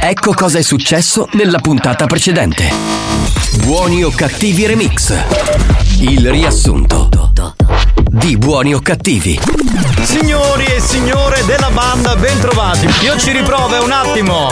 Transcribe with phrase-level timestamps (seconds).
[0.00, 2.70] Ecco cosa è successo nella puntata precedente.
[3.64, 5.14] Buoni o cattivi remix.
[6.00, 7.08] Il riassunto
[8.10, 9.38] di Buoni o cattivi.
[10.02, 12.88] Signori e signore della banda, bentrovati.
[13.02, 14.50] Io ci riprovo un attimo.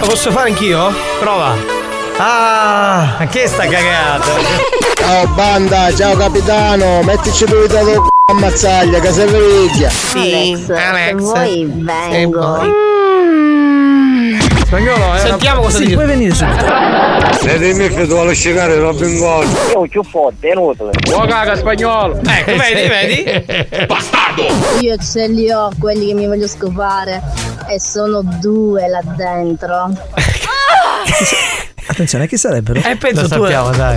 [0.00, 0.92] Lo posso fare anch'io?
[1.18, 1.54] Prova.
[2.18, 4.24] Ah, ma che sta cagata?
[4.94, 9.90] Ciao banda, ciao capitano, mettici due da c***o ammazzaglia, che se veriglia.
[10.14, 12.93] Alex, se vuoi vengo.
[14.74, 15.18] Spagnolo, eh.
[15.20, 15.94] Sentiamo cosa dice.
[15.94, 16.64] Puoi venire subito.
[17.34, 19.48] Se ti mi fai vuole scegare Robin Gold.
[19.70, 20.90] Io più forte, è inutile.
[21.12, 22.18] Oh caga spagnolo.
[22.26, 23.86] Ecco, vedi, vedi?
[24.84, 27.22] Io ce li ho quelli che mi voglio scopare
[27.68, 29.92] e sono due là dentro.
[31.86, 32.80] Attenzione, chi sarebbero?
[32.80, 33.34] Eh, penso Lo tu.
[33.42, 33.96] sappiamo, dai.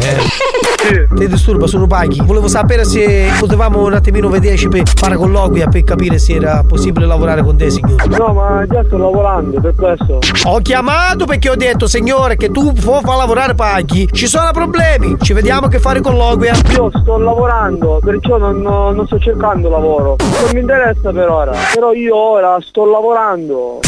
[1.15, 2.21] Ti disturba, sono paghi.
[2.23, 7.05] Volevo sapere se potevamo un attimino vederci per fare colloquia per capire se era possibile
[7.05, 8.05] lavorare con te, signore.
[8.07, 10.19] No, ma già sto lavorando per questo.
[10.45, 14.07] Ho chiamato perché ho detto, signore, che tu può far lavorare paghi.
[14.11, 15.15] Ci sono problemi.
[15.19, 16.53] Ci vediamo che fare colloquia.
[16.71, 20.15] Io sto lavorando, perciò non, non sto cercando lavoro.
[20.19, 21.53] Non mi interessa per ora.
[21.73, 23.79] Però io ora sto lavorando.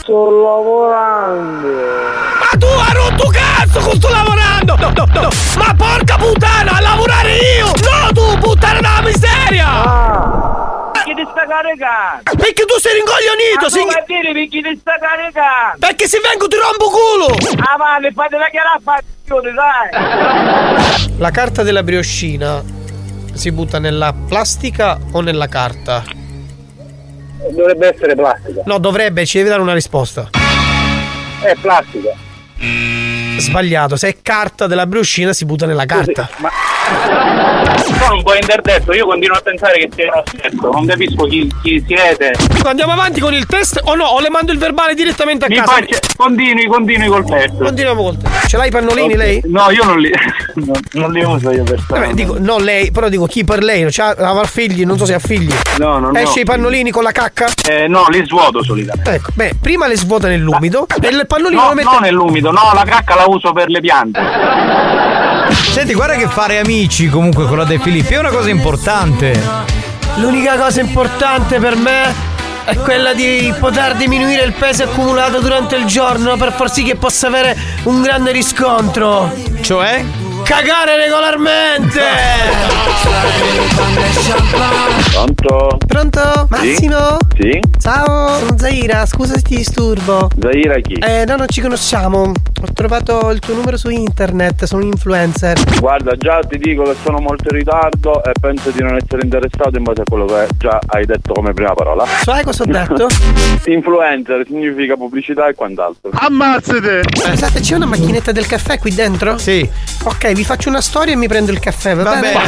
[0.00, 1.68] Sto lavorando.
[2.40, 4.76] Ma tu hai rotto cazzo con sto lavorando!
[4.76, 5.28] No, no, no.
[5.58, 7.66] Ma porca puttana, a lavorare io!
[7.66, 9.66] No, tu puttana della miseria!
[9.68, 12.22] Ah, Chi ti sta caricando?
[12.36, 14.04] Perché tu sei rincoglionito, Ma signore!
[14.06, 15.76] come dire perché ti sta caricando?
[15.78, 17.34] Perché se vengo ti rompo culo!
[17.60, 21.18] Ah, ma ne fate la chiara fazione, dai!
[21.18, 22.62] La carta della brioscina
[23.34, 26.02] si butta nella plastica o nella carta?
[27.50, 28.62] Dovrebbe essere plastica.
[28.66, 30.30] No, dovrebbe, ci devi dare una risposta.
[31.42, 32.28] È plastica.
[33.38, 36.28] Sbagliato, se è carta della brioscina si butta nella carta.
[37.98, 41.50] Sono un po' interdetto, io continuo a pensare che sia uno scherzo, non capisco chi,
[41.62, 42.32] chi siete.
[42.64, 44.04] Andiamo avanti con il test o no?
[44.04, 45.72] O le mando il verbale direttamente a Mi casa?
[45.72, 47.56] faccia, continui, continui col test.
[47.56, 48.46] Continuiamo col test.
[48.48, 49.40] Ce l'hai i pannolini lei?
[49.46, 50.10] No, io non li,
[50.56, 52.14] non, non li uso io Vabbè, personalmente.
[52.22, 55.18] dico, no lei, però dico chi per lei, c'ha, avrà figli, non so se ha
[55.18, 55.52] figli.
[55.78, 56.18] No, no, no.
[56.18, 57.48] Esce i pannolini con la cacca?
[57.68, 59.10] Eh, no, li svuoto solitamente.
[59.12, 61.88] Ecco, beh, prima le svuota nell'umido e il pannolino No, lo mette.
[61.90, 64.20] non nell'umido, no, la cacca la uso per le piante.
[65.72, 69.40] Senti, guarda che fare amici comunque con la De Filippi è una cosa importante.
[70.16, 72.14] L'unica cosa importante per me
[72.64, 76.96] è quella di poter diminuire il peso accumulato durante il giorno per far sì che
[76.96, 79.32] possa avere un grande riscontro.
[79.60, 80.04] Cioè?
[80.50, 82.00] Cagare regolarmente!
[85.12, 85.78] Pronto?
[85.86, 86.46] Pronto?
[86.50, 87.18] Massimo?
[87.38, 87.60] Sì?
[87.78, 90.28] Ciao, sono Zaira, scusa se ti disturbo.
[90.40, 90.94] Zaira chi?
[90.94, 92.32] Eh, no, non ci conosciamo.
[92.62, 95.56] Ho trovato il tuo numero su internet, sono un influencer.
[95.78, 99.76] Guarda, già ti dico che sono molto in ritardo e penso di non essere interessato
[99.76, 102.04] in base a quello che già hai detto come prima parola.
[102.06, 103.06] Sai cosa ho detto?
[103.66, 106.10] Influencer significa pubblicità e quant'altro.
[106.12, 107.02] Ammazzate!
[107.14, 109.38] Scusate, c'è una macchinetta del caffè qui dentro?
[109.38, 109.68] Sì.
[110.02, 112.40] Ok, vi faccio una storia e mi prendo il caffè, va, Va bene?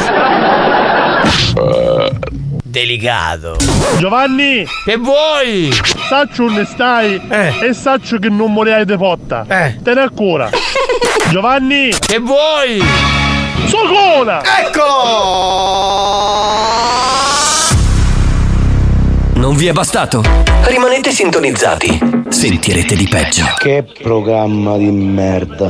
[2.63, 3.55] Delicato.
[3.99, 4.65] Giovanni!
[4.83, 5.71] Che vuoi?
[6.09, 7.53] Saccio ne stai Eh.
[7.67, 9.45] e saccio che non morirai di potta.
[9.47, 9.77] Eh.
[9.83, 10.49] Te ne ancora.
[11.29, 11.89] Giovanni!
[11.99, 12.81] Che vuoi?
[13.67, 14.41] Socola!
[19.35, 20.23] Non vi è bastato?
[20.63, 21.99] Rimanete sintonizzati.
[22.29, 23.45] Sentirete di peggio.
[23.59, 25.69] Che programma di merda.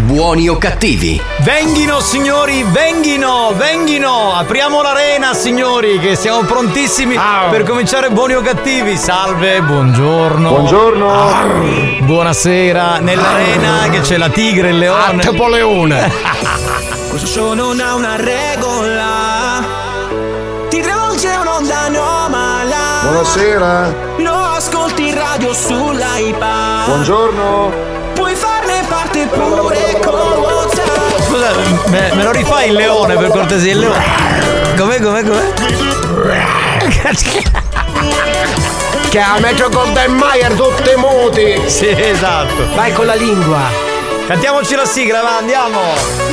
[0.00, 1.20] Buoni o cattivi?
[1.40, 4.34] Venghino signori, venghino, venghino!
[4.34, 7.18] Apriamo l'arena signori che siamo prontissimi
[7.50, 8.96] per cominciare buoni o cattivi.
[8.96, 10.48] Salve, buongiorno.
[10.48, 12.00] Buongiorno.
[12.00, 15.22] Buonasera, nell'arena che c'è la tigre e il leone.
[15.22, 16.10] Napoleone.
[17.10, 19.64] Questo show non ha una regola
[20.68, 23.94] Ti travolge un'onda anomala Buonasera.
[24.18, 26.86] Lo ascolti radio sull'iPad.
[26.86, 27.99] Buongiorno.
[29.20, 31.20] Parte pure con WhatsApp.
[31.26, 31.52] Scusa,
[31.88, 33.72] me, me lo rifai il leone per cortesia?
[33.72, 34.04] Il leone.
[34.76, 35.52] Com'è, com'è, com'è?
[39.10, 41.60] Che a Metro Golden Mayer tutti muti.
[41.66, 42.66] Sì, esatto.
[42.74, 43.58] Vai con la lingua.
[44.26, 45.80] Cantiamoci la sigla, va, andiamo.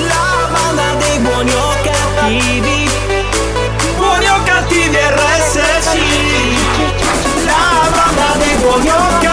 [0.08, 2.90] La banda dei buoni o cattivi.
[3.98, 5.98] Buoni o cattivi RSC.
[7.46, 9.27] La banda dei buoni o cattivi.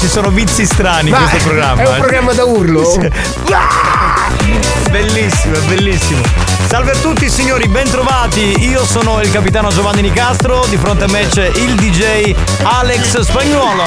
[0.00, 1.82] Ci sono vizi strani in Ma questo programma.
[1.82, 1.98] È un eh.
[1.98, 2.84] programma da urlo?
[2.84, 3.10] Sì.
[4.90, 6.22] Bellissimo, è bellissimo.
[6.66, 8.64] Salve a tutti signori, bentrovati.
[8.66, 13.82] Io sono il capitano Giovanni Nicastro, di fronte a me c'è il DJ Alex Spagnuolo.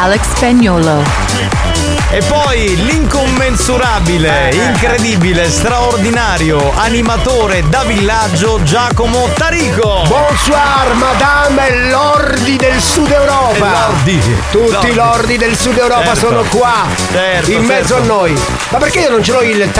[0.00, 1.65] Alex Spagnolo.
[2.10, 4.64] E poi l'incommensurabile, eh, eh.
[4.64, 10.02] incredibile, straordinario animatore da villaggio Giacomo Tarico.
[10.06, 13.88] Bonsoir, madame e lordi del Sud Europa.
[13.88, 14.36] Lordi.
[14.50, 16.20] Tutti i lordi del Sud Europa certo.
[16.20, 18.12] sono qua, certo, in mezzo certo.
[18.12, 18.40] a noi.
[18.68, 19.70] Ma perché io non ce l'ho il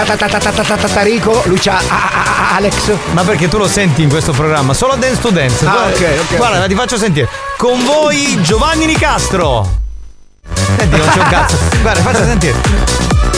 [0.88, 1.43] Tarico?
[1.47, 1.81] Lui c'ha
[2.55, 2.93] Alex.
[3.12, 4.75] Ma perché tu lo senti in questo programma?
[4.75, 5.64] Solo Dance to Dance.
[5.64, 6.37] Ah, ok, ok.
[6.37, 7.29] Guarda, ti faccio sentire.
[7.56, 9.85] Con voi Giovanni Nicastro.
[10.78, 11.56] Senti, non c'è un cazzo.
[11.80, 12.75] Guarda, faccio sentire.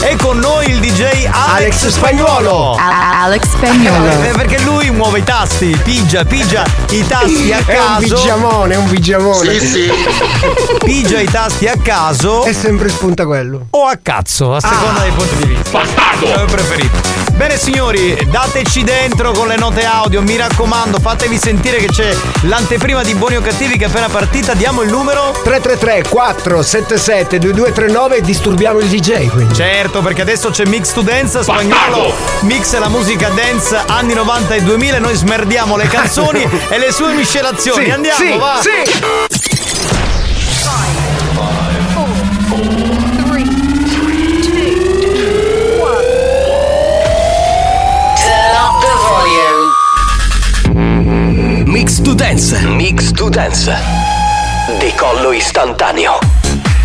[0.01, 2.75] E con noi il DJ Alex, Alex Spagnuolo.
[2.79, 4.23] Alex Spagnolo.
[4.23, 8.15] Eh, perché lui muove i tasti, pigia, pigia i tasti a È un caso.
[8.15, 9.59] pigiamone, è un pigiamone.
[9.59, 9.91] Sì, sì.
[10.83, 12.45] Pigia i tasti a caso.
[12.45, 13.67] E sempre spunta quello.
[13.71, 15.69] O a cazzo, a seconda dei punti di vista.
[15.69, 16.25] Bastardo!
[16.31, 17.17] Come preferito.
[17.39, 23.01] Bene signori, dateci dentro con le note audio, mi raccomando, fatevi sentire che c'è l'anteprima
[23.01, 28.21] di Buoni o Cattivi che è appena partita, diamo il numero 333 477 2239 e
[28.21, 29.53] disturbiamo il DJ quindi.
[29.55, 32.13] Certo, perché adesso c'è Mix to Dance spagnolo.
[32.41, 36.91] Mix è la musica dance anni 90 e 2000, noi smerdiamo le canzoni e le
[36.91, 37.85] sue miscelazioni.
[37.85, 38.59] Sì, Andiamo, sì, va.
[38.61, 39.17] sì.
[51.65, 52.59] Mix to Dance.
[52.67, 53.75] Mix to Dance.
[54.77, 56.19] Decollo istantaneo.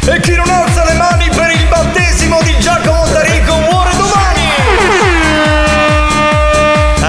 [0.07, 1.44] E chi non alza le mani per
[1.75, 4.43] battesimo di Giacomo Tarico muore domani!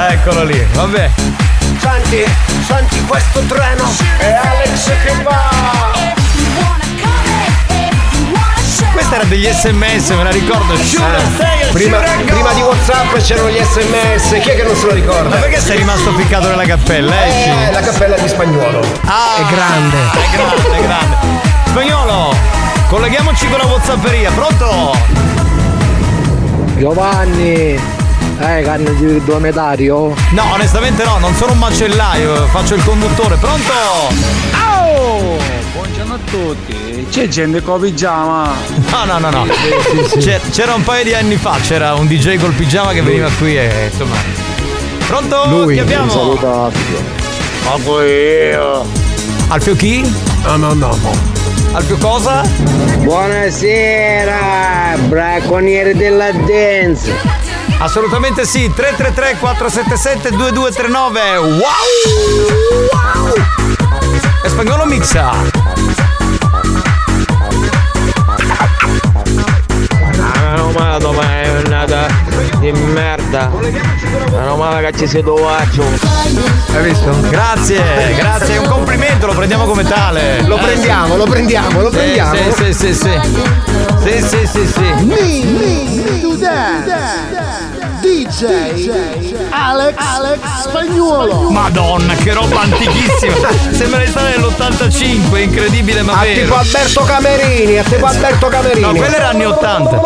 [0.10, 1.10] Eccolo lì, vabbè.
[1.80, 2.24] Senti,
[2.66, 3.88] senti questo treno.
[4.18, 5.94] È Alex che va.
[8.92, 10.76] Questa era degli sms, me la ricordo.
[10.78, 14.40] Sugar, stay a Prima, prima di Whatsapp c'erano gli sms.
[14.42, 15.36] Chi è che non se lo Ma ricorda?
[15.38, 17.26] perché sei rimasto ficcato nella cappella?
[17.28, 17.50] Esci.
[17.50, 18.80] Eh, la cappella di spagnolo.
[19.06, 19.98] Ah, È grande.
[19.98, 21.16] È grande, è grande.
[21.68, 22.34] Spagnolo,
[22.90, 24.96] colleghiamoci con la Whatsapperia, pronto?
[26.78, 27.80] Giovanni,
[28.40, 30.14] hai carne di dromedario?
[30.32, 33.72] No, onestamente no, non sono un macellaio, faccio il conduttore, pronto?
[34.70, 35.38] Oh,
[35.74, 37.08] buongiorno a tutti.
[37.10, 38.50] C'è gente con pigiama.
[38.92, 39.46] No, no, no, no.
[40.18, 43.58] C'è- C'era un paio di anni fa, c'era un DJ col pigiama che veniva qui
[43.58, 44.16] e insomma.
[45.08, 45.46] Pronto?
[45.48, 46.04] Lui, Chi abbiamo?
[46.06, 47.00] un saluto a Alfio.
[47.64, 48.10] Ma poi
[48.52, 48.86] io.
[49.48, 50.02] Alfio chi?
[50.44, 51.34] No, no, no.
[51.76, 52.42] Alfio cosa?
[53.00, 54.38] Buonasera,
[55.10, 57.14] bracconieri della dance.
[57.80, 61.38] Assolutamente sì, 333 477 2239.
[61.38, 61.60] Wow!
[64.42, 65.55] E spagnolo mixa.
[70.78, 72.06] Ah, mano, ma è nata
[72.60, 73.50] di merda.
[74.32, 75.84] Meno male che ci sei faccio.
[76.74, 77.18] Hai visto?
[77.30, 77.82] Grazie,
[78.18, 80.42] grazie, è un complimento, lo prendiamo come tale.
[80.44, 82.36] Lo prendiamo, lo prendiamo, lo prendiamo.
[82.36, 83.20] Sì, sì, sì, sì.
[84.04, 84.82] Sì, sì, sì, sì.
[85.06, 87.74] Me, me, to dance.
[88.02, 88.92] DJ
[89.50, 91.50] Alex, Alex Spagnuolo.
[91.50, 93.34] Madonna, che roba antichissima.
[93.72, 96.42] Sembra di stare nell'85, incredibile ma A vero.
[96.42, 98.82] tipo Alberto Camerini, a tipo Alberto Camerini.
[98.82, 100.02] No, quello era anni 80.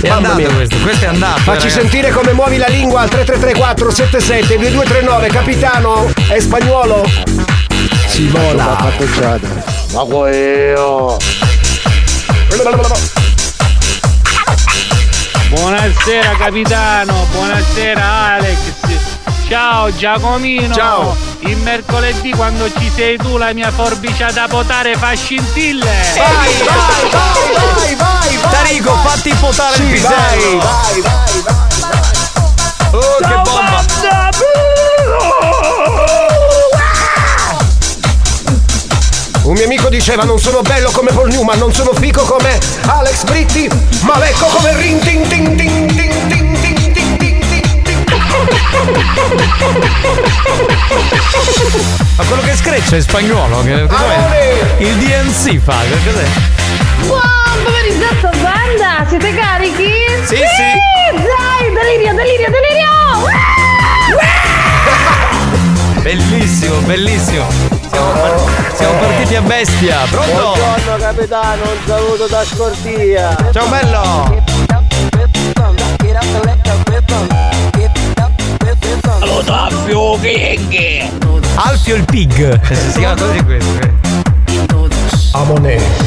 [0.00, 0.48] È Mamma andato mia.
[0.54, 1.40] questo, questo è andato.
[1.40, 7.04] Facci eh, sentire come muovi la lingua al 3334 77 2239 capitano è spagnolo
[8.16, 8.76] si vola
[9.92, 11.16] Ma poi io.
[15.48, 18.58] Buonasera capitano, buonasera Alex.
[19.48, 20.74] Ciao Giacomino.
[20.74, 21.35] Ciao.
[21.46, 25.84] Il mercoledì quando ci sei tu la mia forbicia da potare fa scintille.
[26.16, 30.58] Vai, vai, vai, vai, vai, vai Tarico, vai, fatti potare il pisello.
[30.58, 32.06] Vai, vai, vai, vai.
[32.90, 33.84] Oh, che bomba!
[39.42, 43.22] Un mio amico diceva non sono bello come Paul Newman, non sono fico come Alex
[43.22, 46.45] Britti, ma lecco come Rin Tin Tin Tin Tin Tin
[52.16, 54.74] ma quello che screccia è spagnolo, che cos'è?
[54.78, 56.26] Il DNC fa, che cos'è?
[57.06, 57.20] Buon
[57.62, 59.92] pomeriggio banda, siete carichi?
[60.24, 60.44] Sì, sì.
[61.12, 62.94] Dai, delirio, delirio, delirio!
[66.02, 67.46] Bellissimo, bellissimo.
[67.90, 70.04] Siamo, par- siamo partiti a bestia.
[70.08, 70.54] Pronto?
[70.56, 73.36] Buongiorno capitano, un saluto da Scordia.
[73.52, 74.44] Ciao bello!
[79.26, 81.10] Lo Alfio King!
[81.56, 82.60] Alfio il pig.
[82.92, 83.70] Si chiama così questo.
[83.80, 83.90] eh.
[85.32, 86.04] Amone.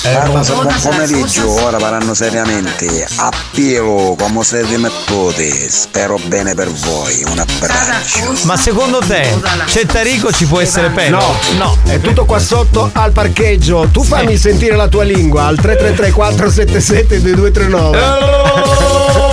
[0.00, 3.06] Carlos, buon pomeriggio, ora parlando seriamente.
[3.16, 8.32] Appiro come siete mettute, spero bene per voi, un abbraccio.
[8.44, 9.36] Ma secondo te
[9.66, 11.16] c'è Tarico ci può essere peggio?
[11.16, 11.76] No, no.
[11.84, 13.86] È tutto qua sotto al parcheggio.
[13.92, 19.27] Tu fammi sentire la tua lingua al 333 477 2239.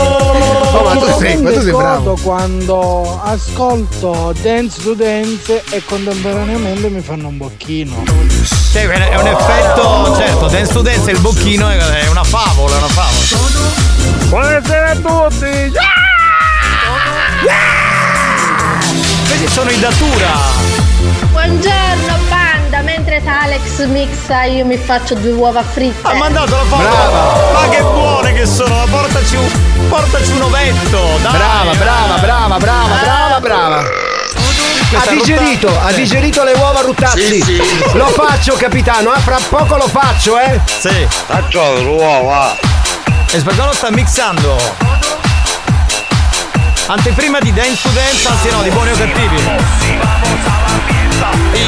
[0.76, 2.18] Oh, ma tu sei, ma tu sei bravo.
[2.22, 8.04] quando ascolto Dance to Dance e contemporaneamente mi fanno un bocchino.
[8.44, 12.78] Sì, è un effetto, certo, dance to dance e il bocchino è una favola, è
[12.78, 13.72] una favola.
[14.28, 15.72] Buonasera a tutti!
[19.28, 20.34] Vedi, sono in datura.
[21.32, 22.45] Buongiorno banda,
[23.06, 26.08] mentre Alex mixa io mi faccio due uova fritte.
[26.08, 27.54] Ha mandato la foto.
[27.54, 31.32] Ma che buone che sono, portaci un, portaci un ovetto, dai.
[31.32, 33.84] Brava, brava, brava, brava, brava, brava.
[34.98, 37.42] Ha digerito, ha digerito le uova Ruttazzi.
[37.42, 37.62] Sì, sì.
[37.94, 39.20] Lo faccio, capitano, eh?
[39.20, 40.60] fra poco lo faccio, eh.
[40.66, 41.08] Sì.
[41.10, 42.56] Faccio l'uova.
[43.32, 45.25] E spagnolo sta mixando.
[46.88, 49.42] Anteprima di Dance to Dance, anzi no, di buoni o cattivi.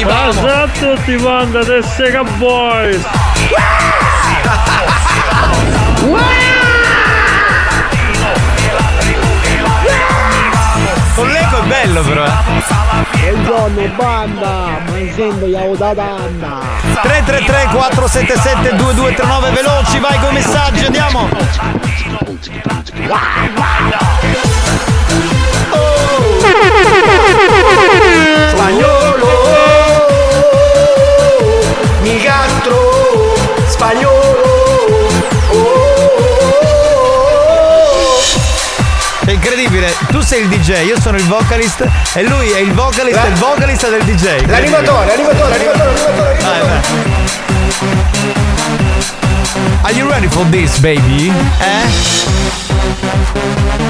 [0.04, 0.36] Vamos.
[0.36, 3.02] Buonasera a tutti, banda del Sega Boys!
[11.16, 12.30] Con l'eco è bello però, eh.
[13.30, 16.60] Buongiorno banda, ma sento io da banda.
[17.02, 21.28] 333 477 2239 veloci, vai con messaggi, andiamo.
[28.48, 29.28] Spagnolo,
[32.02, 33.34] mi gatto,
[33.66, 34.46] spagnolo.
[39.24, 43.18] È incredibile, tu sei il DJ, io sono il vocalist e lui è il vocalist
[43.22, 44.46] e il vocalist del DJ.
[44.46, 46.38] L'animatore, l'animatore, l'animatore, l'animatore.
[46.40, 46.80] Vai, vai.
[49.82, 51.32] Are you ready for this, baby?
[51.60, 51.86] Eh?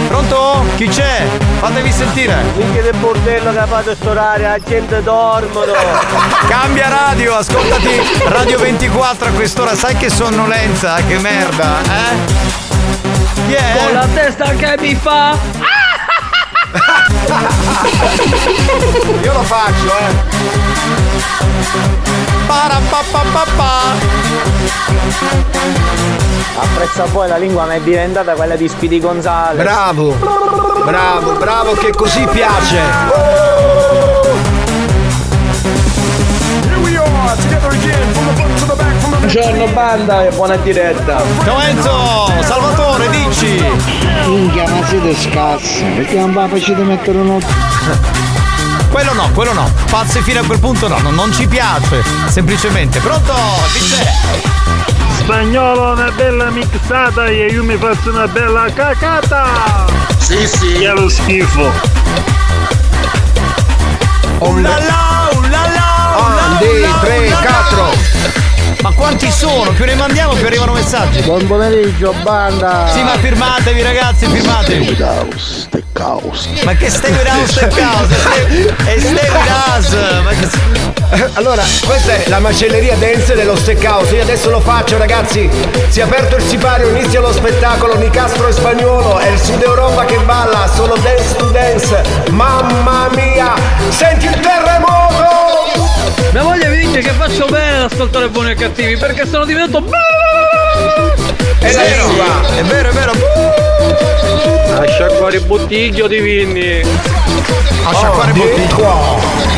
[0.09, 0.65] Pronto?
[0.77, 1.27] Chi c'è?
[1.61, 2.43] Fatevi sentire.
[2.57, 5.73] Minchia del bordello che ha fatto storare, la gente dormono.
[6.49, 12.17] Cambia radio, ascoltati Radio 24 a quest'ora, sai che sonnolenza, che merda, eh?
[13.47, 13.77] Chi è?
[13.85, 15.37] Con la testa che mi fa!
[19.23, 20.17] Io lo faccio, eh.
[26.61, 29.63] Apprezza poi la lingua ma è diventata quella di Speedy Gonzales.
[29.63, 30.17] Bravo,
[30.85, 32.81] bravo, bravo, che così piace.
[39.19, 41.23] Buongiorno banda e buona diretta.
[41.45, 43.65] Ciao Enzo, Salvatore, dici.
[44.27, 47.39] Minchia, ma siete scazzi, perché non va facete mettere un
[48.91, 49.71] Quello no, quello no.
[49.91, 52.03] Pazzi fino a quel punto no, non, non ci piace.
[52.29, 53.01] Semplicemente.
[53.01, 53.35] Pronto?
[53.73, 54.48] Chi c'è?
[55.29, 59.85] Spagnolo una bella mixata e io mi faccio una bella cacata!
[60.17, 60.73] Sì, sì.
[60.79, 61.71] Che è lo schifo!
[64.39, 66.17] Ullala, ullala.
[68.81, 69.71] Ma quanti sono?
[69.73, 71.21] Più ne mandiamo più arrivano messaggi.
[71.21, 72.89] Buon pomeriggio banda.
[72.91, 74.97] Sì, ma firmatevi ragazzi, firmatevi.
[76.65, 78.17] Ma che stai guidando ste cause?
[78.87, 80.23] E stai guidando?
[80.23, 80.88] Ma che...
[81.35, 84.15] Allora, questa è la macelleria dance dello steakhouse.
[84.17, 85.49] Io adesso lo faccio, ragazzi.
[85.89, 87.97] Si è aperto il sipario, inizia lo spettacolo.
[87.97, 89.19] Nicastro e spagnolo.
[89.19, 90.71] È il Sud Europa che balla.
[90.75, 92.03] Sono dance to dance.
[92.31, 93.55] Mamma mia!
[93.89, 95.87] Senti il terremoto!
[96.33, 99.87] Mia moglie mi dice che faccio bene ad ascoltare buoni e cattivi perché sono diventato
[101.59, 102.09] È vero,
[102.55, 103.13] è vero, è vero.
[104.79, 106.83] A sciacquare il bottiglio di vini.
[107.85, 109.58] A sciacquare il bottiglio.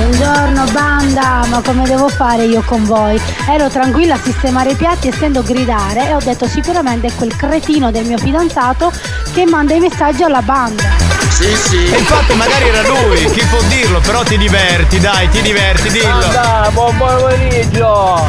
[0.00, 3.20] Buongiorno banda, ma come devo fare io con voi?
[3.46, 7.36] Ero tranquilla a sistemare i piatti e sento gridare e ho detto sicuramente è quel
[7.36, 8.90] cretino del mio fidanzato
[9.34, 10.84] che manda i messaggi alla banda.
[11.28, 11.92] Sì, sì.
[11.92, 16.18] E infatti magari era lui, chi può dirlo, però ti diverti, dai, ti diverti, dillo.
[16.18, 18.26] Banda, buon pomeriggio.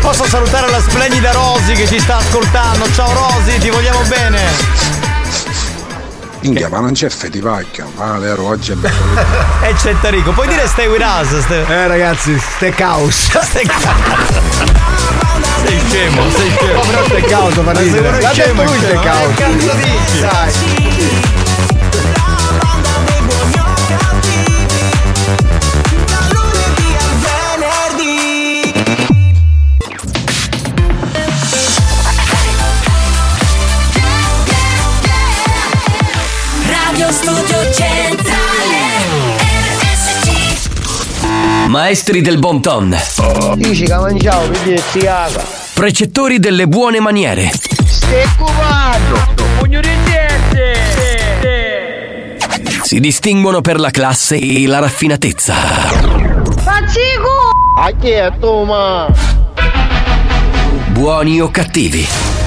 [0.00, 2.90] Posso salutare la splendida Rosy che ci sta ascoltando.
[2.92, 4.99] Ciao Rosy, ti vogliamo bene.
[6.40, 8.76] Minchia, ma non c'è fetivacchio, ma vero, oggi è
[9.66, 11.38] E c'è Tarico, puoi dire stay with us?
[11.40, 11.64] Stay...
[11.68, 13.28] Eh ragazzi, steakhouse.
[13.42, 14.40] steakhouse.
[15.64, 16.80] Sei scemo, sei scemo.
[16.80, 18.20] Però steakhouse fa ridere.
[18.20, 19.34] L'ha detto lui steakhouse.
[19.34, 20.20] Che cazzo dici?
[20.20, 20.89] Dai.
[41.70, 42.96] Maestri del bon ton.
[45.72, 47.52] Precettori delle buone maniere.
[52.82, 55.54] Si distinguono per la classe e la raffinatezza.
[60.88, 62.29] Buoni o cattivi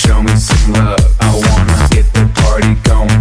[0.00, 1.04] show me some love.
[1.20, 3.20] I wanna get the party going,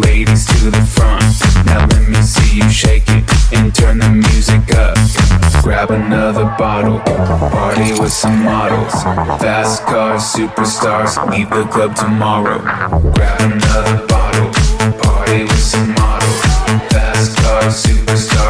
[0.00, 1.24] ladies to the front.
[1.66, 4.96] Now let me see you shake it and turn the music up.
[5.62, 8.94] Grab another bottle, party with some models.
[9.42, 12.58] Fast cars, superstars, leave the club tomorrow.
[13.14, 14.48] Grab another bottle,
[15.02, 16.40] party with some models.
[16.92, 18.43] Fast cars, superstars,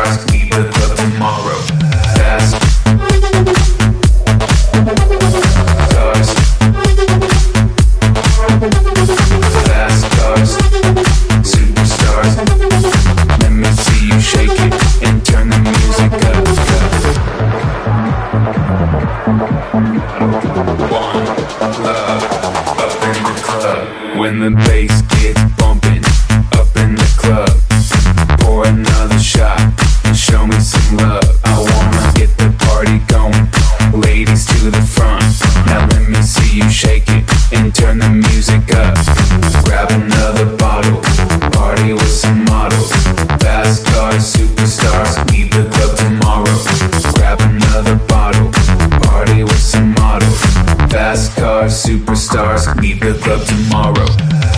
[52.34, 54.06] superstars, leave the club tomorrow.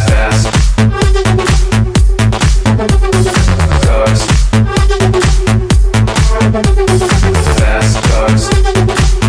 [0.09, 0.49] Fast
[3.85, 4.21] cars.
[7.59, 8.43] Fast cars,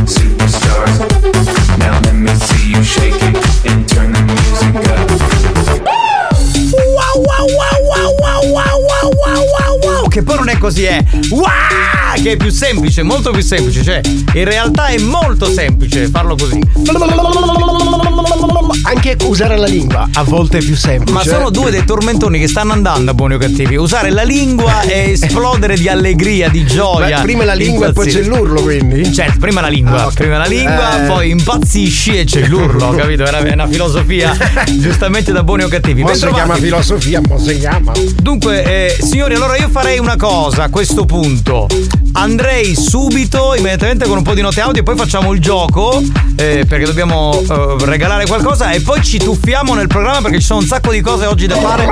[0.05, 0.95] superstars.
[1.77, 2.81] Now let me see you
[3.69, 5.07] and turn the music up.
[10.09, 11.66] Che poi non è così, è wow
[12.27, 14.01] Che è più semplice, molto più semplice Cioè,
[14.33, 16.59] in realtà è molto semplice farlo così
[18.83, 21.13] Anche usare la lingua a volte è più semplice.
[21.13, 25.11] Ma sono due dei tormentoni che stanno andando buoni o cattivi Usare la lingua e
[25.11, 29.13] esplodere di allegria, di gioia Beh, prima la lingua e poi c'è l'urlo, quindi.
[29.13, 30.13] Certo, prima la lingua, Ah, ok.
[30.13, 31.07] prima la lingua, Eh.
[31.07, 33.23] poi impazzisci e c'è l'urlo, capito?
[33.23, 34.35] Era è una filosofia
[34.77, 36.01] giustamente da buoni o cattivi.
[36.01, 37.93] Mo si chiama filosofia, mo si chiama.
[38.21, 41.67] Dunque, eh, signori, allora io farei una cosa a questo punto.
[42.19, 46.01] Andrei subito, immediatamente con un po' di note audio, e poi facciamo il gioco.
[46.35, 50.59] eh, perché dobbiamo eh, regalare qualcosa e poi ci tuffiamo nel programma perché ci sono
[50.59, 51.87] un sacco di cose oggi da fare.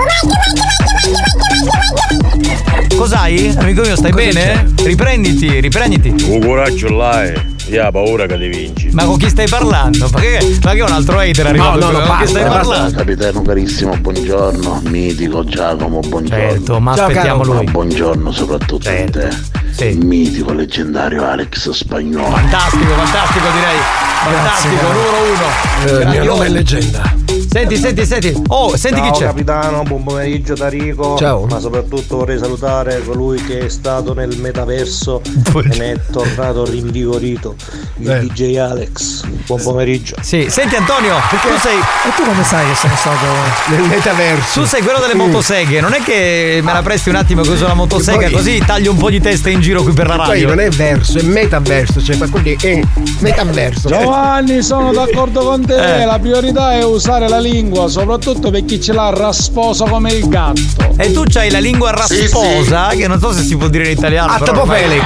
[2.96, 3.54] Cos'hai?
[3.56, 4.74] Amico mio, stai bene?
[4.84, 6.16] Riprenditi, riprenditi.
[6.28, 7.55] Un coraggio là è.
[7.68, 8.90] Io ho paura che ti vinci.
[8.92, 10.08] Ma con chi stai parlando?
[10.12, 11.80] Ma che, ma che è un altro hater arrivato?
[11.80, 12.58] no, no, con chi basta, stai basta.
[12.60, 12.98] parlando?
[12.98, 14.82] Capitano carissimo, buongiorno.
[14.86, 16.50] Mitico Giacomo, buongiorno.
[16.50, 17.54] Certo, ma Ciao, aspettiamo caro.
[17.54, 17.66] lui.
[17.66, 19.94] Ma buongiorno soprattutto a te.
[19.96, 22.36] Mitico, leggendario Alex Spagnolo.
[22.36, 23.78] Fantastico, fantastico direi.
[24.24, 26.00] Fantastico, numero uno.
[26.00, 27.25] Eh, il mio nome è leggenda.
[27.56, 28.42] Senti, senti, senti.
[28.50, 29.26] Oh, senti Ciao chi c'è.
[29.28, 31.16] capitano, buon pomeriggio da Rico.
[31.18, 31.46] Ciao.
[31.46, 37.56] Ma soprattutto vorrei salutare colui che è stato nel metaverso e ne è tornato rinvigorito.
[38.00, 38.20] Il Eh.
[38.26, 39.24] DJ Alex.
[39.46, 40.16] Buon pomeriggio.
[40.20, 41.78] Sì, senti Antonio, tu sei.
[41.78, 43.26] E tu come sai che sono stato
[43.70, 44.60] nel metaverso?
[44.60, 47.68] Tu sei quello delle motoseghe, non è che me la presti un attimo che uso
[47.68, 50.26] la motosega Poi- così taglio un po' di testa in giro qui per la Poi
[50.28, 50.48] radio.
[50.50, 52.82] non è verso, è metaverso, cioè quelli è
[53.20, 53.88] metaverso.
[53.88, 56.02] Giovanni, sono d'accordo con te.
[56.02, 56.06] Eh.
[56.06, 60.94] La priorità è usare la lingua, soprattutto per chi ce l'ha rasposa come il gatto.
[60.98, 64.32] E tu c'hai la lingua rasposa, che non so se si può dire in italiano.
[64.32, 65.04] Ah, però tipo ormai- Felix.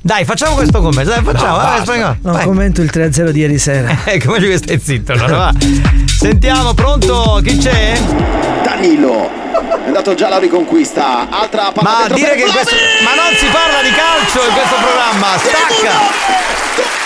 [0.00, 2.16] Dai, facciamo questo commesso, dai, facciamo, vai, spagnolo.
[2.22, 2.44] No, vai.
[2.44, 3.90] commento il 3-0 di ieri sera.
[4.04, 5.52] Ecco, invece che stai zitto, allora va.
[6.06, 7.40] Sentiamo, pronto?
[7.42, 7.98] Chi c'è?
[8.62, 9.45] Danilo
[9.86, 12.74] è andato già alla riconquista altra palla Ma dire che questo.
[13.04, 17.05] Ma non si parla di calcio in questo programma, stacca!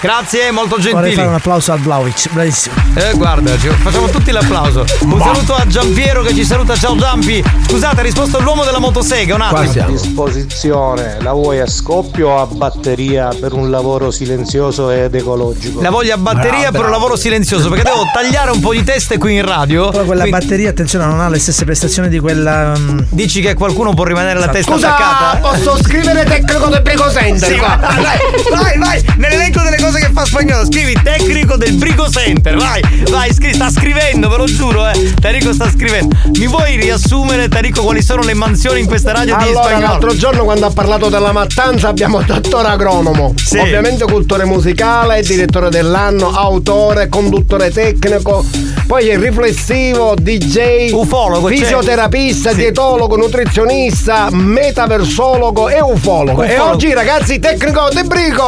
[0.00, 1.14] Grazie, molto Vorrei gentili.
[1.16, 2.74] fare un applauso al Vlaovic, bravissimo.
[2.94, 4.84] Eh, guarda, ci- facciamo tutti l'applauso.
[5.00, 6.76] Un saluto a Giampiero che ci saluta.
[6.76, 7.42] Ciao Giampi.
[7.66, 9.34] Scusate, ha risposto l'uomo della motosega.
[9.34, 9.84] Un attimo.
[9.84, 15.82] A disposizione, la vuoi a scoppio o a batteria per un lavoro silenzioso ed ecologico?
[15.82, 19.18] La voglio a batteria per un lavoro silenzioso perché devo tagliare un po' di teste
[19.18, 19.88] qui in radio.
[19.90, 22.72] Però quella batteria, attenzione, non ha le stesse prestazioni di quella.
[22.78, 25.38] mm, Dici che qualcuno può rimanere la testa Scusa, attaccata?
[25.38, 30.24] posso scrivere tecnico del Brico Center Sì, vai, vai, vai, nell'elenco delle cose che fa
[30.24, 35.14] spagnolo, scrivi tecnico del Brico Center, vai, vai, scri- sta scrivendo, ve lo giuro, eh.
[35.20, 36.14] Tarico sta scrivendo.
[36.36, 39.86] Mi vuoi riassumere, Tarico, quali sono le mansioni in questa radio di Allora, spagnolo?
[39.86, 43.58] l'altro giorno quando ha parlato della mattanza abbiamo dottore agronomo, Sì.
[43.58, 48.44] ovviamente cultore musicale, direttore dell'anno, autore, conduttore tecnico,
[48.86, 52.56] poi è riflessivo, DJ, Ufologo, fisioterapista, Sì.
[52.56, 56.42] dietologo, nutrizionista, metaversologo e ufologo.
[56.42, 56.70] E Ufologo.
[56.72, 58.46] oggi ragazzi tecnico de brico!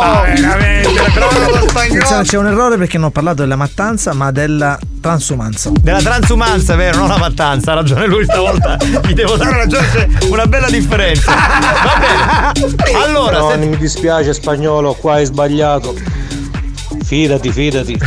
[1.31, 5.71] Attenzione, c'è un errore perché non ho parlato della mattanza, ma della transumanza.
[5.81, 8.77] Della transumanza, vero, non la mattanza, ha ragione lui stavolta.
[8.77, 11.33] Gli devo dare ragione, c'è una bella differenza.
[11.33, 12.69] Va bene.
[13.05, 15.95] Allora, No, senti- mi dispiace spagnolo, qua hai sbagliato.
[17.15, 17.99] Fidati, fidati.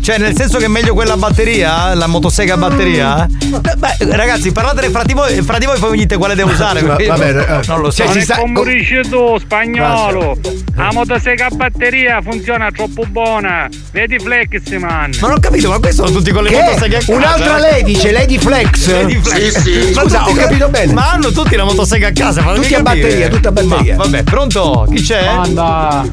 [0.00, 1.94] Cioè, nel senso che è meglio quella batteria?
[1.94, 3.24] La motosega a batteria?
[3.28, 6.50] Beh, beh, ragazzi, parlatene fra di voi, fra di voi poi mi dite quale devo
[6.50, 6.80] usare.
[6.80, 7.60] io Va bene, eh.
[7.68, 8.02] non lo so.
[8.02, 10.36] Cioè, Non sta- come dici tu, spagnolo.
[10.74, 13.68] La motosega a batteria funziona troppo buona.
[13.92, 15.12] Vedi Flexman.
[15.20, 16.60] Ma non ho capito, ma questi sono tutti con le Che?
[16.60, 17.14] motoseghe a casa.
[17.14, 17.60] Un'altra eh?
[17.60, 18.86] lady, c'è Lady Flex.
[18.90, 19.94] Lady Flex.
[19.94, 20.92] Ma Scusa, tutti ho capito bene.
[20.94, 23.94] Ma hanno tutti la motosega a casa, fatemi Tutti a batteria, tutti a batteria.
[23.94, 24.84] Ma, vabbè, pronto?
[24.92, 25.24] Chi c'è?
[25.26, 26.04] Anda.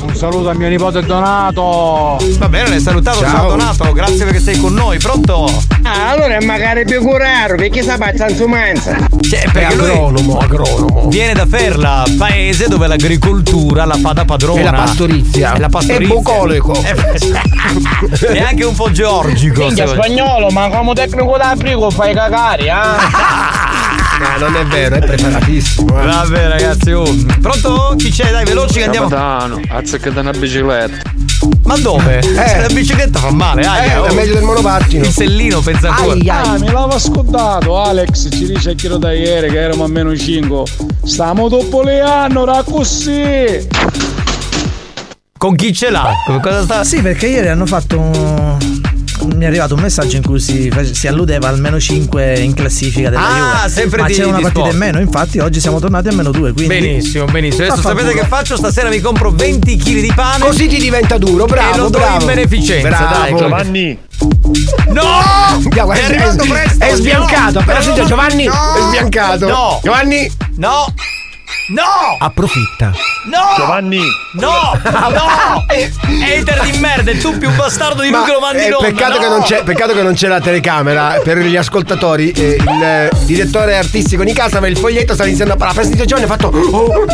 [0.00, 1.47] Un saluto a mio nipote Donato.
[1.52, 3.30] Va bene, l'hai salutato, Ciao.
[3.30, 5.50] ciao Donato, grazie perché sei con noi, pronto?
[5.82, 8.96] Ah, allora magari più curare, perché sa faccia insumanza.
[9.20, 11.08] Cioè, perché lui agronomo, agronomo.
[11.08, 14.60] viene da Ferla, paese dove l'agricoltura la fa da padrona.
[14.60, 15.54] E la pastorizia.
[15.54, 16.04] E la pastorizia.
[16.04, 16.72] E bucolico.
[18.20, 19.64] E anche un po' georgico.
[19.66, 22.96] Minchia spagnolo, ma come tecnico da frigo fai cagare, ah?
[24.18, 26.00] No, non è vero, è preparatissimo.
[26.00, 26.04] eh.
[26.06, 27.04] Vabbè ragazzi, oh.
[27.40, 27.94] pronto?
[27.96, 28.32] Chi c'è?
[28.32, 29.08] Dai, veloci che andiamo.
[29.08, 31.10] Capitano, azzeccata una bicicletta.
[31.64, 32.22] Ma dove?
[32.22, 34.14] Se la bicicletta fa male, Eh, aia, è oh.
[34.14, 35.04] meglio del monopattino.
[35.04, 36.40] Il sellino pensa ancora.
[36.40, 37.78] Ah, me l'aveva scontato.
[37.80, 40.62] Alex ci dice a chilo da ieri che eravamo a meno 5.
[41.04, 43.66] Stiamo dopo le anno, era così.
[45.36, 46.12] Con chi ce l'ha?
[46.40, 46.84] Cosa sta?
[46.84, 48.80] Sì, perché ieri hanno fatto un...
[49.24, 53.10] Mi è arrivato un messaggio in cui si, si alludeva al meno 5 in classifica
[53.10, 53.68] della Ah, Juve.
[53.68, 54.72] sempre Ma di- c'è una di partita sport.
[54.74, 57.66] in meno, infatti oggi siamo tornati a meno 2, quindi Benissimo, benissimo.
[57.66, 58.56] Adesso sapete che faccio?
[58.56, 60.44] Stasera mi compro 20 kg di pane.
[60.44, 62.20] Così ti diventa duro, bravo, E lo do bravo.
[62.20, 63.14] in beneficenza, Bravo.
[63.14, 63.36] dai.
[63.36, 63.98] Giovanni.
[64.88, 65.02] No!
[65.70, 66.44] Già, È è- presto!
[66.78, 69.46] è sbiancato, appena no, sentito Giovanni, no, è sbiancato.
[69.48, 69.80] No!
[69.82, 70.92] Giovanni, No!
[71.68, 72.16] No!
[72.18, 72.92] approfitta.
[73.26, 73.54] No!
[73.56, 74.00] Giovanni.
[74.32, 74.78] No!
[74.84, 75.64] No!
[75.66, 79.18] Hater di merda, tu più bastardo di lo mandi eh, in onda, peccato, no!
[79.20, 82.30] che non c'è, peccato che non c'è la telecamera per gli ascoltatori.
[82.30, 85.82] eh, il eh, direttore artistico di casa aveva il foglietto, stava iniziando a parlare.
[85.82, 86.48] Sentito Giovanni ha fatto.
[86.48, 87.04] oh.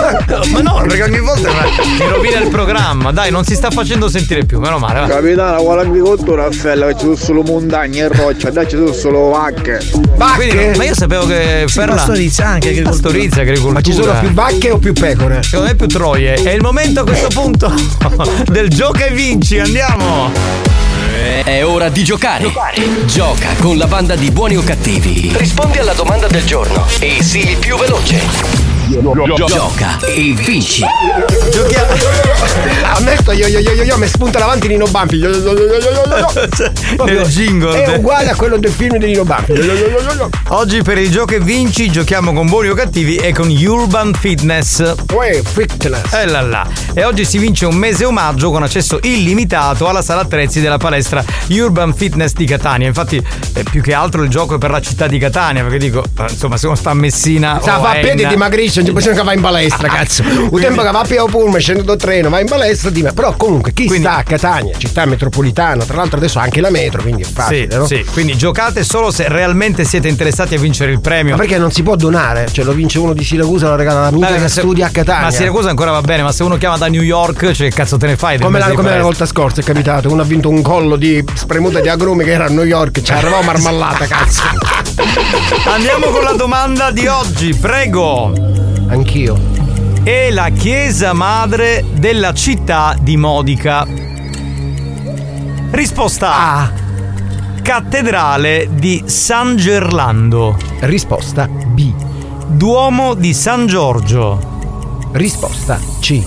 [0.50, 3.10] Ma no, perché ogni volta mi rovina il programma.
[3.10, 5.00] Dai, non si sta facendo sentire più, meno male.
[5.00, 5.06] va.
[5.06, 8.92] Capitano, con l'agricoltura a Fella che ci sono solo montagne e rocce, là ci sono
[8.92, 9.80] solo vacche.
[10.36, 13.02] Quindi, ma io sapevo che Ferla pastorizia anche agricoltura.
[13.02, 13.72] Pastorizia, agricoltura.
[13.74, 15.42] Ma ci sono più vacche o più pecore?
[15.42, 16.34] Secondo me più troie.
[16.34, 17.70] È il momento a questo punto
[18.48, 20.32] del gioca e vinci, andiamo!
[21.44, 22.50] È ora di giocare.
[23.04, 25.30] Gioca con la banda di buoni o cattivi.
[25.36, 28.73] Rispondi alla domanda del giorno e sii il più veloce.
[28.94, 30.84] Gioca e vinci.
[31.50, 31.94] Giochiamo.
[32.94, 35.16] Ammetto, io, io, io, io, io mi spunta davanti Nino Banfi.
[35.16, 36.26] Io, io, io, io, io, io, io.
[36.94, 37.82] Proprio Nel jingle.
[37.82, 39.50] È uguale a quello del film di Nino Banfi.
[39.50, 40.30] Io, io, io, io, io.
[40.48, 44.94] Oggi per il gioco e vinci giochiamo con buoni o cattivi e con Urban Fitness.
[45.12, 46.12] Uè, fitness.
[46.12, 46.64] E là là.
[46.94, 51.24] E oggi si vince un mese omaggio con accesso illimitato alla sala attrezzi della palestra
[51.48, 52.86] Urban Fitness di Catania.
[52.86, 53.16] Infatti,
[53.54, 56.26] eh, più che altro il gioco è per la città di Catania, perché dico, eh,
[56.28, 57.58] insomma, se uno sta a Messina.
[57.60, 60.22] Sa, o va a piedi dimagrisce, non c'è bisogno che va in palestra, cazzo.
[60.22, 63.34] Un tempo che va a piedi pullman, scende dal treno, va in palestra, di Però
[63.36, 67.26] comunque chi sta a Catania, città metropolitana, tra l'altro adesso anche la metro, quindi è
[67.26, 67.86] facile, Sì, no?
[67.86, 71.32] sì, quindi giocate solo se realmente siete interessati a vincere il premio.
[71.36, 72.46] Ma perché non si può donare?
[72.50, 75.22] Cioè lo vince uno di Siracusa, lo regala l'amica Beh, che se- studia a Catania.
[75.24, 78.06] Ma Siracusa ancora va bene, ma se uno chiama da New York, cioè cazzo te
[78.06, 78.38] ne fai?
[78.38, 81.80] Come, la, come la volta scorsa è capitato, uno ha vinto un collo di spremuta
[81.80, 84.42] di agrumi che era a New York, ci arrivava marmellata, cazzo.
[85.66, 88.32] Andiamo con la domanda di oggi, prego.
[88.88, 89.38] Anch'io.
[90.02, 93.86] È la chiesa madre della città di Modica.
[95.70, 96.72] Risposta A.
[97.62, 100.56] Cattedrale di San Gerlando.
[100.80, 101.92] Risposta B.
[102.46, 104.60] Duomo di San Giorgio.
[105.12, 106.22] Risposta C.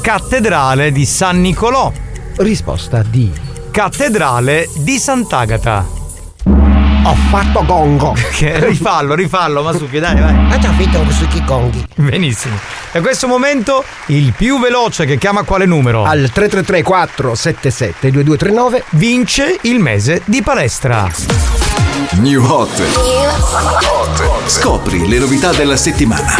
[0.00, 1.92] Cattedrale di San Nicolò.
[2.36, 3.30] Risposta D.
[3.70, 5.99] Cattedrale di Sant'Agata.
[7.04, 8.14] Ho fatto gongo.
[8.30, 10.34] Che- rifallo, rifallo, ma su che dai, vai.
[10.34, 10.70] Ma già
[11.10, 11.84] su chi gonghi.
[11.94, 12.58] Benissimo.
[12.92, 16.04] E a questo momento il più veloce che chiama quale numero?
[16.04, 21.08] Al 333 477 2239 vince il mese di palestra.
[22.12, 22.82] New Hot.
[24.46, 26.34] Scopri le novità della settimana.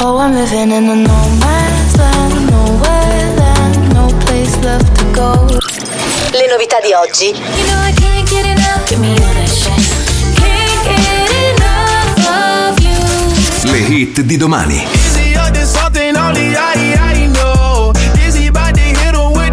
[0.00, 5.46] Oh, I'm living in a no man's land, nowhere land, no place left to go.
[5.46, 7.26] Le novità di oggi.
[7.26, 9.14] You know I can't get enough, give me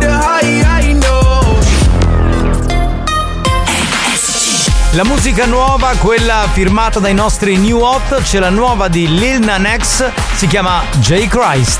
[0.10, 1.60] high, I know?
[4.94, 9.78] La musica nuova, quella firmata dai nostri New Hot, c'è la nuova di Lil Nas
[9.78, 11.28] X, si chiama J.
[11.28, 11.80] Christ.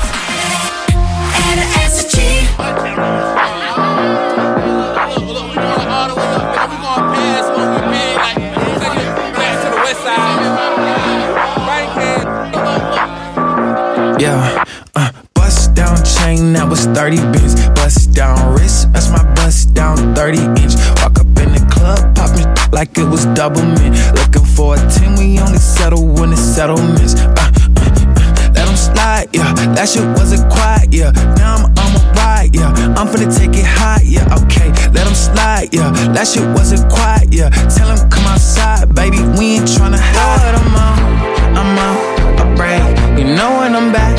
[14.22, 14.62] Yeah,
[14.94, 17.58] uh, bust down chain, that was 30 bins.
[17.74, 20.78] Bust down wrist, that's my bust down 30 inch.
[21.02, 23.98] Walk up in the club, popping like it was double mint.
[24.14, 27.18] Looking for a 10, we only settle when it's settlements.
[27.18, 29.50] Uh, uh, uh, let 'em slide, yeah.
[29.74, 31.10] That shit wasn't quiet, yeah.
[31.34, 32.70] Now I'm on a ride, yeah.
[32.94, 34.38] I'm finna take it high, yeah.
[34.38, 35.90] Okay, let 'em slide, yeah.
[36.14, 37.50] That shit wasn't quiet, yeah.
[37.74, 39.18] Tell 'em come outside, baby.
[39.34, 40.54] We ain't tryna hide.
[40.54, 43.01] I'm out, I'm out, a break.
[43.18, 44.16] You know when I'm back,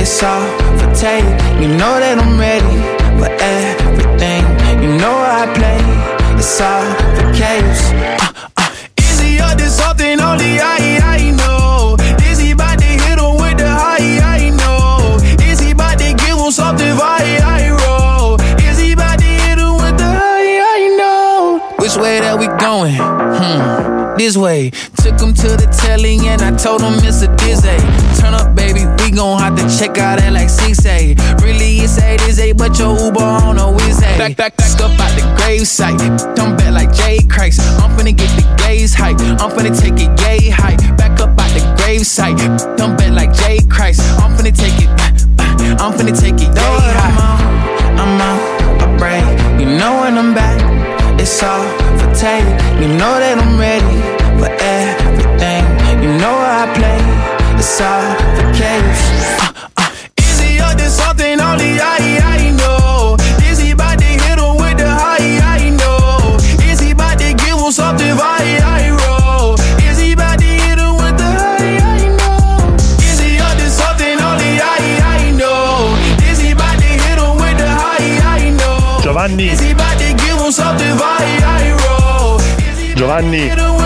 [0.00, 0.46] it's all
[0.78, 1.24] for take.
[1.60, 2.76] You know that I'm ready
[3.18, 4.44] for everything.
[4.82, 5.80] You know I play,
[6.38, 6.84] it's all
[7.16, 7.82] for chaos.
[8.20, 8.70] Uh, uh.
[9.44, 10.83] Up to something only I,
[24.24, 24.70] This way.
[25.04, 27.76] Took him to the telly and I told him it's a dizzy.
[28.16, 31.44] Turn up, baby, we gon' have to check out at like 6A.
[31.44, 34.96] Really, it's 8 is 8, but your Uber on a whiz Back, back, back up
[34.96, 36.00] out the gravesite.
[36.36, 37.60] Come back like Jay Christ.
[37.84, 39.20] I'm finna get the gaze hype.
[39.20, 40.80] I'm finna take it yay hype.
[40.96, 42.40] Back up out the gravesite.
[42.78, 44.00] Come back like Jay Christ.
[44.24, 44.88] I'm finna take it.
[45.36, 47.44] Uh, I'm finna take it high.
[48.00, 48.40] I'm out,
[48.72, 49.60] I'm out, a break.
[49.60, 50.56] You know when I'm back,
[51.20, 51.60] it's all
[52.00, 52.48] for take.
[52.80, 54.13] You know that I'm ready
[57.74, 59.02] it's all for chaos.
[59.42, 59.90] Uh, uh.
[60.16, 63.16] Is up to something only I, I know?
[63.50, 66.38] Is about to hit him with the high, I know?
[66.62, 69.58] Is about to give him something I, I roll?
[69.82, 72.78] Is about to hit him with the high, I know?
[73.02, 74.86] Is up to something only I,
[75.18, 75.98] I know?
[76.30, 79.02] Is about to hit him with the high, I know?
[79.02, 79.50] Giovanni.
[79.50, 82.38] Is about to give him something I, I roll?
[82.94, 83.83] Giovanni.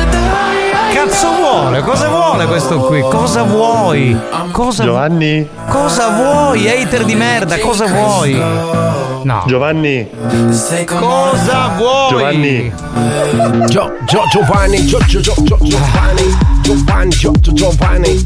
[0.92, 1.80] Cazzo vuole?
[1.82, 3.00] Cosa vuole questo qui?
[3.00, 4.16] Cosa vuoi?
[4.52, 5.46] Cosa Giovanni.
[5.68, 6.68] Cosa vuoi?
[6.68, 8.34] Hater di merda, cosa vuoi?
[9.22, 9.44] No.
[9.46, 10.08] Giovanni.
[10.86, 12.08] Cosa vuoi?
[12.10, 12.72] Giovanni.
[13.66, 18.24] Gio, Gio, Giovanni, Gio, Gio, Gio, Gio, Giovanni, Giovanni, Gio, Gio, Giovanni.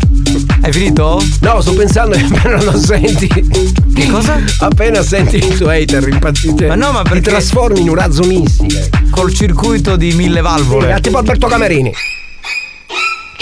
[0.62, 1.20] Hai finito?
[1.40, 3.27] No, sto pensando che appena lo senti.
[3.27, 4.38] Che cosa?
[4.61, 6.66] Appena senti il tuo hater impazzito.
[6.66, 8.88] Ma no, ma Ti perché- trasformi in un razzo missile.
[9.11, 10.94] Col circuito di mille valvole.
[10.94, 11.92] Sì, tipo Alberto Camerini.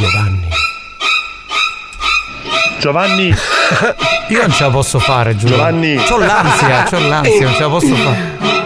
[0.00, 0.48] Giovanni.
[2.78, 3.34] Giovanni.
[4.28, 5.56] Io non ce la posso fare, giuro.
[5.56, 5.96] Giovanni.
[5.96, 8.59] C'ho l'ansia, c'ho l'ansia, non ce la posso fare.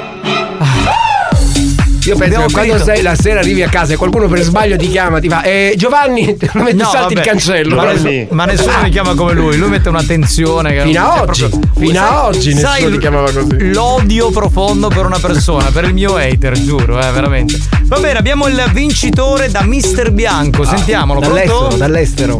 [2.07, 4.77] Io penso Abbiamo che quando sei la sera arrivi a casa e qualcuno per sbaglio
[4.77, 7.77] ti chiama, ti fa eh, Giovanni, te lo metti No, salti il vabbè, cancello.
[7.77, 11.47] Ma, nessuno, ma nessuno mi chiama come lui, lui mette un'attenzione che Fino a oggi,
[11.49, 13.73] proprio- fino a Sai- oggi nessuno sai ti chiamava così.
[13.73, 17.59] L'odio profondo per una persona, per il mio hater, giuro, eh, veramente.
[17.85, 21.21] Va bene, abbiamo il vincitore da Mister Bianco, sentiamolo.
[21.21, 21.77] dall'estero, pronto?
[21.77, 22.38] dall'estero.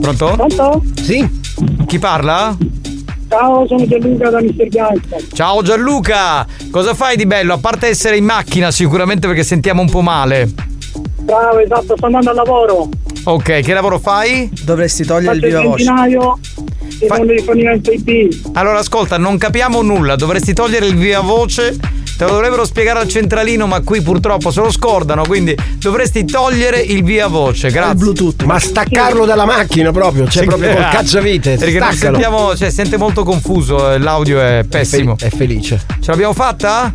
[0.00, 0.26] Pronto?
[0.36, 0.82] Pronto?
[1.02, 1.28] Sì.
[1.86, 2.56] Chi parla?
[3.28, 5.18] Ciao, sono Gianluca da Mister Bianco.
[5.32, 7.54] Ciao Gianluca, cosa fai di bello?
[7.54, 10.48] A parte essere in macchina sicuramente perché sentiamo un po' male.
[11.20, 12.88] Bravo, esatto, sto andando al lavoro.
[13.24, 14.48] Ok, che lavoro fai?
[14.62, 16.38] Dovresti togliere Faccio il benzinaio
[17.00, 18.52] e non il rifornimento IP.
[18.52, 21.76] Allora ascolta, non capiamo nulla, dovresti togliere il via voce.
[22.16, 26.80] Te lo dovrebbero spiegare al centralino, ma qui purtroppo se lo scordano, quindi dovresti togliere
[26.80, 27.70] il via voce.
[27.70, 27.94] Grazie.
[27.94, 28.42] Bluetooth.
[28.44, 31.56] Ma staccarlo dalla macchina proprio, cioè Sì, proprio col eh, cacciavite.
[31.56, 31.94] Perché staccalo.
[31.96, 35.16] sentiamo, cioè sente molto confuso, eh, l'audio è pessimo.
[35.18, 35.84] È felice.
[36.00, 36.90] Ce l'abbiamo fatta?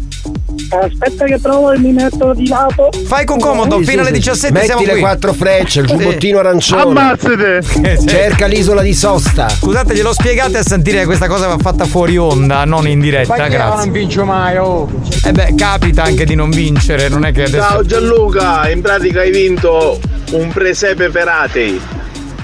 [0.72, 2.90] Aspetta che trovo e mi metto di lato.
[3.06, 4.24] Fai con comodo, Sì, fino sì, alle sì.
[4.24, 5.00] 17 Metti siamo le qui.
[5.02, 5.96] quattro frecce, il Sì.
[5.98, 6.82] giubbottino arancione.
[6.82, 7.62] Ammazzate!
[8.08, 9.50] Cerca l'isola di Sosta.
[9.50, 13.48] Scusate, glielo spiegate a sentire che questa cosa va fatta fuori onda, non in diretta,
[13.48, 13.92] grazie.
[13.92, 14.90] vincio mai, oh.
[15.26, 17.68] Eh beh, capita anche di non vincere, non è che adesso.
[17.68, 20.00] Ciao Gianluca, in pratica hai vinto
[20.32, 21.80] un presepe per atei.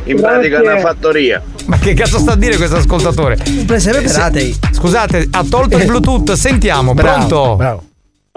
[0.04, 0.72] In pratica Grazie.
[0.72, 1.42] una fattoria.
[1.66, 3.38] Ma che cazzo sta a dire questo ascoltatore?
[3.46, 4.58] Un presepe per Se- atei.
[4.72, 7.56] Scusate, ha tolto il Bluetooth, sentiamo, pronto?
[7.58, 7.84] Bravo.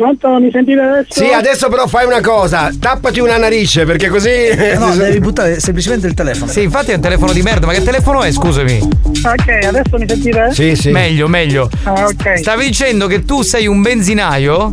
[0.00, 1.22] Pronto, mi sentite adesso?
[1.22, 4.30] Sì, adesso però fai una cosa, tappati una narice perché così.
[4.78, 6.50] No, devi buttare semplicemente il telefono.
[6.50, 8.78] Sì, infatti è un telefono di merda, ma che telefono è, scusami?
[8.78, 10.48] Ok, adesso mi sentite?
[10.52, 10.90] Sì, sì.
[10.90, 11.68] Meglio, meglio.
[11.82, 12.38] Ah, ok.
[12.38, 14.72] Stavi dicendo che tu sei un benzinaio?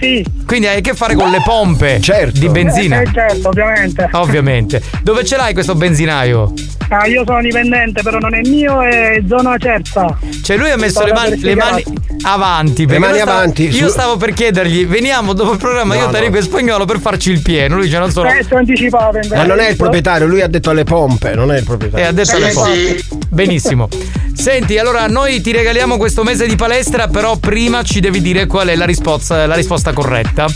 [0.00, 0.24] Sì.
[0.46, 2.38] Quindi hai a che fare con le pompe Certo.
[2.38, 3.00] di benzina.
[3.00, 4.08] Eh, certo, ovviamente.
[4.12, 4.82] Ovviamente.
[5.02, 6.52] Dove ce l'hai questo benzinaio?
[6.90, 10.16] Ah, io sono dipendente, però non è mio, è zona certa.
[10.42, 11.84] Cioè lui ha messo le mani, le mani
[12.22, 12.86] avanti.
[12.86, 16.00] perché mani io stavo- avanti, Io su- stavo per chiedergli, veniamo dopo il programma, No,
[16.00, 16.18] io ti no.
[16.18, 17.74] arrivo in spagnolo per farci il pieno.
[17.76, 18.28] Lui dice non sono.
[18.30, 19.36] È anticipato invece.
[19.36, 22.06] Ma non è il proprietario, lui ha detto alle pompe, non è il E proprietario.
[22.08, 22.98] ha detto Eh, le cose.
[22.98, 23.04] sì.
[23.28, 23.88] Benissimo.
[24.38, 28.68] Senti, allora noi ti regaliamo questo mese di palestra, però prima ci devi dire qual
[28.68, 30.46] è la risposta, la risposta corretta.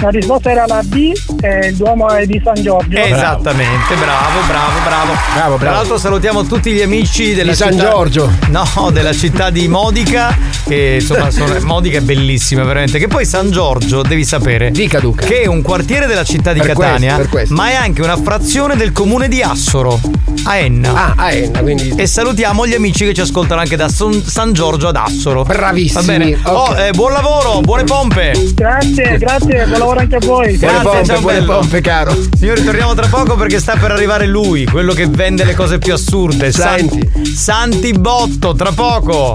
[0.00, 2.96] La risposta era la B e il Duomo è di San Giorgio.
[2.96, 5.12] Esattamente, bravo, bravo, bravo.
[5.34, 5.74] Bravo, Tra bravo.
[5.76, 8.30] l'altro salutiamo tutti gli amici della Di San città- Giorgio.
[8.50, 10.36] No, della città di Modica.
[10.64, 12.98] Che insomma, sono- Modica è bellissima, veramente.
[13.00, 14.70] Che poi San Giorgio, devi sapere.
[14.70, 15.26] Dica Duca.
[15.26, 17.54] Che è un quartiere della città di Per Catania, questo, per questo.
[17.54, 19.98] ma è anche una frazione del comune di Assoro,
[20.44, 20.92] a Enna.
[20.94, 21.92] Ah, a Enna, quindi.
[21.96, 25.42] E salutiamo gli amici che ci ascoltano anche da Son- San Giorgio ad Assoro.
[25.42, 26.38] Bravissimi, Va bene.
[26.40, 26.46] ok.
[26.46, 28.32] Oh, eh, buon lavoro, buone pompe.
[28.54, 30.56] Grazie, grazie, buon lavoro anche a voi.
[30.56, 31.58] Buone Grazie, pompe, ciao, buone bello.
[31.58, 32.16] pompe, caro.
[32.36, 35.92] Signori, torniamo tra poco perché sta per arrivare lui, quello che vende le cose più
[35.94, 36.52] assurde.
[36.52, 37.00] Senti.
[37.34, 39.34] Santi Botto, tra poco.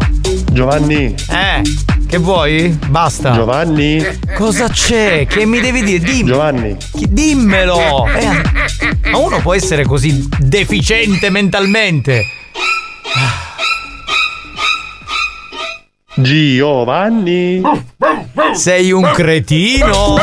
[0.52, 1.16] Giovanni.
[1.30, 1.62] Eh,
[2.08, 2.78] che vuoi?
[2.88, 3.34] Basta.
[3.34, 4.06] Giovanni.
[4.36, 5.26] Cosa c'è?
[5.28, 6.00] Che mi devi dire?
[6.00, 6.26] Dimmi.
[6.26, 6.78] Giovanni.
[7.10, 8.08] Dimmelo.
[8.08, 12.24] Eh, ma uno può essere così deficiente mentalmente.
[16.16, 17.62] Giovanni.
[18.52, 20.16] Sei un cretino.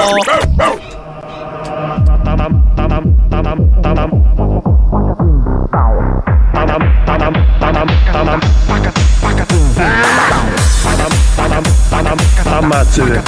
[12.45, 13.23] Ammazzate.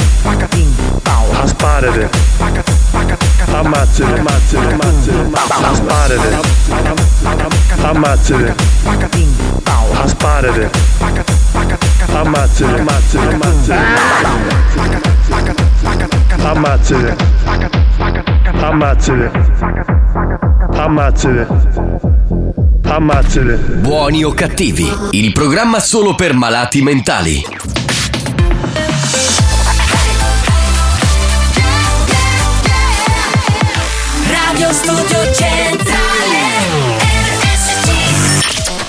[1.43, 2.11] Asparate.
[3.51, 4.19] Ammazzate.
[4.19, 4.73] Ammazzate.
[4.73, 5.31] Ammazzate.
[5.71, 6.39] Asparate.
[7.83, 8.55] Ammazzate.
[10.03, 10.71] Asparate.
[12.13, 12.81] Ammazzate.
[12.81, 13.37] Ammazzate.
[16.43, 17.17] Ammazzate.
[18.61, 19.31] Ammazzate.
[20.75, 21.47] Ammazzate.
[22.85, 23.55] Ammazzate.
[23.81, 27.45] Buoni o cattivi, il programma solo per malati mentali.
[34.29, 36.42] Radio Studio Centrale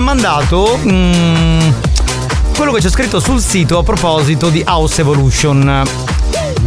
[0.00, 0.78] Ha mandato.
[0.82, 1.70] mm,
[2.56, 5.82] quello che c'è scritto sul sito a proposito di House Evolution.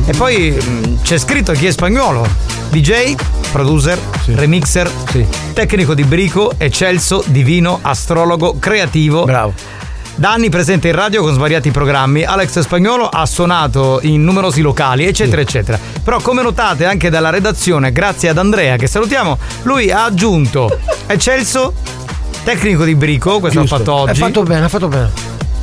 [0.05, 2.25] E poi mm, c'è scritto chi è spagnolo.
[2.69, 3.15] DJ,
[3.51, 4.89] producer, remixer,
[5.53, 9.25] tecnico di brico, eccelso, divino, astrologo, creativo.
[9.25, 9.53] Bravo.
[10.15, 15.05] Da anni presente in radio con svariati programmi, Alex Spagnolo ha suonato in numerosi locali,
[15.05, 15.79] eccetera, eccetera.
[16.03, 20.69] Però, come notate anche dalla redazione, grazie ad Andrea, che salutiamo, lui ha aggiunto
[21.05, 21.73] Eccelso,
[22.43, 24.21] tecnico di brico, questo l'ha fatto oggi.
[24.21, 25.09] Ha fatto bene, ha fatto bene.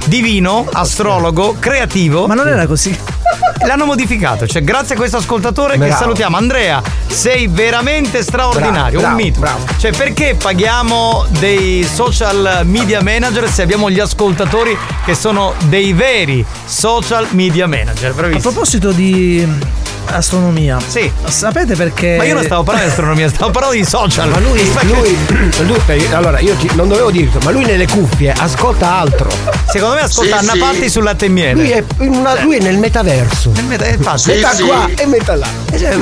[0.06, 2.26] Divino, astrologo, creativo.
[2.26, 2.96] Ma non era così.
[3.66, 5.94] L'hanno modificato, cioè grazie a questo ascoltatore che Bravo.
[5.94, 6.36] salutiamo.
[6.38, 9.40] Andrea, sei veramente straordinario, Bravo, un mito.
[9.40, 9.64] bravo.
[9.76, 16.44] Cioè perché paghiamo dei social media manager se abbiamo gli ascoltatori che sono dei veri
[16.64, 18.10] social media manager?
[18.12, 18.50] A Bravissimo.
[18.50, 19.46] proposito di
[20.14, 20.78] astronomia.
[20.86, 21.10] Sì.
[21.26, 22.16] Sapete perché.
[22.16, 24.28] Ma io non stavo parlando di astronomia, stavo parlando di social.
[24.28, 25.18] Ma lui, lui,
[25.66, 25.78] lui-
[26.12, 29.28] allora io ti- non dovevo dirlo, ma lui nelle cuffie ascolta altro.
[29.68, 30.58] Secondo me ascolta Sì, Anna sì.
[30.58, 31.52] Patti sul latte e miele.
[31.60, 33.50] Lui è, in una- lui è nel metaverso.
[33.54, 34.30] Nel meta- infatti.
[34.32, 35.46] metà qua e metà là.
[35.72, 35.96] Eh, cioè,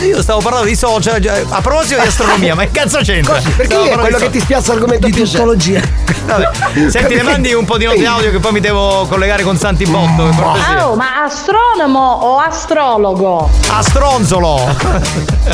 [0.00, 3.34] eh, io stavo parlando di social, cioè, a proposito di astronomia, ma che cazzo c'entra?
[3.34, 5.80] Così, perché è quello di che ti spiazza l'argomento più tuttologia.
[6.26, 6.50] Vabbè.
[6.88, 9.84] Senti, ne mandi un po' di note audio che poi mi devo collegare con Santi
[9.86, 10.22] Botto.
[10.22, 13.48] Oh, ma astronomo o astrologo?
[13.68, 14.66] A stronzolo!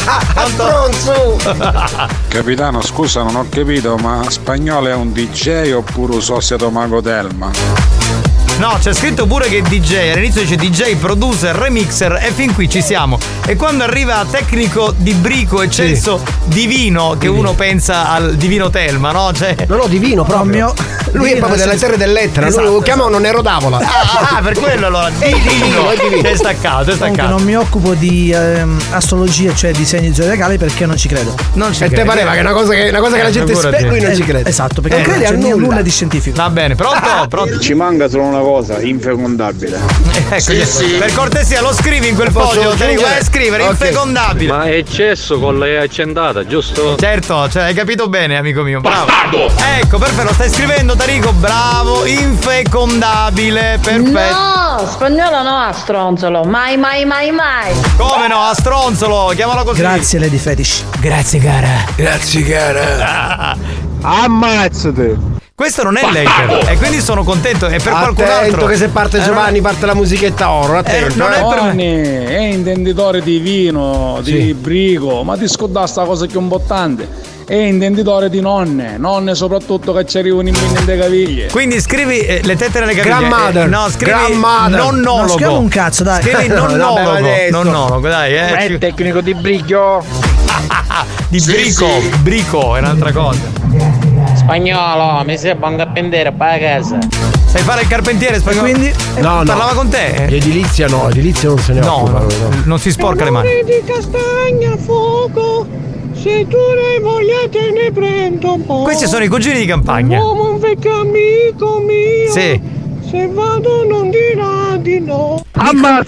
[0.04, 1.36] A stronzo!
[2.28, 7.50] Capitano, scusa, non ho capito, ma spagnolo è un DJ oppure un socio mago Telma?
[8.60, 12.82] No, c'è scritto pure che DJ, all'inizio dice DJ, producer, remixer e fin qui ci
[12.82, 13.18] siamo.
[13.46, 19.32] E quando arriva tecnico di brico eccelso divino, che uno pensa al divino Telma, no?
[19.32, 19.54] Cioè...
[19.66, 20.74] No, no, divino proprio.
[21.12, 22.64] Lui è proprio delle terre dell'Etna, Esatto.
[22.66, 23.78] lui lo chiamano Nero d'Avola.
[23.78, 26.28] Ah, ah, per quello allora, divino, è divino.
[26.28, 27.28] è staccato, è Comunque staccato.
[27.30, 31.34] non mi occupo di ehm, astrologia, cioè di segni zodiacali, perché non ci credo.
[31.54, 32.10] Non ci E te credo.
[32.10, 33.74] pareva che è una cosa che, una cosa che la gente figurati.
[33.76, 34.48] spera, lui non ci crede.
[34.50, 35.66] Esatto, perché non non crede a nulla.
[35.66, 35.82] nulla.
[35.82, 36.36] di scientifico.
[36.36, 36.98] Va bene, pronto?
[37.28, 37.58] Pronto?
[37.58, 38.48] Ci manca solo una cosa,
[38.80, 39.78] infecondabile.
[40.30, 40.52] Ecco,
[40.98, 43.70] Per cortesia lo scrivi in quel foglio, te vai a scrivere, Ok.
[43.70, 44.52] infecondabile.
[44.52, 46.96] Ma è eccesso con lei accendata, giusto?
[46.96, 48.80] Certo, cioè hai capito bene, amico mio.
[48.80, 49.08] Bravo.
[49.80, 54.38] Ecco, perfetto, stai scrivendo Tarico, bravo, infecondabile, perfetto.
[54.38, 56.44] No, spagnolo no, a stronzolo.
[56.44, 57.72] Mai, mai, mai, mai.
[57.96, 59.80] Come no, a stronzolo, chiamalo così.
[59.80, 60.84] Grazie, Lady Fetish.
[61.00, 61.84] Grazie, cara.
[61.96, 63.56] Grazie, cara.
[64.02, 65.38] Ammazzate!
[65.60, 67.66] Questo non è l'hater e quindi sono contento.
[67.66, 68.66] E per qualcun Attento altro.
[68.66, 71.16] che se parte Eh, Giovanni parte la musichetta oro, attento.
[71.18, 71.40] non è eh.
[71.40, 71.54] per me.
[71.54, 71.84] Giovanni
[72.24, 74.54] è intenditore di vino, di Sì.
[74.54, 77.06] brico, ma ti scordare sta cosa più importante.
[77.44, 81.48] È intenditore di nonne, nonne soprattutto che ci arrivano in mente le caviglie.
[81.48, 83.18] Quindi scrivi eh, le tette nelle caviglie.
[83.18, 83.64] Grandmother.
[83.66, 84.78] Eh, no, scrivi Grandmother.
[84.78, 85.16] nonnologo.
[85.18, 86.22] Non scriviamo un cazzo, dai.
[86.22, 87.10] Scrivi No, vabbè, nonnologo.
[87.18, 87.50] adesso.
[87.62, 88.56] Nonnologo, dai, eh.
[88.56, 90.02] è tecnico di bricchio.
[91.28, 91.86] Di brico,
[92.22, 93.59] brico è un'altra cosa.
[94.54, 96.98] Spagnolo, mi sembra un carpentiere, poi a casa.
[97.46, 98.68] Sai fare il carpentiere spagnolo?
[98.68, 98.88] quindi?
[98.88, 99.44] Eh, No, no.
[99.44, 100.24] Parlava con te?
[100.26, 102.18] Di edilizia no, edilizia non se ne No, occupa.
[102.18, 102.26] no,
[102.64, 103.48] non si sporca le mani.
[103.64, 105.68] di castagna a fuoco,
[106.20, 108.82] se tu ne hai voglia te ne prendo un po'.
[108.82, 110.18] Questi sono i cugini di campagna.
[110.20, 112.32] Uomo un vecchio amico mio.
[112.32, 112.60] Sì.
[113.08, 115.44] Se vado non dirà di no.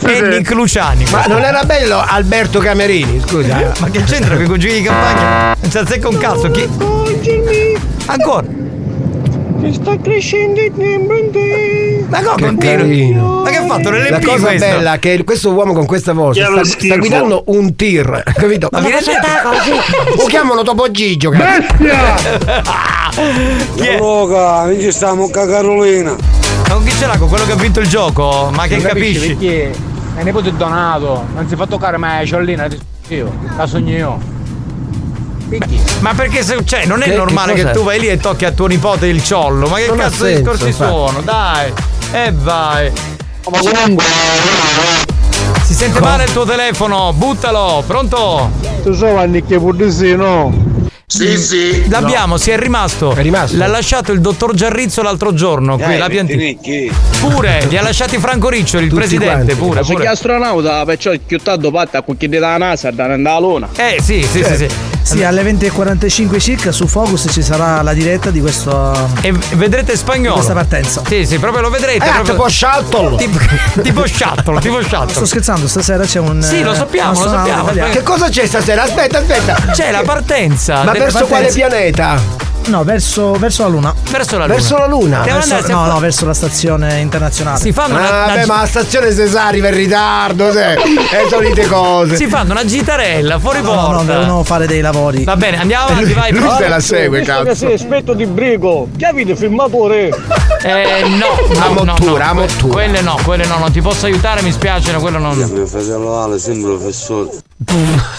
[0.05, 1.05] E Nick Luciani.
[1.13, 3.73] Ma non era bello Alberto Camerini, scusa.
[3.79, 5.55] Ma che c'entra con i cugini di campagna?
[5.61, 6.51] Non ci azzecca un cazzo.
[6.51, 6.69] Chi?
[8.07, 8.61] Ancora?
[9.61, 12.05] che sta crescendo il tempo in te.
[12.09, 12.57] Ma Che continua.
[12.59, 13.43] carino.
[13.45, 13.91] Ma che ha fatto?
[13.91, 14.67] La L'LP cosa questo?
[14.67, 18.69] bella è che questo uomo con questa voce è sta, sta guidando un tir, capito?
[18.73, 18.99] Ma viene
[20.17, 21.75] Lo chiamano Topo Gigio, capito?
[23.77, 23.99] Chi è?
[24.01, 26.11] Non ci stiamo a Carolina.
[26.69, 27.17] Ma con chi ce l'ha?
[27.17, 28.51] Con quello che ha vinto il gioco?
[28.53, 29.35] Ma che capisci?
[29.37, 29.71] Perché
[30.17, 32.67] è nipote di Donato, non si fa toccare mai la ciollina,
[33.09, 34.19] io, la sogno io.
[36.01, 38.45] Ma perché se, cioè, non è Che- normale che che, tu vai lì e tocchi
[38.45, 39.69] a tuo nipote il ciollo?
[39.69, 40.91] Ma che Non cazzo di discorsi infatti.
[40.91, 41.21] sono?
[41.23, 41.73] Dai!
[42.13, 42.91] E vai!
[45.65, 48.51] Si sente male il tuo telefono, buttalo, pronto?
[48.83, 50.71] Tu so Vanni che pure sì, no?
[51.07, 51.89] Sì, sì.
[51.91, 53.13] L'abbiamo, si è rimasto.
[53.15, 53.57] È rimasto?
[53.59, 56.59] L'ha lasciato il dottor Giarrizzo l'altro giorno, qui la piantina.
[57.21, 59.55] Pure, li ha lasciati Franco Riccioli, il Tutti presidente, quanti.
[59.55, 60.09] pure, Sei pure.
[60.09, 63.69] astronauta, perciò chiuttato patta con chi della NASA da andare alla luna.
[63.77, 64.69] Eh sì, sì, sì, sì.
[65.03, 70.35] Sì, alle 20.45 circa su Focus ci sarà la diretta di, questo, E vedrete spagnolo.
[70.35, 71.03] questa partenza.
[71.07, 72.05] Sì, sì, proprio lo vedrete.
[72.07, 73.17] Eh, proprio- tipo shuttle.
[73.17, 73.39] tipo,
[73.83, 75.27] tipo shuttle, tipo Sto shuttle.
[75.27, 76.41] scherzando, stasera c'è un.
[76.43, 77.63] Sì, lo eh, sappiamo, lo sappiamo.
[77.65, 77.93] italiano.
[77.93, 78.85] Che cosa c'è stasera?
[78.85, 79.55] Aspetta, aspetta.
[79.73, 80.83] C'è la partenza.
[80.85, 81.55] Ma verso quale partenza.
[81.69, 82.21] pianeta?
[82.67, 83.95] No, verso, verso la luna.
[84.11, 85.21] Verso la Verso la luna?
[85.23, 87.59] Verso- andare- no, no, verso la stazione internazionale.
[87.59, 90.75] Si fanno una, Ah, una ma la stazione Cesare arriva in ritardo, se.
[91.13, 92.17] E solite cose.
[92.17, 94.03] si fanno una gitarella fuori No, no, porta.
[94.19, 95.25] devono fare dei lavori.
[95.25, 96.33] Va bene, andiamo avanti, vai.
[96.33, 97.55] Lui se la Visto segue, che cazzo.
[97.55, 100.09] sei esperto di brigo, che avete filmatore?
[100.63, 102.73] Eh, no, A no, no, mottura, a no, mottura.
[102.73, 105.37] Quelle no, quelle no, non ti posso aiutare, mi spiace, no, quello non.
[105.37, 107.29] Mio fratello Ale, sempre professore.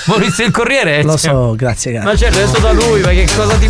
[0.06, 1.04] Maurizio il Corriere?
[1.04, 2.10] Lo so, grazie, grazie.
[2.10, 3.70] Ma certo, adesso da lui, ma che cosa ti.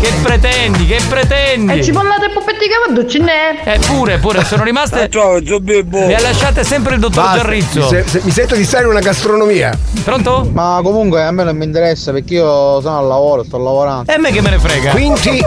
[0.00, 0.86] Che pretendi?
[0.86, 1.72] Che pretendi?
[1.72, 3.62] E ci parlate e puppetti cavallucci, ne?
[3.64, 5.08] Eh, pure, pure, sono rimaste.
[5.12, 7.80] Mi ha lasciate sempre il dottor Basta, Giarrizzo.
[7.80, 9.76] mi, se- se- mi sento di stare in una gastronomia.
[10.04, 10.48] Pronto?
[10.52, 14.10] Ma comunque a me non mi interessa perché io sono al lavoro, sto lavorando.
[14.10, 14.90] E a me che me ne frega?
[14.92, 15.44] Quindi.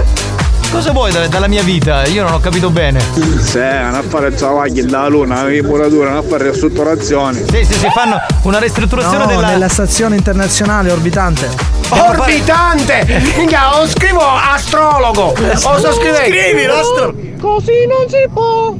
[0.71, 2.05] Cosa vuoi da- dalla mia vita?
[2.07, 3.01] Io non ho capito bene.
[3.41, 7.43] Se non a fare travagli dalla luna, la muratura, non a fare ristrutturazioni.
[7.51, 9.47] Sì, sì, si fanno una ristrutturazione No, della.
[9.47, 11.49] nella stazione internazionale orbitante.
[11.89, 13.05] Orbitante!
[13.35, 15.33] Minchia, o scrivo astrologo!
[15.63, 16.35] O sto scrivendo.
[16.37, 17.13] Scrivi l'astro.
[17.39, 18.73] Così non si può.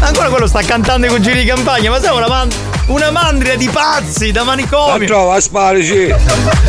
[0.00, 2.48] Ancora quello sta cantando i cugini di campagna, ma sei una, man-
[2.86, 5.06] una mandria di pazzi da manicomio.
[5.06, 6.14] trova, sparici.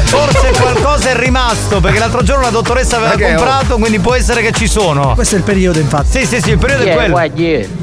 [0.06, 4.14] Forse qualcosa è rimasto, perché l'altro giorno la dottoressa aveva Ma che- comprato, quindi può
[4.16, 5.14] essere che ci sono.
[5.14, 6.20] Questo è il periodo, infatti.
[6.20, 7.18] Sì, sì, sì, il periodo è quello.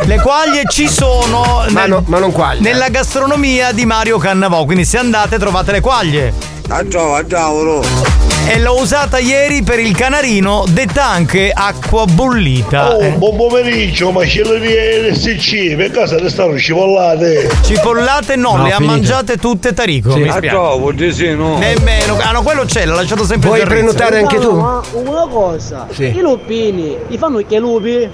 [0.05, 2.61] Le quaglie ci sono Ma, nel- no- ma non quaglia.
[2.61, 6.33] nella gastronomia di Mario Cannavò, quindi se andate trovate le quaglie.
[6.67, 8.23] La trova, cavolo.
[8.47, 12.95] E l'ho usata ieri per il canarino, detta anche acqua bollita.
[12.97, 17.51] Oh, Eh, buon pomeriggio, macellerie NSC, per casa ne stanno scivolate.
[18.25, 18.93] Cipollate no, No, le ha finite.
[18.95, 20.13] mangiate tutte Tarico.
[20.13, 20.21] Sì.
[20.21, 20.49] mi spiace.
[20.49, 21.59] trovo, sì, no.
[21.59, 22.17] Nemmeno.
[22.21, 24.55] Ah no, quello c'è, l'ha lasciato sempre Vuoi prenotare anche tu?
[24.59, 26.05] Ma una cosa, Sì.
[26.05, 28.11] i lupini, li fanno che lupi?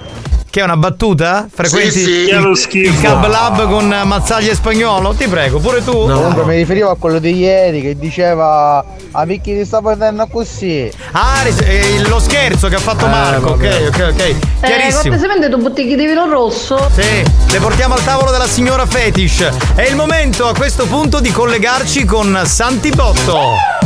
[0.51, 1.47] Che è una battuta?
[1.49, 2.77] Frequenti Sì, sì.
[2.77, 5.13] Il, il Cab Lab con Mazzaglia e Spagnolo?
[5.13, 5.93] Ti prego, pure tu.
[5.93, 10.91] Comunque mi riferivo a quello di ieri che diceva a Micchi ti sta prendendo così.
[11.11, 13.51] Ah, eh, lo scherzo che ha fatto Marco.
[13.51, 14.19] Ok, ok, ok.
[14.19, 15.03] Eh, Chiarissimo.
[15.03, 16.89] cortesemente due bottiglie di vino rosso.
[16.93, 19.49] Sì, le portiamo al tavolo della signora Fetish.
[19.75, 23.80] È il momento a questo punto di collegarci con Santi Botto.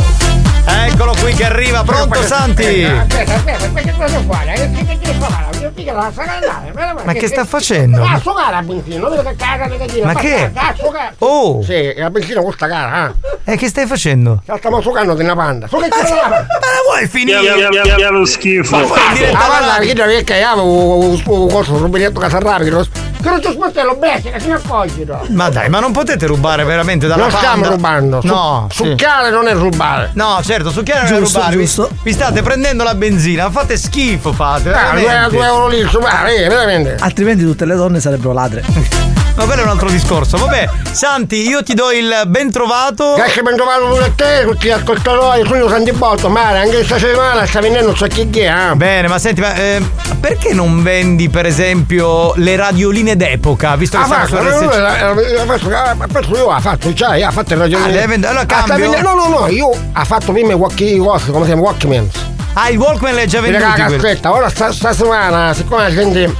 [0.68, 2.82] Eccolo qui che arriva, pronto Santi?
[2.82, 3.06] La.
[7.04, 8.02] Ma che sta facendo?
[8.02, 10.06] Ah, sto cara benzina, non vedo che caga negativa.
[10.06, 10.50] Ma che?
[11.18, 11.62] Oh!
[11.62, 13.12] Sì, la benzina costa cara,
[13.44, 13.52] eh.
[13.52, 14.42] E che stai facendo?
[14.46, 15.68] La stiamo succando di una panda.
[15.68, 16.46] So che ce la Ma la
[16.86, 17.68] vuoi finire?
[17.96, 18.76] Che lo schifo.
[18.76, 20.24] Ma fai Ah, alla guarda, radio?
[20.24, 22.68] che avevo un coso, un rubinetto casarrapi,
[23.26, 25.20] non non ti sportello bestia, che si ne accorgi, no?
[25.30, 27.68] Ma dai, ma non potete rubare veramente dalla Non stiamo panda?
[27.68, 28.20] rubando.
[28.22, 28.76] Su- No, sì.
[28.84, 30.10] Succhiare non è rubare.
[30.14, 31.56] No, certo, succhiare non è rubare.
[31.56, 31.90] Vi- giusto.
[32.02, 34.72] Vi state prendendo la benzina, fate schifo, fate.
[34.72, 36.96] Ah, due, due euro lì, su, ah, eh, veramente.
[36.98, 38.64] Altrimenti tutte le donne sarebbero ladre.
[39.36, 40.38] Ma quello è un altro discorso.
[40.38, 43.12] Vabbè, Santi, io ti do il ben trovato.
[43.16, 46.98] Grazie ben trovato pure a te, tutti gli ascoltatori, sono Santi Botto, male, anche questa
[46.98, 48.74] settimana sta venendo non so chi è, eh.
[48.76, 49.82] Bene, ma senti, ma eh,
[50.20, 53.76] perché non vendi, per esempio, le radioline d'epoca?
[53.76, 54.78] Visto che Ha stanno fatto, su no, no, RSC?
[54.78, 57.84] no, ha fatto, ha fatto io, ha fatto già, io ha fatto il ragione.
[57.84, 57.88] Ah,
[58.28, 59.00] allora Ah, cambio?
[59.00, 60.56] No, no, no, io ha fatto prima i
[61.32, 62.10] come si chiama, Walkman.
[62.54, 63.64] Ah, il Walkman l'hai già venduto.
[63.66, 66.34] la cassetta, ora sta, sta settimana, siccome la gente,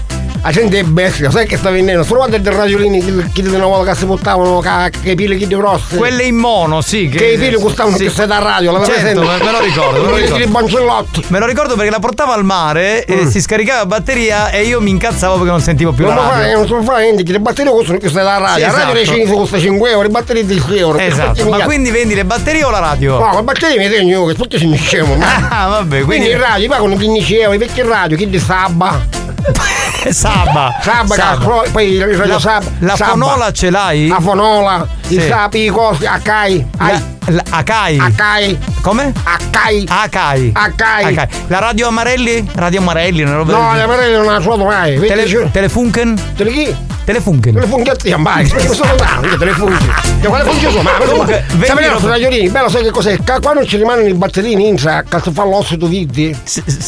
[0.47, 2.05] la gente è bestia, sai che sta vendendo?
[2.05, 5.15] Solo quando del radiolini che, che di una volta che si buttavano, che, che i
[5.17, 5.97] pili che di grossi.
[5.97, 7.09] Quelle in mono, sì.
[7.09, 8.05] Che i fili costavano sì.
[8.05, 11.23] che sei da radio, la Certo, me, me lo ricordo, me lo I ricordo.
[11.27, 14.81] Me lo ricordo perché la portavo al mare e si scaricava la batteria e io
[14.81, 16.59] mi incazzavo perché non sentivo più Non la lo fai, radio.
[16.59, 18.55] non può fare niente, che le batterie costano che stai da radio.
[18.55, 19.17] Sì, la radio esatto.
[19.17, 20.99] dei costa 5 euro, le batterie 10 euro.
[20.99, 23.19] Esatto, ma quindi vendi le batterie o la radio?
[23.19, 25.17] No, le batterie mi tengo io, che tutti si scemo.
[25.49, 26.29] Ah, vabbè, Quindi quindi.
[26.29, 29.25] il radio pagano 15 euro, i vecchi radio, chi di Sabba.
[30.13, 30.75] Sabba.
[30.83, 31.45] Sabba, Sabba.
[31.63, 32.67] ha- poi il radio La- Sabba.
[32.81, 33.11] la Sabba.
[33.13, 34.09] fonola ce l'hai?
[34.09, 35.27] La fonola, i Sì.
[35.27, 36.05] sapi, i cosi.
[36.05, 37.99] La, la, Akai.
[37.99, 38.59] Akai.
[38.81, 39.13] Come?
[39.25, 39.85] Akai.
[39.89, 40.53] Akai.
[40.55, 41.29] Akai.
[41.49, 42.49] La radio Amarelli?
[42.55, 43.83] Radio Amarelli, una roba No, genere.
[43.83, 44.99] amarelle non la suono mai.
[45.01, 46.21] Tele, Telefunken?
[46.37, 46.77] Tele chi?
[47.07, 47.55] Telefunken.
[47.55, 49.91] Te le funghetti a mai, perché sono tanti, te le funghi.
[50.21, 50.83] Che quale fungi sono?
[50.83, 53.17] Ma Comunque, Sapete vendi i roba- nostri ragionini, bello sai che cos'è?
[53.23, 56.37] Ca- Quando ci rimangono i batterini in sa, che si fa l'osso tu vidi,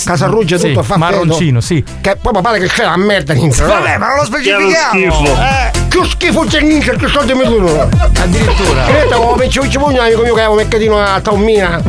[0.04, 1.84] casa ruggia sì, tutto fa marroncino, sì.
[2.00, 3.66] Che poi mi pare che c'è la merda in sa.
[3.66, 5.24] Vabbè, ma non lo specifichiamo.
[5.24, 7.88] Eh, che schifo c'è in sa, che soldi mi durano.
[8.18, 8.84] Addirittura.
[8.86, 11.80] Vedete, avevo messo un pugno amico mio che avevo meccatino a Taumina.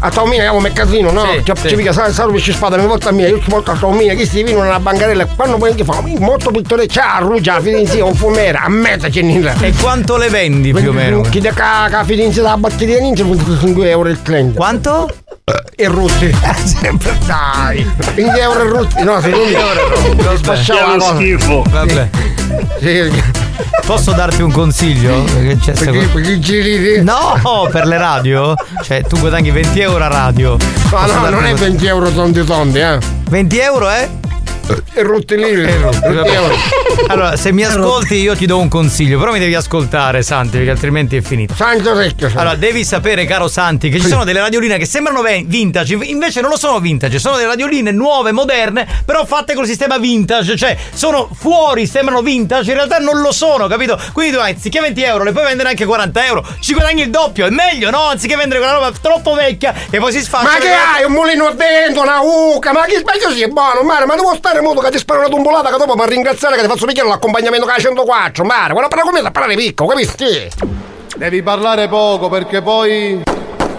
[0.00, 1.22] A Taumina avevo meccatino, no?
[1.24, 1.68] Sì, Ci sì.
[1.70, 4.26] ci mica sa, sa rubici spada, mi volta mia, io ci porto a Taumina, che
[4.26, 8.04] si vino nella bancarella, quando poi che fa, molto pittore c'è a ruggia, la fidenza,
[8.04, 11.22] un fumera, a mezza c'è in E quanto le vendi più o meno?
[11.22, 14.54] chi da ca, fidenza della batteria ninja 25 euro il 30.
[14.56, 15.10] Quanto?
[15.74, 16.30] E rutti.
[16.64, 17.84] Sempre dai.
[18.14, 19.02] 20 euro e rutti.
[19.02, 20.36] No, se non Vabbè.
[20.36, 21.14] spacciava Che la lo cosa.
[21.16, 21.64] schifo.
[21.70, 22.08] Vabbè.
[22.80, 23.22] Sì.
[23.86, 25.22] Posso darti un consiglio?
[25.24, 28.54] Perché c'è Perché, perché giri No, per le radio?
[28.82, 30.50] Cioè, tu guadagni 20 euro a radio.
[30.52, 30.56] No,
[30.90, 32.98] Posso no, darti non è un- 20 euro tondi tondi, eh.
[33.30, 34.08] 20 euro, eh?
[34.92, 35.54] E rotti lì.
[35.54, 35.70] 20
[36.32, 36.56] euro.
[37.08, 40.70] Allora, se mi ascolti io ti do un consiglio, però mi devi ascoltare Santi, perché
[40.70, 41.54] altrimenti è finito.
[41.54, 42.30] Santo secchio.
[42.34, 46.50] Allora, devi sapere, caro Santi, che ci sono delle radioline che sembrano vintage, invece non
[46.50, 51.30] lo sono vintage, sono delle radioline nuove, moderne, però fatte col sistema vintage, cioè sono
[51.32, 53.98] fuori, sembrano vintage, in realtà non lo sono, capito?
[54.12, 57.46] Quindi tu anziché 20 euro le puoi vendere anche 40 euro, ci guadagni il doppio,
[57.46, 58.08] è meglio, no?
[58.08, 60.44] Anziché vendere quella roba troppo vecchia e poi si sfascia.
[60.44, 61.04] Ma che hai?
[61.04, 64.57] Un mulino dentro, una uca, ma che sbaglio sì, è buono, mare, ma devo stare
[64.60, 67.66] muto che ti sparo una tumbolata che dopo per ringraziare che ti faccio picchiare l'accompagnamento
[67.66, 70.48] la 104, mare, quella parla come a parlare piccolo, capisci?
[71.16, 73.22] Devi parlare poco perché poi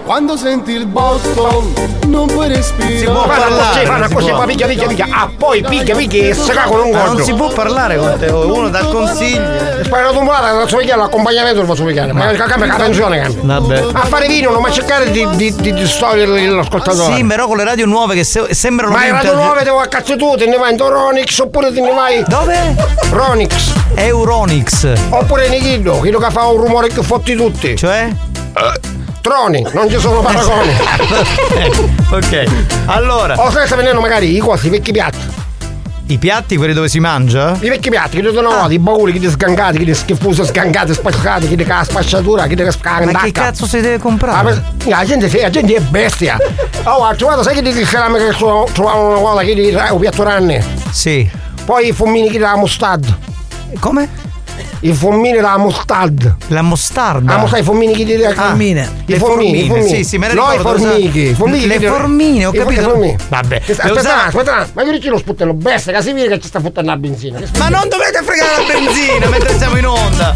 [0.09, 1.71] quando senti il botto
[2.07, 2.97] non puoi respirare.
[2.97, 6.51] Si può parlare, fanno così, poi picchia, picchia, picchia, ah poi picchia, picchia e se
[6.51, 7.13] cago non Ma godo.
[7.13, 9.39] non si può parlare con te, uno dà consigli.
[9.83, 13.59] Sparo che ti faccio picchiare l'accompagnamento, lo faccio picchiare, ma cambia la pensione, cambia.
[13.59, 13.89] Vabbè.
[13.93, 17.15] A fare vino non mi cercare di, di, di distogliere l'ascoltatore.
[17.15, 19.27] Sì, però con le radio nuove che se- sembrano Ma vintage.
[19.27, 22.23] radio nuove devo a cazzo tu, te ne vai in Ronix oppure te ne vai.
[22.27, 22.75] Dove?
[23.11, 23.73] Ronix.
[23.93, 24.91] Euronix.
[25.11, 27.75] Oppure Nichillo, quello che fa un rumore che fotti tutti.
[27.75, 28.09] Cioè?
[29.29, 30.71] Troni, non ci sono paragoni.
[32.09, 32.43] ok,
[32.85, 33.35] allora.
[33.39, 35.19] O se sta venendo magari i cosi, i vecchi piatti.
[36.07, 37.55] I piatti, quelli dove si mangia?
[37.59, 38.61] I vecchi piatti, che sono Ah.
[38.61, 43.11] noti, i bauli, che sgangati, che schifosi, sgangati, spaccati, che la spacciatura, che la scandacca.
[43.11, 44.43] Ma che cazzo si deve Ah, comprare?
[44.43, 44.63] ma-
[44.97, 46.35] la gente, la gente è bestia.
[46.85, 49.99] Oh, ho trovato, sai che di ceramica che tro- trovavo una volta che di un
[49.99, 50.65] piatto ranne?
[50.91, 51.29] Sì.
[51.65, 53.15] Poi i fommini che della mustard.
[53.79, 54.09] Come?
[54.81, 56.35] I fommini della mustard.
[56.47, 57.33] La mostarda?
[57.35, 58.89] Ah, ma sai i fommini che di Ah, Formine.
[59.05, 59.89] I le formine, formini.
[59.89, 61.33] sì, sì, me ne No, i ricordo, formichi.
[61.33, 62.81] formichi le formine, ho capito.
[62.81, 63.15] formini.
[63.27, 65.53] Vabbè, Aspetta, le aspetta, ma che dici lo sputello?
[65.53, 67.39] Bestia, che si vede che ci sta fottendo la benzina.
[67.57, 70.35] Ma non dovete fregare la benzina mentre siamo in onda.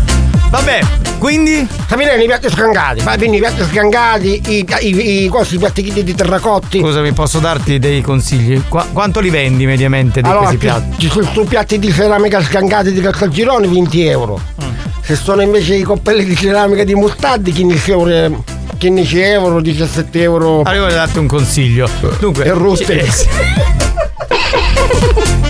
[0.54, 0.82] Vabbè,
[1.18, 1.68] quindi?
[1.88, 6.14] Sapete, i piatti scangati, bene, i piatti scangati, i, i, i, cosi, i piatti di
[6.14, 6.78] terracotti.
[6.80, 8.62] Scusami, posso darti dei consigli?
[8.70, 11.00] Qua- quanto li vendi mediamente di Allora, questi piatti?
[11.00, 14.40] ci sono su piatti di ceramica scangati di calcagironi 20 euro.
[14.64, 14.70] Mm.
[15.02, 18.44] Se sono invece i coppelli di ceramica di mustardi 15 euro,
[18.80, 20.58] 15 euro 17 euro.
[20.62, 21.90] Allora, io voglio darti un consiglio.
[22.20, 23.10] Dunque, E rotte.
[23.10, 23.28] ci,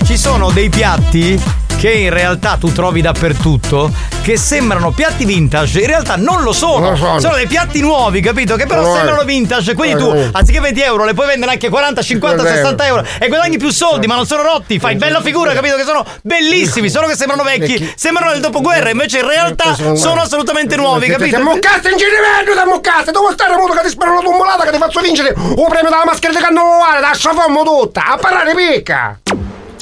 [0.06, 1.38] ci sono dei piatti
[1.84, 6.88] che in realtà tu trovi dappertutto che sembrano piatti vintage, in realtà non lo sono.
[6.88, 7.20] Lo sono.
[7.20, 8.56] Sono dei piatti nuovi, capito?
[8.56, 8.96] Che però Nuovi.
[8.96, 9.74] sembrano vintage.
[9.74, 10.30] Quindi tu, Nuovi.
[10.32, 12.56] anziché 20 euro, le puoi vendere anche 40, 50, È vero.
[12.56, 14.78] 60 euro e guadagni più soldi, ma non sono rotti.
[14.78, 15.76] Fai bella figura, capito?
[15.76, 20.76] Che sono bellissimi, solo che sembrano vecchi, sembrano del dopoguerra, invece in realtà sono assolutamente
[20.76, 21.36] nuovi, capito?
[21.36, 22.12] Cazzo in giro
[22.54, 25.66] siamo cazzo, devo stare muto che ti spero una tumbolata che ti faccio vincere un
[25.68, 29.18] premio dalla maschera di carnevale, da sciafommo tutta, a parlare picca!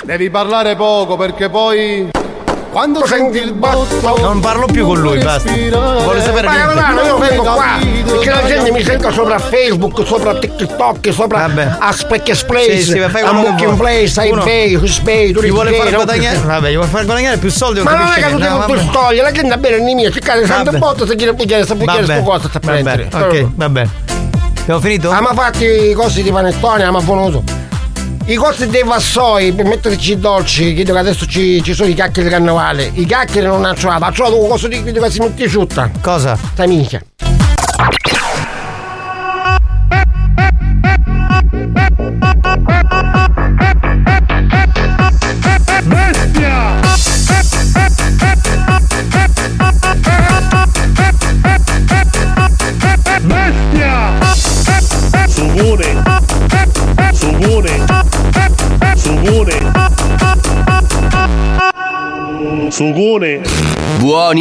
[0.05, 2.11] Devi parlare poco perché poi
[2.73, 5.49] quando senti il botto Non parlo più con lui, basta.
[5.53, 6.75] Voglio sapere Ma niente.
[6.75, 7.65] Capitano, io vengo qua
[8.05, 11.49] perché la gente mi sente sopra Facebook, sopra TikTok, sopra
[11.79, 13.77] a Specchies Place, Sì, sì, ma fai a vuoi.
[13.77, 16.39] Place, a eBay, Hushbay, Ti vuole far guadagnare.
[16.39, 18.79] Vabbè, gli vuole far guadagnare più soldi o Ma non è che tu devi vabbè.
[18.81, 20.79] stogli, la gente è bene in mia, cercare sempre Vabbè.
[20.79, 23.09] botto se gira pugliare, sta pugliare Vabbè, sto cosa, sta vabbè, prendere.
[23.13, 23.91] ok, va bene.
[24.63, 25.11] Abbiamo finito?
[25.11, 27.61] Ah, ma fatti i cosi di panettone, ah, ma buonoso.
[28.25, 31.95] I cosi dei vassoi per metterci i dolci, credo che adesso ci, ci sono i
[31.95, 32.91] cacchi di carnevale.
[32.95, 35.91] I cacchi non ha trovato, ha trovato un coso di che si mette asciutta.
[36.01, 36.37] Cosa?
[36.37, 37.03] Sta minchia.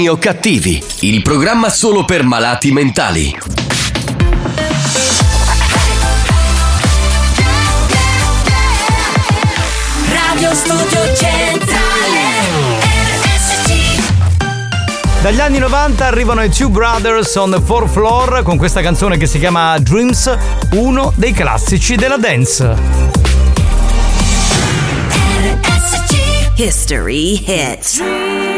[0.02, 3.38] Buoni o cattivi, il programma solo per malati mentali.
[10.10, 12.39] Radio Studio Centrale
[15.22, 19.28] Dagli anni 90 arrivano i Two Brothers on the Fourth Floor con questa canzone che
[19.28, 20.36] si chiama Dreams,
[20.72, 22.76] uno dei classici della dance.
[26.56, 28.51] History hits.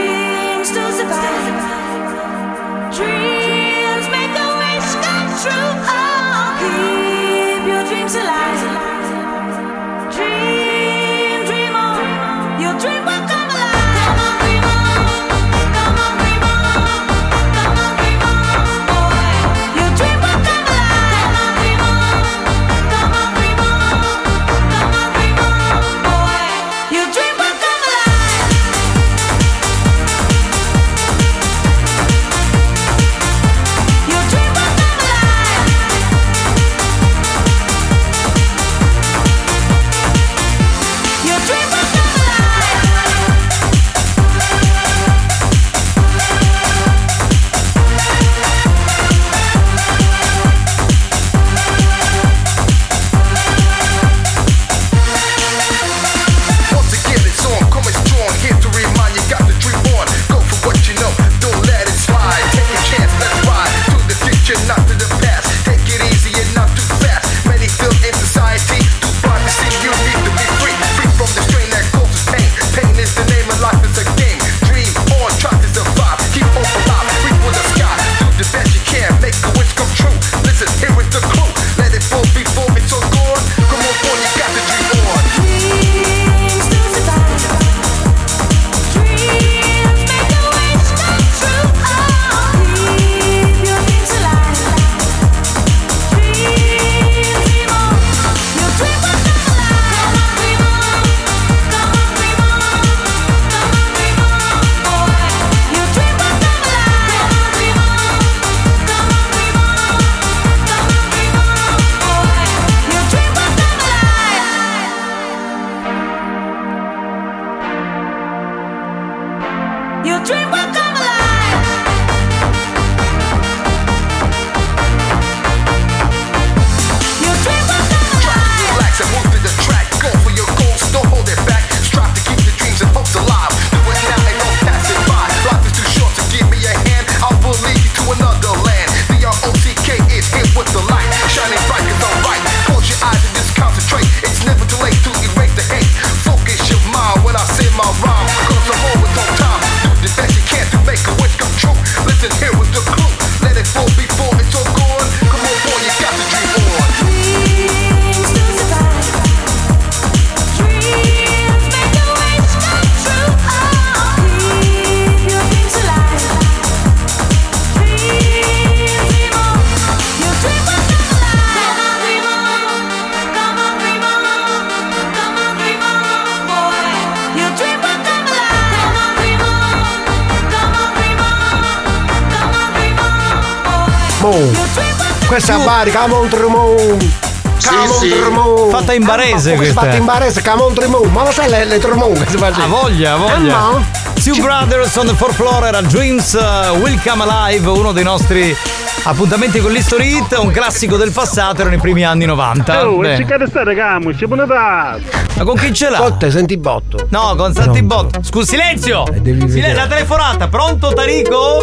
[189.16, 189.82] Barese questa.
[189.82, 191.04] Fatta in barese, Camontre Mo.
[191.04, 192.48] Ma lo sai le, le Tremont che si fa?
[192.48, 193.36] Ha voglia, ha voglia.
[193.36, 193.86] Eh no?
[194.24, 198.56] Two Brothers on the Fourth Floor era Dreams uh, Will Come Alive, uno dei nostri
[199.04, 202.88] appuntamenti con l'History Hit, un classico del passato, erano i primi anni 90.
[202.88, 203.14] Oh, Beh.
[203.14, 205.98] e cercate stare calmo, ci buona Ma con chi ce l'ha?
[205.98, 207.08] Con te, senti botto.
[207.10, 208.24] No, con Santi Botto.
[208.24, 209.04] Scusa, silenzio!
[209.24, 211.58] Silen- la telefonata, pronto Tarico?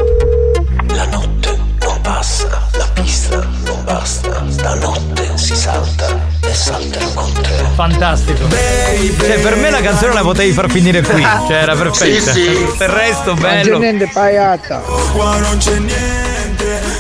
[0.88, 7.48] La notte non passa, la pista non basta, stanotte si salta e salterò con te.
[7.74, 8.48] Fantastico.
[8.48, 11.22] Cioè, per me la canzone la potevi far finire qui.
[11.22, 12.32] Cioè, era perfetta.
[12.32, 12.50] Sì, sì.
[12.50, 13.78] Il resto Non c'è bello.
[13.78, 14.82] niente paiata.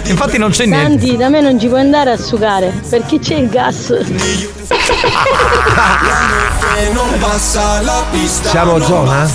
[0.04, 1.00] Infatti non c'è niente.
[1.00, 3.92] Santi, da me non ci puoi andare a sugare, perché c'è il gas.
[6.92, 8.48] Non passa la pista.
[8.50, 9.26] Siamo zona?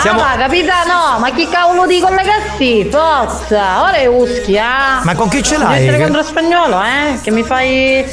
[0.00, 2.88] Siamo- Ah, capitano, ma chi cavolo di collegasti?
[2.90, 4.52] Forza, ora è uschi.
[4.52, 5.78] Ma con chi ce l'hai?
[5.80, 7.18] Devi essere contro spagnolo, eh?
[7.22, 8.04] Che mi fai.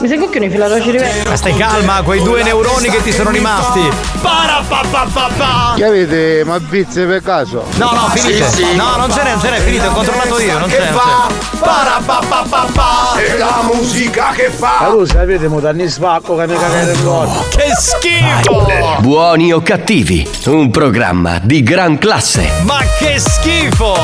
[0.00, 1.22] Mi sei cucchioni filato ci rivede.
[1.28, 3.80] Ma stai calma, quei due neuroni che ti sono rimasti.
[4.20, 5.72] Para pa pa pa pa.
[5.76, 6.42] Che avete?
[6.44, 7.64] Ma pizze per caso?
[7.76, 8.44] No, no, finito.
[8.76, 10.90] No, non ce n'è, non ce n'è, finito, ho controllato io, non c'è.
[10.90, 11.58] non c'è.
[11.58, 13.12] Para pa pa pa pa.
[13.16, 14.78] È la musica che fa.
[14.82, 17.30] Ma voi sapete, mo danni spacco che mi cagate il cuore.
[17.50, 18.66] Che schifo!
[19.00, 22.48] Buoni o cattivi, un programma di gran classe.
[22.62, 23.94] Ma che schifo!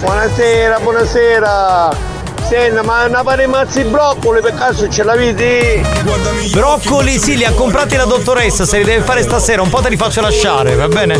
[0.00, 2.08] Buonasera, buonasera.
[2.48, 5.82] Senta, ma una pare mazzi broccoli per caso ce l'avete?
[6.50, 9.90] Broccoli, sì, li ha comprati la dottoressa, se li deve fare stasera, un po' te
[9.90, 11.16] li faccio lasciare, va bene?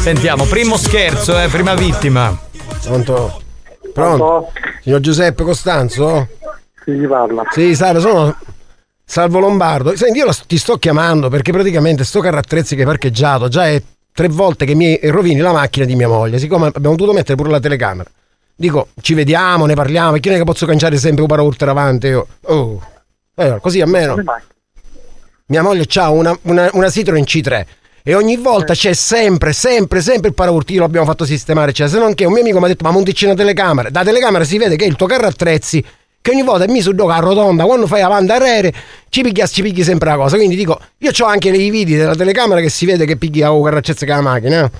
[0.00, 2.36] Sentiamo, primo scherzo, eh, prima vittima.
[2.82, 3.40] Pronto?
[3.94, 4.50] Pronto?
[4.82, 6.26] Signor Giuseppe Costanzo?
[6.84, 7.42] Sì, si parla.
[7.50, 8.36] Sì, salve, sono
[9.04, 9.94] Salvo Lombardo.
[9.94, 13.66] Senti, io la- ti sto chiamando perché praticamente sto carro attrezzi che hai parcheggiato già
[13.68, 17.36] è tre volte che mi rovini la macchina di mia moglie, siccome abbiamo dovuto mettere
[17.36, 18.08] pure la telecamera.
[18.54, 22.06] Dico, ci vediamo, ne parliamo, perché non è che posso cangiare sempre un paraurter avanti
[22.06, 22.26] io.
[22.42, 22.80] Oh.
[23.34, 24.16] Allora, così a meno.
[25.46, 27.64] Mia moglie ha una, una, una Citroen C3
[28.04, 30.74] e ogni volta c'è sempre, sempre, sempre il paraurti.
[30.74, 32.90] Io l'abbiamo fatto sistemare, cioè, se non che un mio amico mi ha detto: Ma
[32.90, 33.90] montici una telecamera.
[33.90, 35.84] Da telecamera si vede che il tuo carro attrezzi,
[36.22, 38.72] che ogni volta mi su a rotonda, quando fai avanti arrere,
[39.08, 40.36] ci piglia, ci pigli sempre la cosa.
[40.36, 43.60] Quindi dico, io ho anche i video della telecamera che si vede che piglia o
[43.60, 44.64] carro attrezzi che la macchina.
[44.64, 44.70] eh.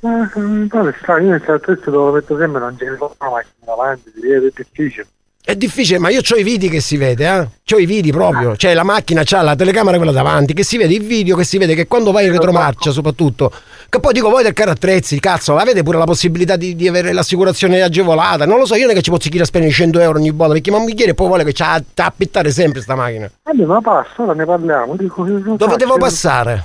[0.00, 0.28] Ma
[0.68, 5.06] pare strano, io nel dove lo metto sempre non c'è la macchina davanti, è difficile.
[5.44, 7.48] È difficile, ma io ho i video che si vede, eh?
[7.68, 8.54] C'ho i video proprio.
[8.56, 11.58] Cioè la macchina c'ha la telecamera quella davanti, che si vede il video, che si
[11.58, 13.50] vede che quando vai in retromarcia soprattutto.
[13.88, 17.12] Che poi dico voi del carro attrezzi, cazzo, avete pure la possibilità di, di avere
[17.12, 18.46] l'assicurazione agevolata.
[18.46, 20.30] Non lo so, io non è che ci posso chiedere a spendere 100 euro ogni
[20.30, 23.28] volta, perché mamma chiede poi vuole che c'ha da appittare sempre sta macchina.
[23.42, 24.94] Vabbè, ma passa, ora ne parliamo.
[24.94, 26.64] Dico, Dove devo passare?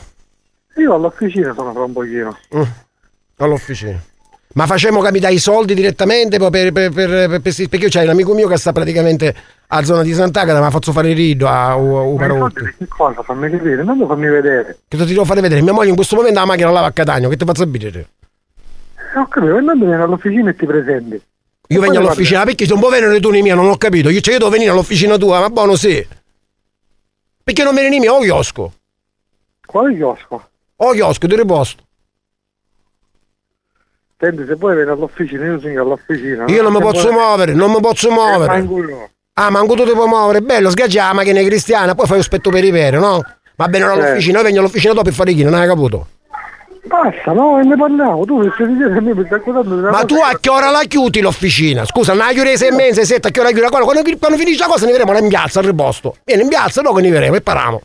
[0.76, 2.38] Io all'officina sono fra un pochino.
[2.56, 2.62] Mm,
[3.38, 4.00] all'officina.
[4.58, 8.10] Ma facciamo capitare i soldi direttamente per, per, per, per- per- perché io c'ho un
[8.10, 9.36] amico mio che sta praticamente
[9.68, 12.88] a zona di Sant'Agata, ha fatto fare il rido a un Ma soldi di che
[12.88, 13.22] cosa?
[13.22, 14.80] Fammi capire, non lo fammi vedere.
[14.88, 15.62] Che ti devo fare vedere?
[15.62, 17.62] Mia moglie in questo momento ha la macchina lava a Catania, che ti faccio?
[17.62, 18.08] Eh,
[19.16, 21.22] Ho capito, e non vieni all'officina e ti presenti.
[21.68, 24.10] Io vengo all'officina perché se non può venire tu miei, non ho capito.
[24.10, 26.04] Io, cioè, io devo venire all'officina tua, ma buono sì.
[27.44, 28.12] Perché non vieni nei miei?
[28.12, 28.74] O chiosco?
[29.68, 30.50] Quale chiosco?
[30.78, 31.84] O chiosco, di riposto.
[34.20, 36.46] Senti, se vuoi vieni all'officina, io sono all'officina.
[36.48, 38.46] Io non mi posso vuoi- muovere, non mi posso Eh, muovere.
[38.52, 39.10] fanculo.
[39.34, 40.42] Ah, manco tu ti puoi muovere.
[40.42, 43.22] Bello, sgaggia la macchina cristiana, poi fai lo spetto per ripetere, no?
[43.56, 43.98] Va bene, ora Eh.
[44.08, 46.08] all'officina, io vengo all'officina dopo per fare chi, non hai capito?
[46.88, 48.26] Basta, no, ne parliamo.
[48.26, 50.70] Tu mi stai dicendo a me mi stai accusando Ma cosa tu a che ora
[50.72, 51.86] la chiudi l'officina?
[51.86, 53.68] Scusa, non la chiudi alle sei e mezza, sette, a che ora chiudi?
[53.68, 56.16] Quando, quando, quando finisce la cosa ne vedremo in piazza al riposto.
[56.24, 57.82] Vieni in piazza, dopo ne vedremo e paramo.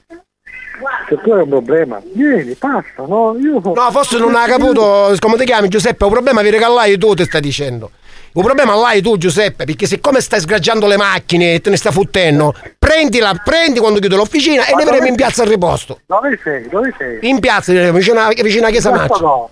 [1.08, 3.36] Se tu hai un problema, vieni, passa, no?
[3.38, 7.14] Io No, forse non hai capito come ti chiami Giuseppe, un problema vi regalai tu
[7.14, 7.90] ti stai dicendo.
[8.34, 11.92] Un problema l'hai tu Giuseppe, perché siccome stai sgaggiando le macchine e te ne stai
[11.92, 16.00] fottendo, prendila, prendi quando chiudo l'officina e Ma ne vedremo dove- in piazza al riposto.
[16.06, 16.66] Dove sei?
[16.68, 17.18] Dove sei?
[17.28, 19.18] In piazza, vicino, alla- alla chiesa Maccia.
[19.20, 19.50] no.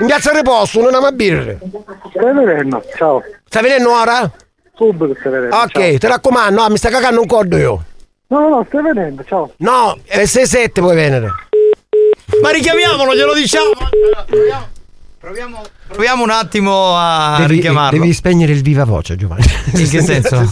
[0.00, 1.58] In piazza al riposto, non ama birre.
[2.10, 3.22] Stai venendo, ciao.
[3.48, 4.28] Stai venendo ora?
[4.74, 5.56] Subito stai venendo.
[5.56, 5.98] Ok, ciao.
[5.98, 7.84] ti raccomando, ah, mi sta cagando un cordo io.
[8.32, 9.52] No, no, no, stai venendo, ciao.
[9.58, 11.28] No, è 6-7 puoi venire.
[12.42, 13.72] Ma richiamiamolo, glielo diciamo.
[15.20, 17.98] Proviamo, proviamo un attimo a Devi, richiamarlo.
[18.00, 19.44] devi spegnere il viva voce, Giovanni.
[19.74, 20.50] In che senso?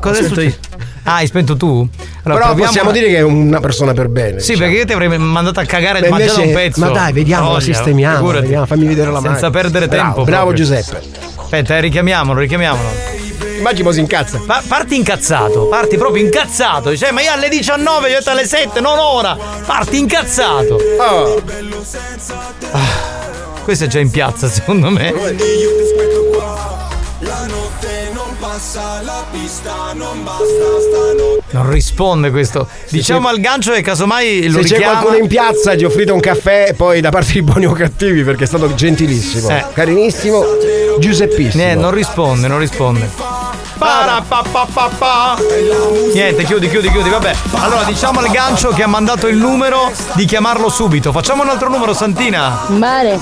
[0.00, 0.58] Cosa è successo?
[1.02, 1.66] Ah, hai spento tu?
[1.66, 1.86] Allora,
[2.22, 4.40] Però proviamo possiamo una- dire che è una persona per bene.
[4.40, 6.80] Sì, perché io ti avrei mandato a cagare Beh, e mangiato un pezzo.
[6.80, 9.50] ma dai, vediamo, lo sistemiamo, vediamo, fammi vedere la Senza macchina.
[9.50, 10.24] perdere Bravo, tempo.
[10.24, 10.64] bravo proprio.
[10.64, 11.00] Giuseppe.
[11.36, 12.88] Aspetta, eh, richiamiamolo, richiamiamolo.
[13.60, 14.40] Immagino si incazza.
[14.46, 16.96] Pa- parti incazzato, parti proprio incazzato.
[16.96, 19.36] Cioè, ma io alle 19, io alle 7, non ora.
[19.66, 20.78] Parti incazzato.
[20.98, 21.42] Oh.
[23.62, 25.12] Questo è già in piazza, secondo me.
[27.22, 30.44] La notte non passa, la pista non basta,
[30.80, 31.42] stanotte.
[31.50, 32.66] Non risponde questo.
[32.88, 35.00] Diciamo al gancio che casomai lo Se c'è richiama.
[35.00, 38.44] qualcuno in piazza, gli offrite un caffè poi da parte di buoni o cattivi perché
[38.44, 39.64] è stato gentilissimo, Eh.
[39.74, 40.44] carinissimo,
[40.98, 41.62] Giuseppissimo.
[41.62, 43.29] Eh, non risponde, non risponde.
[43.80, 45.36] Para, pa, pa, pa, pa.
[46.12, 47.08] Niente, chiudi, chiudi, chiudi.
[47.08, 47.32] Vabbè.
[47.52, 51.12] Allora, diciamo al gancio che ha mandato il numero di chiamarlo subito.
[51.12, 52.58] Facciamo un altro numero, Santina.
[52.66, 53.18] Mare,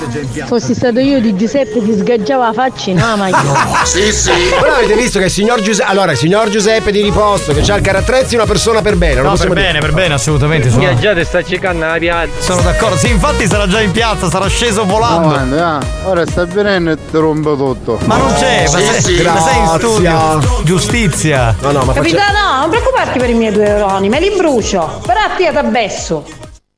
[0.47, 3.83] fossi stato io di Giuseppe ti sgaggiava la faccia in una macchina.
[3.85, 4.31] Sì, sì.
[4.59, 5.89] Però avete visto che il signor Giuseppe.
[5.89, 9.21] Allora, il signor Giuseppe di riposto, che c'ha il carattrezzi, è una persona per bene.
[9.21, 10.69] No, per dire- bene, per bene, assolutamente.
[10.69, 12.41] Sono, Viaggiate sta cercando la piazza.
[12.41, 12.97] sono d'accordo.
[12.97, 15.29] Sì, infatti sarà già in piazza, sarà sceso volando.
[15.29, 17.97] Guarda, ora sta venendo e ti rompo tutto.
[18.03, 20.48] Ma non c'è, ma, sei, ma sei in studio.
[20.63, 21.55] Giustizia.
[21.61, 25.01] No, no, Capitano, non preoccuparti per i miei due euroni, me li brucio.
[25.05, 26.25] Però a te t'abbesso.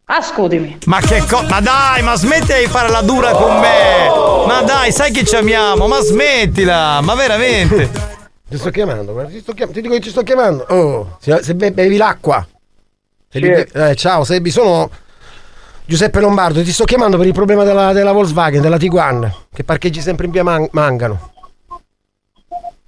[0.06, 0.78] Ascoltami.
[0.86, 1.42] Ma che co...
[1.44, 4.10] Ma dai, ma smettila di fare la dura con me!
[4.46, 7.00] Ma dai, sai che ci amiamo, ma smettila!
[7.02, 7.90] Ma veramente!
[8.50, 10.66] Ti sto chiamando, guarda, ti, sto chiam- ti dico che ti sto chiamando.
[10.70, 12.46] Oh, se, se be- bevi l'acqua.
[13.30, 13.48] Se Sì.
[13.48, 14.90] bevi- eh, ciao, Sebi, sono
[15.86, 16.62] Giuseppe Lombardo.
[16.62, 20.32] Ti sto chiamando per il problema della, della Volkswagen, della Tiguan, che parcheggi sempre in
[20.34, 21.32] via Man- Mangano.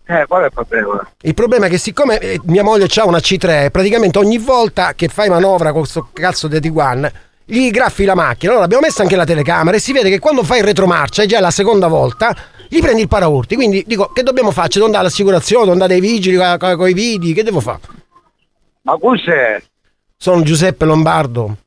[0.06, 1.12] Eh, qual è il problema?
[1.22, 5.08] Il problema è che siccome eh, mia moglie ha una C3, praticamente ogni volta che
[5.08, 7.10] fai manovra con questo cazzo di Tiguan,
[7.46, 8.52] gli graffi la macchina.
[8.52, 11.26] Allora abbiamo messo anche la telecamera e si vede che quando fai il retromarcia, è
[11.26, 12.36] già la seconda volta,
[12.68, 13.56] gli prendi il paraurti.
[13.56, 14.70] Quindi dico, che dobbiamo fare?
[14.72, 17.80] Devo andare all'assicurazione, devo andare ai vigili con i video, che devo fare?
[18.82, 19.62] Ma cos'è?
[20.18, 21.58] Sono Giuseppe Lombardo.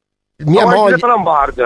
[0.44, 0.94] Mia Ma moglie.
[0.94, 1.62] Giuseppe Lombardo.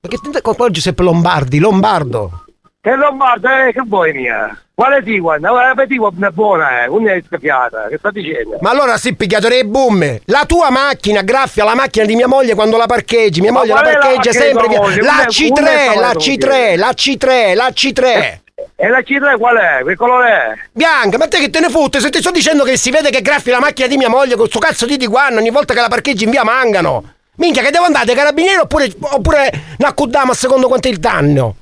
[0.00, 1.58] Ma che con Giuseppe Lombardi?
[1.58, 2.44] Lombardo.
[2.88, 4.58] Che Lombardo, eh, che vuoi mia?
[4.74, 5.42] Quale Tiguan?
[5.42, 8.56] La Tiguan è buona, eh, non è scaffiata, che sta dicendo?
[8.62, 10.20] Ma allora sì, picchiatore di boom.
[10.24, 13.42] La tua macchina graffia la macchina di mia moglie quando la parcheggi.
[13.42, 14.68] Mia moglie la la parcheggia di sempre.
[14.68, 14.78] via-?
[14.78, 18.38] La Una- una C3, è la tua C3, la C3, la C3.
[18.74, 19.84] E la C3 qual è?
[19.84, 20.58] Che colore è?
[20.72, 22.00] Bianca, ma te che te ne fotte?
[22.00, 24.46] Se ti sto dicendo che si vede che graffi la macchina di mia moglie con
[24.46, 27.04] sto cazzo di Tiguan ogni volta che la parcheggi in via Mangano.
[27.34, 31.54] Minchia, che devo andare carabinieri oppure, oppure n'accudiamo a secondo quanto è il danno?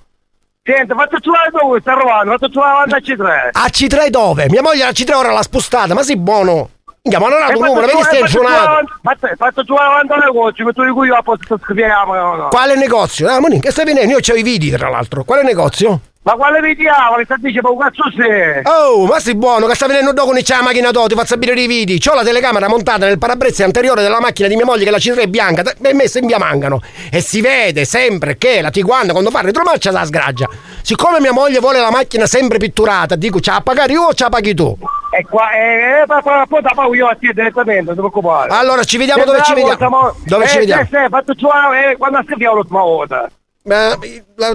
[0.67, 3.49] Senti, fatto trovare dove sta arrivando, fatto trovare la C3.
[3.53, 4.47] A C3 dove?
[4.49, 6.71] Mia moglie la C3 ora l'ha spostata, ma sei buono.
[7.03, 8.85] Minchia, ma non ha un numero, vedi stai suonato.
[9.01, 12.49] trovare- Fatto trovare davanti al negozio, tu di cui io apposta scriviamo, no.
[12.49, 13.29] Quale negozio?
[13.31, 14.11] Ah, Monica, che stai venendo?
[14.15, 15.23] Io c'ho i video, tra l'altro.
[15.23, 16.01] Quale negozio?
[16.27, 17.15] Ma quale vediamo?
[17.19, 18.61] Che sta dicendo, ma cazzo sei?
[18.65, 21.35] Oh, ma sei buono, che sta venendo dopo con c'è la macchina tua, ti faccio
[21.35, 21.99] sapere i video.
[21.99, 25.21] C'ho la telecamera montata nel parabrezza anteriore della macchina di mia moglie che la C3
[25.21, 26.81] è bianca e messa in via Mangano.
[27.13, 30.49] E si vede sempre che la Tiguan quando fa retromarcia la sgraggia.
[30.83, 34.25] Siccome mia moglie vuole la macchina sempre pitturata, dico, ce la pagare io o ce
[34.25, 34.77] la paghi tu?
[35.17, 38.53] E qua, eh, eh, poi la pago io a te direttamente, non ti preoccupare.
[38.53, 40.15] Allora, ci vediamo dove ci bravo, vediamo.
[40.25, 40.83] Dove eh, ci vediamo?
[40.83, 43.31] Eh, quando scriviamo l'ultima volta.
[43.67, 43.99] Ma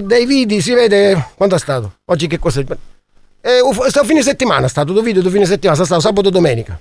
[0.00, 1.98] dai video si vede quando è stato?
[2.06, 2.64] Oggi che cos'è?
[3.42, 6.28] Eh, uff, sta fine settimana, è stato due video, due fine settimana, sta stato sabato
[6.28, 6.80] e domenica.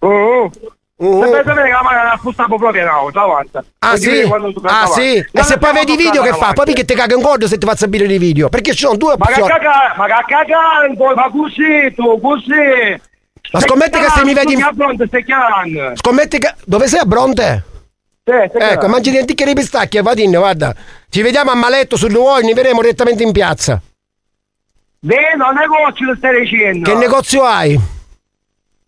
[0.00, 0.50] Uh,
[0.98, 1.24] Uh.
[1.24, 3.58] Se che la macchina la spostavo proprio in auto, avanti.
[3.80, 4.22] Ah sì?
[4.62, 5.16] Ah sì?
[5.30, 6.54] E se poi vedi i video che fa?
[6.54, 8.48] Poi che ti caga in gordo se ti fa sapere i video.
[8.48, 9.50] Perché ci sono due Ma che opzioni.
[9.50, 13.00] cagare, ma che cagare, poi, ma così, tu, così.
[13.52, 14.56] Ma scommetti che se mi vedi.
[15.96, 16.54] Scommetti che.
[16.64, 17.64] Dove sei a Bronte?
[18.28, 20.74] Ecco, mangi dei antichi di pistacchi, vadinne, guarda.
[21.08, 23.80] Ci vediamo a Maletto sul ne vedremo direttamente in piazza.
[24.98, 26.90] Bene, un negozio lo stai dicendo.
[26.90, 27.78] Che negozio hai?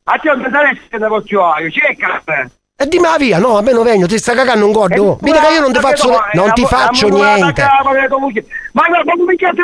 [0.03, 2.51] A te non ti interessa che negozio hai, cerca.
[2.81, 5.19] E dimmi la via, no, a me non vengo, ti sta cagando un gordo.
[5.21, 7.61] Vedi che io non ti faccio, non ti faccio niente.
[8.71, 9.63] Ma no, ma cazzo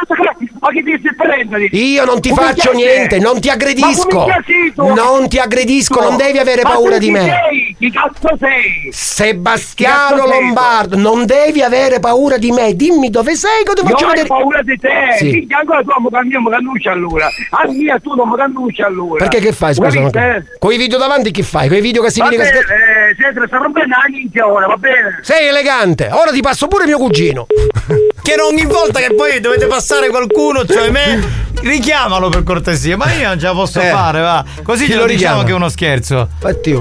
[0.59, 1.65] Ma che ti prendere?
[1.67, 4.27] Io non ti faccio niente, non ti Ma aggredisco.
[4.75, 7.77] Non ti aggredisco, non devi avere Ma paura di me.
[7.79, 8.89] Chi cazzo sei?
[8.91, 10.27] Sebastiano?
[10.27, 12.75] Lombardo, non devi avere paura di me.
[12.75, 14.27] Dimmi dove sei che ti Non faccio vedere.
[14.27, 15.47] paura di te, Sì.
[15.51, 17.29] Ancora tu non mi cannucci- mi cannucci allora.
[17.51, 19.19] A mia tu non mi cannucci allora.
[19.25, 19.99] Perché che fai, scusa?
[20.01, 20.43] Eh?
[20.59, 21.69] Con i video davanti che fai?
[21.69, 22.65] Con i video che si vede che...
[23.11, 25.19] eh, senti, sta rompendo la minchia ora, va bene?
[25.23, 27.47] Sei elegante, ora ti passo pure mio cugino.
[28.25, 31.21] Che ogni volta che poi dovete passare qualcuno, cioè me,
[31.61, 32.97] richiamalo per cortesia.
[32.97, 33.91] Ma io non ce la posso Eh.
[33.91, 34.43] fare, va.
[34.63, 35.45] Così Chi ce lo lo diciamo richiama?
[35.45, 36.29] che è uno scherzo.
[36.33, 36.73] Infatti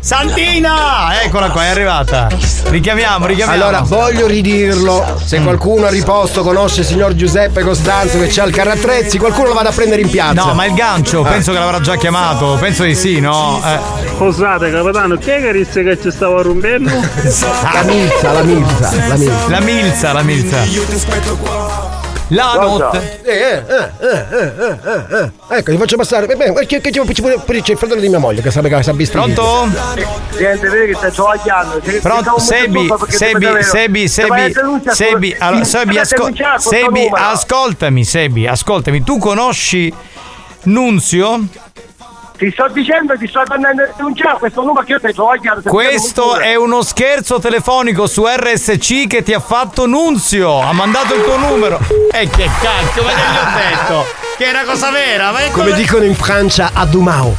[0.00, 1.22] Santina!
[1.22, 2.28] Eccola qua, è arrivata.
[2.64, 3.62] Richiamiamo, richiamiamo.
[3.62, 5.20] Allora, voglio ridirlo.
[5.22, 9.54] Se qualcuno a riposto conosce il signor Giuseppe Costanzo che c'ha il carrattrezzi, qualcuno lo
[9.54, 10.44] vada a prendere in piazza.
[10.44, 11.28] No, ma il gancio, Ah.
[11.30, 12.56] penso che l'avrà già chiamato.
[12.60, 13.60] Penso di sì, no?
[13.64, 13.78] Eh.
[14.16, 16.90] Scusate capitano, chi è che disse che ci stava rompendo?
[17.74, 19.48] La milza, la milza, la milza.
[19.48, 20.62] La milza, la milza.
[20.64, 21.93] Io ti aspetto qua
[22.28, 23.20] la notte.
[23.22, 26.26] Eh eh eh, eh, eh, eh, eh, Ecco, ti faccio passare.
[26.26, 29.22] Beh, che, che, che, c'è il fratello di mia moglie che sarebbe che sa bistro.
[29.22, 29.68] Pronto?
[30.38, 31.80] Niente, vedi che sto agliando.
[32.00, 32.38] Pronto?
[32.38, 36.00] Sebi, Sebi, Sebi, Sebi, Sebi, Sebi,
[36.58, 39.02] Sebi, ascoltami, Sebi, ascoltami.
[39.02, 39.92] Tu conosci
[40.64, 41.46] Nunzio?
[42.36, 45.70] Ti sto dicendo, ti sto andando a denunciare questo numero che io stai travagliando.
[45.70, 50.60] Questo è uno scherzo telefonico su RSC che ti ha fatto Nunzio.
[50.60, 51.78] Ha mandato il tuo numero.
[52.10, 54.06] E che cacchio, ma che gli ho detto?
[54.36, 55.30] Che era cosa vera?
[55.30, 57.36] Ma è Come cosa- dicono in Francia, a Dumao.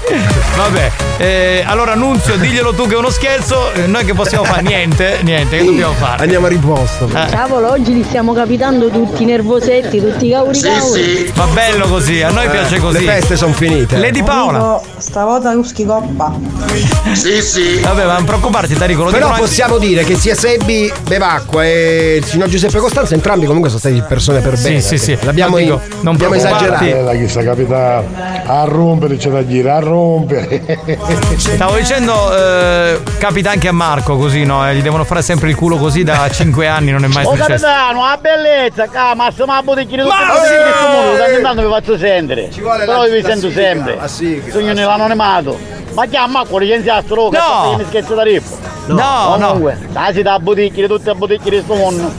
[0.56, 3.74] Vabbè, eh, allora Nunzio, diglielo tu che è uno scherzo.
[3.74, 4.62] eh, Noi che possiamo fare?
[4.64, 6.24] Niente, niente, che dobbiamo fare?
[6.24, 7.10] Andiamo a riposto.
[7.14, 7.26] Eh.
[7.30, 11.32] Cavolo, oggi li stiamo capitando tutti nervosetti, tutti cauri cauri.
[11.36, 13.04] Va bello così, a noi Eh, piace così.
[13.06, 13.98] le feste son finite.
[13.98, 14.80] Lady Paola.
[14.98, 16.34] Stavolta Ruschi Coppa.
[17.12, 17.80] Sì, sì.
[17.82, 19.00] Vabbè, ma non preoccuparti, Tarico.
[19.04, 23.14] lo Però dicono anche- possiamo dire che sia Sebbi Bevacqua e il signor Giuseppe Costanzo,
[23.14, 24.82] entrambi comunque sono stati persone per Sì, bene.
[24.82, 25.18] sì, sì.
[25.22, 26.34] L'abbiamo, Non dico, in- non abbiamo
[26.86, 26.90] preoccuparti.
[26.90, 27.12] esagerato.
[27.12, 28.04] Eh, chissà capita
[28.46, 30.64] a rompere, c'è da dire, a rompere.
[31.38, 34.68] Stavo dicendo, eh, capita anche a Marco così, no?
[34.70, 37.32] Eh, Gli devono fare sempre il culo così da 5 anni, non è mai Oh
[37.36, 37.66] successo.
[37.66, 40.54] capitano, la bellezza, ca, ma se ma cose sì!
[40.56, 42.50] di questo mondo, tanto vi faccio sentere.
[42.62, 43.96] vuole Però la- vi la sento sigla, sempre.
[43.96, 45.58] la sigla, Sogno la nell'anonimato.
[45.94, 47.72] Ma chiama quello licenziato lo che No!
[47.72, 47.78] no.
[47.78, 48.58] mi scherzo da rippo.
[48.88, 49.48] No, no.
[49.48, 52.12] Comunque, dai da bottiglia, tutte le bottiglie di questo mondo.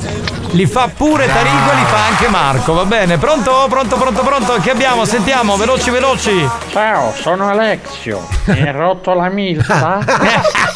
[0.53, 3.19] Li fa pure Tarico e li fa anche Marco, va bene?
[3.19, 3.67] Pronto?
[3.69, 4.55] Pronto, pronto, pronto?
[4.61, 5.05] Che abbiamo?
[5.05, 6.49] Sentiamo, veloci, veloci.
[6.71, 8.27] Ciao, sono Alexio.
[8.47, 9.99] Mi hai rotto la milza?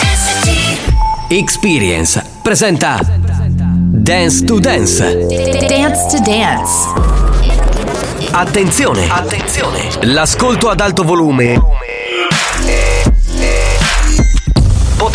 [0.00, 5.26] RSC Experience presenta Dance to Dance.
[5.28, 6.88] Dance to Dance
[8.32, 9.08] Attenzione!
[9.08, 9.88] Attenzione!
[10.02, 11.60] L'ascolto ad alto volume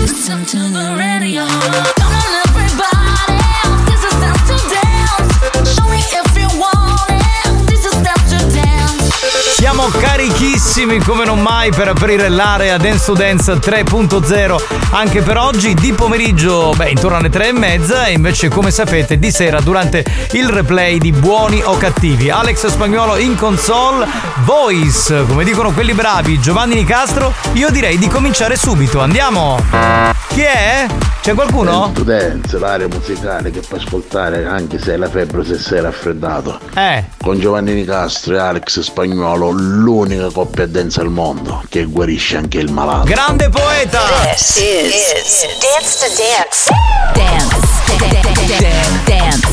[0.00, 1.44] Listen to the radio.
[1.96, 3.57] Come on, everybody.
[9.58, 15.74] Siamo carichissimi come non mai per aprire l'area Dance to Dance 3.0 anche per oggi
[15.74, 20.04] di pomeriggio, beh, intorno alle 3 e mezza e invece come sapete di sera durante
[20.30, 22.30] il replay di Buoni o Cattivi.
[22.30, 24.06] Alex Spagnolo in console,
[24.44, 29.00] voice, come dicono quelli bravi, Giovanni Nicastro, io direi di cominciare subito.
[29.00, 29.60] Andiamo!
[30.28, 30.86] Chi è?
[31.28, 31.92] C'è qualcuno?
[31.92, 35.82] To dance, l'area musicale che puoi ascoltare anche se hai la febbre o se sei
[35.82, 36.58] raffreddato.
[36.74, 37.04] Eh.
[37.22, 42.72] Con Giovanni Nicastro e Alex Spagnolo, l'unica coppia dance al mondo che guarisce anche il
[42.72, 43.04] malato.
[43.04, 44.00] Grande poeta!
[44.22, 46.72] This is Dance to Dance.
[47.12, 47.56] Dance.
[47.98, 48.46] Dance.
[49.04, 49.48] Dance.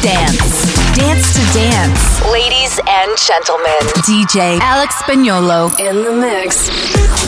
[0.00, 0.70] Dance.
[0.94, 2.00] Dance to Dance.
[2.32, 7.19] Ladies and gentlemen, DJ Alex Spagnolo in the mix.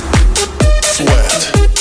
[0.92, 1.71] sweat.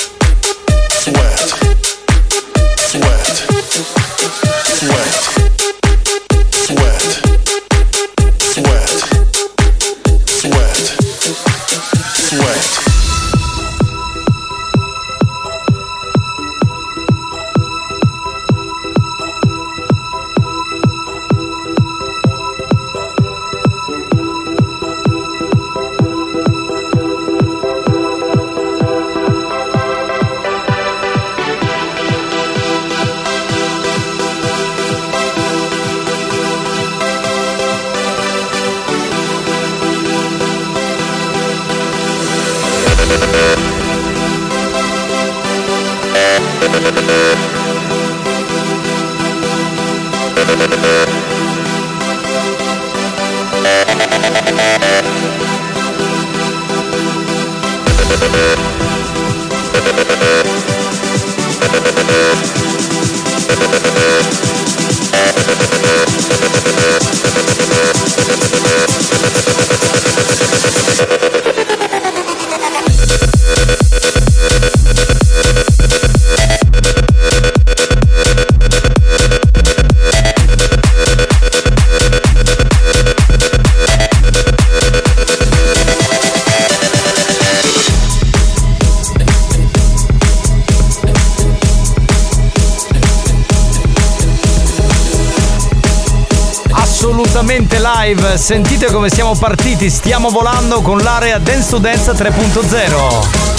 [99.02, 103.50] Come siamo partiti, stiamo volando con l'area Dance to Dance 3.0.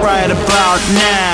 [0.00, 1.33] right about now.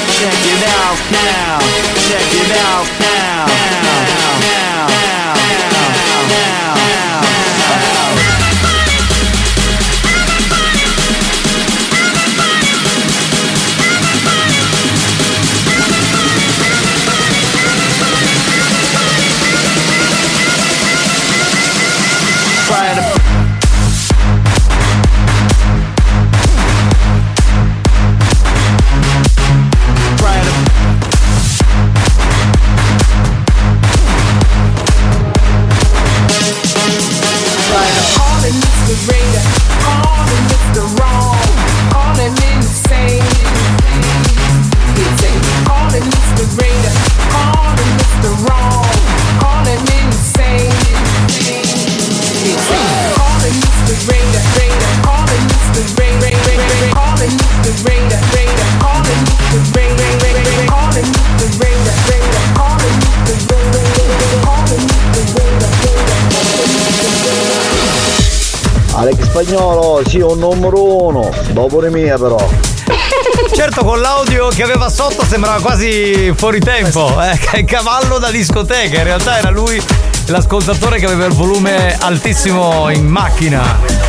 [0.21, 1.59] Check it out now.
[2.07, 3.20] Check it out now.
[69.41, 71.31] Spagnolo, sì, un numero uno.
[71.49, 72.37] Dopo di mia però.
[73.51, 77.11] Certo, con l'audio che aveva sotto sembrava quasi fuori tempo.
[77.19, 78.97] Eh, cavallo da discoteca.
[78.99, 79.81] In realtà era lui
[80.27, 84.00] l'ascoltatore che aveva il volume altissimo in macchina.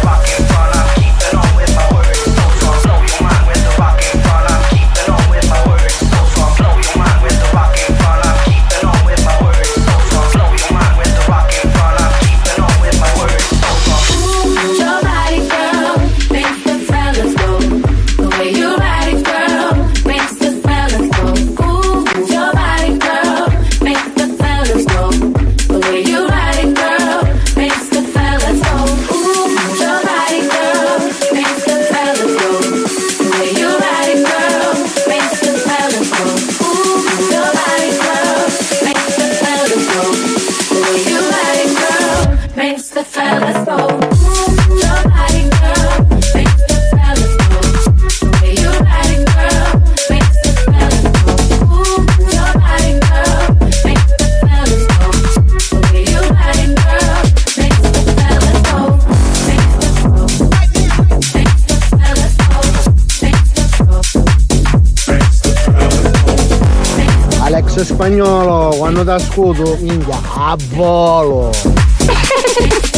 [68.12, 71.50] Spagnolo, quando ti ascolto, minchia, a volo.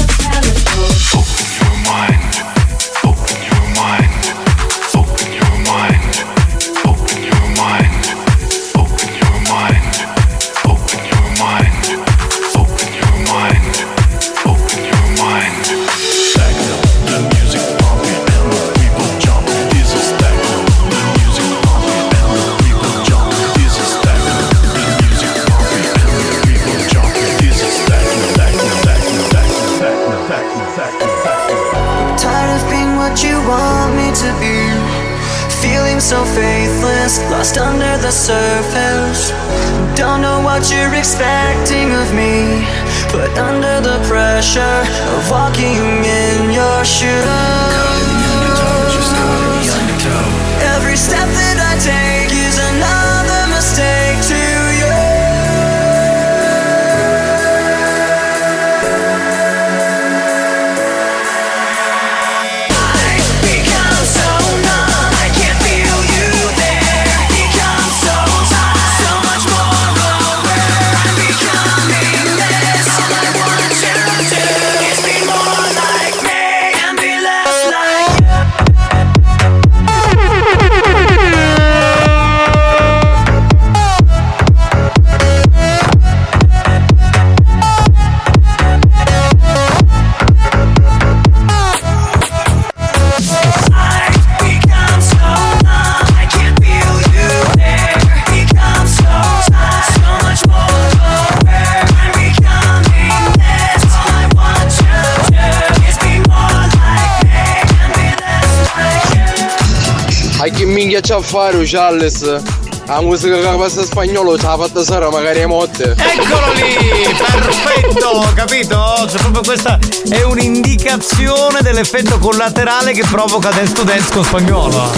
[111.34, 112.42] fare, Charles?
[112.86, 115.96] La musica che passa spagnolo ce l'ha fatta sera magari a motte.
[115.98, 119.06] Eccolo lì, perfetto, capito?
[119.08, 119.76] Cioè proprio questa
[120.10, 124.92] è un'indicazione dell'effetto collaterale che provoca Dance to Dance con spagnolo.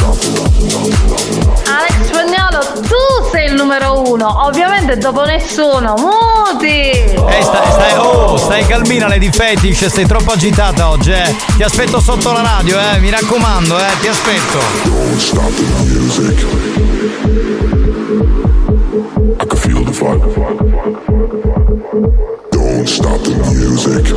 [1.68, 6.66] Alex Spagnolo, tu sei il numero uno, ovviamente dopo nessuno, muti!
[6.66, 11.34] Eh, stai, stai, oh, stai calmina Lady Fetish, sei troppo agitata oggi, eh.
[11.56, 14.58] Ti aspetto sotto la radio, eh, mi raccomando, eh, ti aspetto.
[14.84, 16.44] Don't stop the music.
[19.38, 20.24] I can feel the vibe.
[22.50, 24.14] Don't stop the music.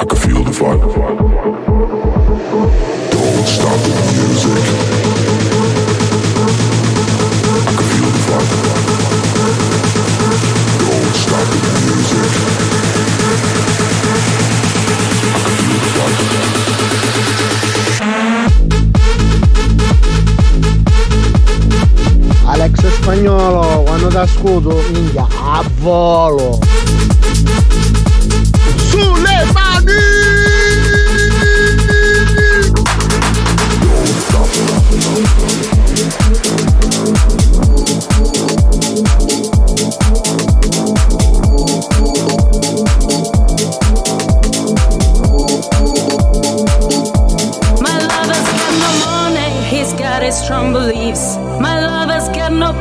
[0.00, 0.82] I can feel the vibe.
[3.10, 4.77] Don't stop the music.
[22.90, 26.58] Spagnolo, quando da scudo, minchia, a volo.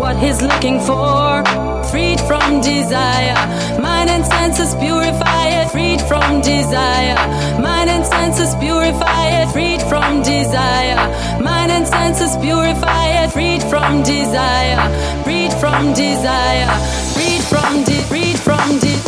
[0.00, 1.44] What he's looking for,
[1.90, 3.36] freed from desire,
[3.78, 7.20] mind and senses purify it, freed from desire,
[7.60, 10.96] mind and senses purify it, freed from desire,
[11.38, 14.80] mind and senses purify it, freed from desire,
[15.22, 16.72] freed from desire,
[17.12, 18.99] freed from freed from de,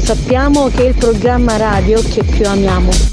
[0.00, 3.07] sappiamo che è il programma radio che più amiamo.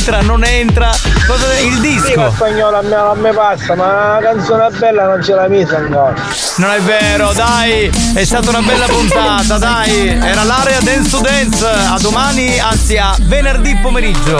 [0.00, 0.90] Entra, non entra.
[1.26, 2.30] Cosa il Sì, ma disco?
[2.34, 6.14] spagnolo a me, a me passa, ma la canzone bella non ce l'ha messa ancora.
[6.56, 10.08] Non è vero, dai, è stata una bella puntata, dai.
[10.08, 11.66] Era l'area Dance to Dance.
[11.66, 14.38] A domani, anzi a venerdì pomeriggio.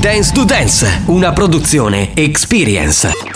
[0.00, 3.35] Dance to Dance, una produzione Experience.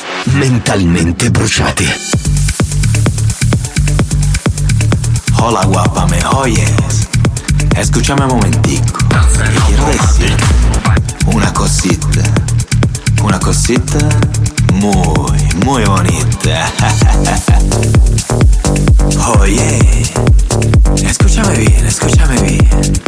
[0.25, 1.87] Mentalmente bruciati.
[5.37, 7.07] Hola guapame, oyes.
[7.75, 8.99] Escúchame un momentico.
[9.67, 10.37] Quiero decir
[11.25, 12.23] una cosita.
[13.23, 13.99] Una cosita
[14.73, 16.71] muy, muy bonita.
[19.39, 20.03] Oye,
[21.03, 23.01] escúchame bien, escúchame bien.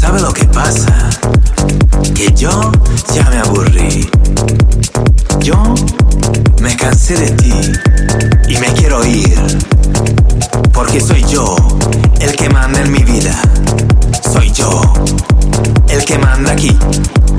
[0.00, 1.10] ¿Sabe lo que pasa?
[2.14, 2.72] Que yo
[3.14, 4.08] ya me aburrí.
[5.42, 5.74] Yo
[6.60, 7.52] me cansé de ti
[8.48, 9.38] y me quiero ir.
[10.72, 11.56] Porque soy yo
[12.20, 13.40] el que manda en mi vida.
[14.32, 14.82] Soy yo
[15.88, 16.76] el que manda aquí.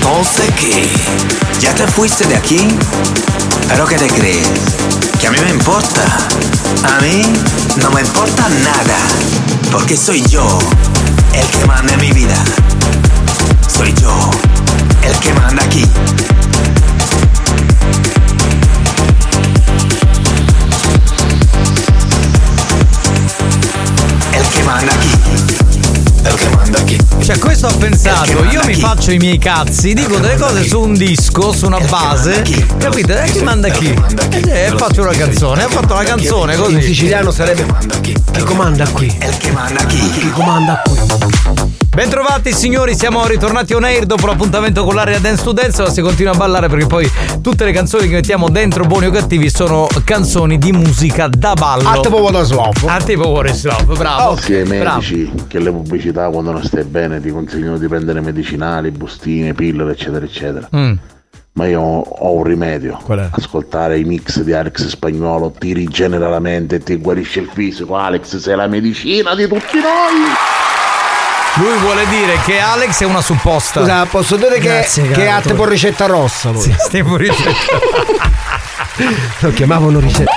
[0.00, 0.90] Entonces, ¿qué?
[1.60, 2.66] ¿Ya te fuiste de aquí?
[3.68, 4.48] ¿Pero qué te crees?
[5.20, 6.02] ¿Que a mí me importa?
[6.96, 7.22] A mí
[7.82, 8.96] no me importa nada.
[9.70, 10.58] Porque soy yo
[11.34, 12.34] el que manda en mi vida.
[13.68, 14.30] Soy yo
[15.02, 15.86] el que manda aquí.
[27.22, 28.80] Cioè, questo ho pensato, io mi chi?
[28.80, 32.42] faccio i miei cazzi, dico delle cose su un disco, su una base,
[32.78, 33.12] capito?
[33.12, 33.94] E chi manda chi?
[34.30, 36.74] E eh, faccio una canzone, ha fatto una canzone così.
[36.74, 37.66] In siciliano sarebbe
[38.00, 38.14] chi
[38.50, 39.06] comanda qui.
[39.20, 40.10] El que manda aquí.
[40.10, 41.59] Chi comanda qui.
[41.92, 46.00] Bentrovati signori, siamo ritornati on air dopo l'appuntamento con l'area Dance to Dance, ma si
[46.00, 47.10] continua a ballare perché poi
[47.42, 51.88] tutte le canzoni che mettiamo dentro Buoni o Cattivi sono canzoni di musica da ballo.
[51.88, 52.72] A tipo Water Slow.
[52.86, 54.36] A tipo Water Slow, bravo.
[54.36, 55.00] Sia i bravo.
[55.00, 59.90] medici che le pubblicità quando non stai bene ti consigliano di prendere medicinali, bustine, pillole,
[59.90, 60.68] eccetera, eccetera.
[60.74, 60.92] Mm.
[61.54, 63.00] Ma io ho, ho un rimedio.
[63.32, 67.96] Ascoltare i mix di Alex Spagnolo ti rigenera la mente e ti guarisce il fisico.
[67.96, 70.59] Alex, sei la medicina di tutti noi.
[71.54, 73.80] Lui vuole dire che Alex è una supposta.
[73.80, 76.62] Scusa, posso dire che, Grazie, che caro ha tipo ricetta rossa lui.
[76.62, 77.78] Sì, stiamo ricetta.
[79.40, 80.32] Lo chiamavano ricetta.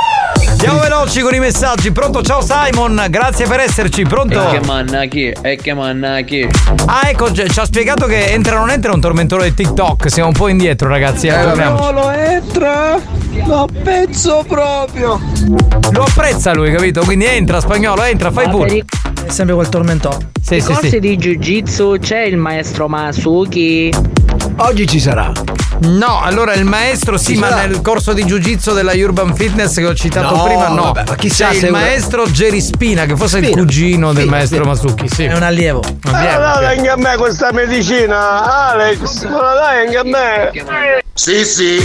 [0.49, 1.91] Andiamo veloci con i messaggi.
[1.91, 2.21] Pronto?
[2.23, 4.03] Ciao Simon, grazie per esserci.
[4.03, 4.49] Pronto?
[4.49, 5.33] E che manna chi?
[5.41, 6.47] E che manna chi?
[6.85, 10.09] Ah, ecco, ci ha spiegato che entra o non entra un tormentore di TikTok.
[10.09, 11.27] Siamo un po' indietro, ragazzi.
[11.27, 11.83] Eh, torniamoci.
[11.83, 12.99] Spagnolo entra!
[13.45, 15.19] Lo pezzo proprio!
[15.91, 17.01] Lo apprezza lui, capito?
[17.03, 18.83] Quindi entra, spagnolo, entra, fai pure.
[19.25, 20.31] È sempre quel tormentone.
[20.41, 20.99] Sì, sì, corsi sì.
[20.99, 23.91] di jiu jitsu c'è il maestro Masuki.
[24.57, 25.31] Oggi ci sarà.
[25.81, 29.93] No, allora il maestro sì, ma nel corso di jiu-jitsu della Urban Fitness che ho
[29.95, 30.81] citato No, prima, no.
[30.93, 33.61] vabbè, ma chissà C'è se il una- maestro Jerry Spina, che forse è il Spina.
[33.61, 34.71] cugino del Spina, maestro Spina.
[34.73, 35.23] Masuki, sì.
[35.25, 35.79] È un allievo.
[35.79, 36.11] Ok.
[36.11, 41.01] dai anche a me questa medicina, Alex, me la dai anche a me.
[41.15, 41.77] Sì, sì.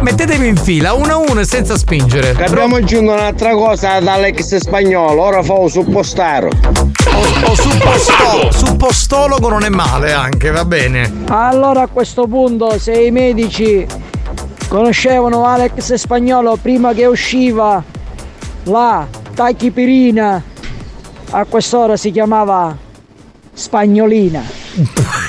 [0.00, 2.30] mettetevi in fila, uno a uno e senza spingere.
[2.42, 6.48] Abbiamo aggiunto un'altra cosa dall'ex spagnolo, ora fa un suppostaro.
[6.48, 11.24] O, o supposto- suppostologo non è male anche, va bene.
[11.26, 13.86] Allora a questo punto se i medici
[14.68, 17.84] conoscevano Alex Spagnolo prima che usciva
[18.64, 20.42] la tachipirina,
[21.30, 22.74] a quest'ora si chiamava
[23.52, 24.42] Spagnolina.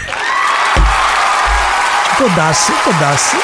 [2.23, 3.35] Può darsi, può darsi.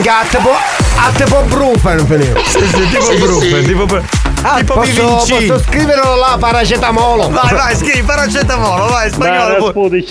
[0.00, 0.52] Gatto può.
[0.52, 2.42] A te può brufen finire.
[2.46, 4.00] Sì, sì, tipo Brufen, tipo,
[4.40, 7.28] Ah, tipo posso, posso scriverlo là, paracetamolo.
[7.28, 9.72] Vai, vai, scrivi paracetamolo, vai, spagnolo.
[9.72, 10.02] pure.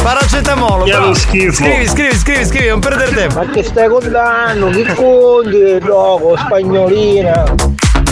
[0.00, 1.14] Paracetamolo, lo bravo.
[1.14, 1.54] schifo.
[1.54, 3.40] Scrivi, scrivi, scrivi, scrivi, non perdere tempo.
[3.40, 4.68] Ma che stai contando?
[4.68, 7.42] Che conti, dopo, spagnolina.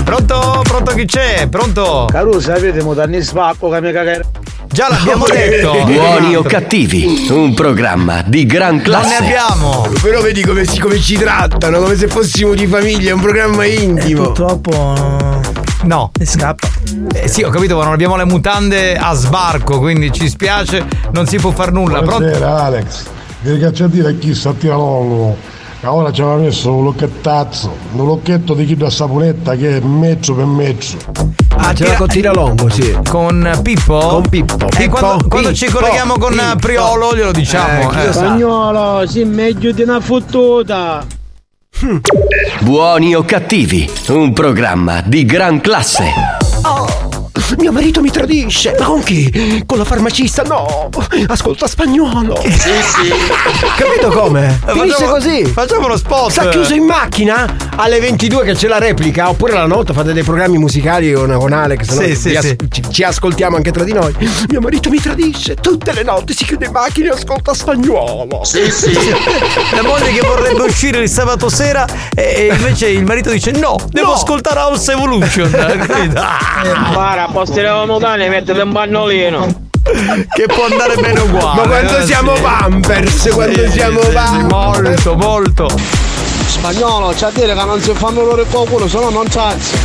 [0.03, 0.62] Pronto?
[0.65, 1.47] Pronto chi c'è?
[1.49, 2.09] Pronto?
[2.11, 4.24] Caruso, sapete, mo danni spacco che mi cagare.
[4.73, 5.73] Già l'abbiamo detto.
[5.85, 9.17] Buoni o cattivi, un programma di gran classe.
[9.17, 9.89] abbiamo.
[10.01, 13.65] Però vedi come, si- come ci trattano, come se fossimo di famiglia, è un programma
[13.65, 14.27] intimo.
[14.31, 15.41] Purtroppo.
[15.83, 16.13] No.
[16.17, 16.69] E scappa.
[17.15, 21.27] Eh, sì, ho capito, ma non abbiamo le mutande a sbarco, quindi ci spiace, non
[21.27, 22.03] si può far nulla.
[22.03, 22.19] Pronto?
[22.19, 23.05] Buonasera Alex,
[23.43, 25.37] che caccia a dire a chi sta tirando
[25.82, 30.35] Ora ci aveva messo un locchettazzo, un locchetto di chi da saponetta che è mezzo
[30.35, 30.98] per mezzo.
[31.57, 32.98] Ah, ce l'ha con Tiralongo, sì.
[33.09, 33.98] Con Pippo?
[33.98, 34.66] Con Pippo.
[34.66, 36.57] E Pippo, quando, quando ci colleghiamo con Pippo.
[36.57, 37.90] Priolo glielo diciamo.
[37.93, 38.12] Eh, sa.
[38.12, 41.05] Spagnolo, sì, meglio di una fottuta.
[42.61, 46.40] Buoni o cattivi, un programma di gran classe.
[47.59, 48.75] Mio marito mi tradisce.
[48.79, 49.63] Ma con chi?
[49.67, 50.43] Con la farmacista?
[50.43, 50.89] No.
[51.29, 52.41] Ascolta spagnolo.
[52.43, 53.13] Sì, sì.
[53.77, 54.61] Capito come?
[54.67, 55.45] Eh, Finisce facciamo- così.
[55.47, 56.31] facciamo lo spot.
[56.31, 59.29] Sta chiuso in macchina alle 22 che c'è la replica.
[59.29, 61.89] Oppure la notte fate dei programmi musicali con, con Alex.
[61.91, 62.03] no?
[62.03, 62.57] Sì, sì, Ci as- sì.
[62.71, 64.15] Ci, ci ascoltiamo anche tra di noi.
[64.49, 65.55] Mio marito mi tradisce.
[65.57, 68.43] Tutte le notti si chiude in macchina e ascolta spagnolo.
[68.45, 68.93] Sì, sì.
[69.75, 73.77] La moglie che vorrebbe uscire il sabato sera e e invece il marito dice no,
[73.91, 75.49] devo ascoltare House Evolution.
[76.21, 76.39] Ah,
[76.93, 79.69] Para, posteremo mutande e mettete un pannolino.
[80.35, 81.61] che può andare bene uguale.
[81.62, 82.43] Ma quando eh, siamo sì.
[82.43, 85.05] pampers, quando Sì, siamo sì, sì, pampers.
[85.07, 86.10] Molto, molto.
[86.51, 89.77] Spagnolo, c'è a dire che non si fanno loro il culo, se no non c'azzi.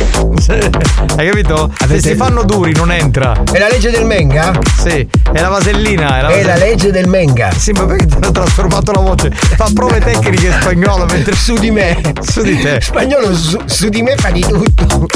[1.16, 1.70] Hai capito?
[1.86, 3.34] Se si fanno duri non entra.
[3.50, 4.52] È la legge del Menga?
[4.76, 6.18] Sì, è la vasellina.
[6.18, 7.50] È la, È la legge del Menga.
[7.56, 9.30] Sì, ma perché ti hanno trasformato la voce?
[9.30, 11.98] Fa prove tecniche in spagnolo mentre Su di me.
[12.20, 12.80] su di te.
[12.80, 15.06] Spagnolo su, su di me fa di tutto.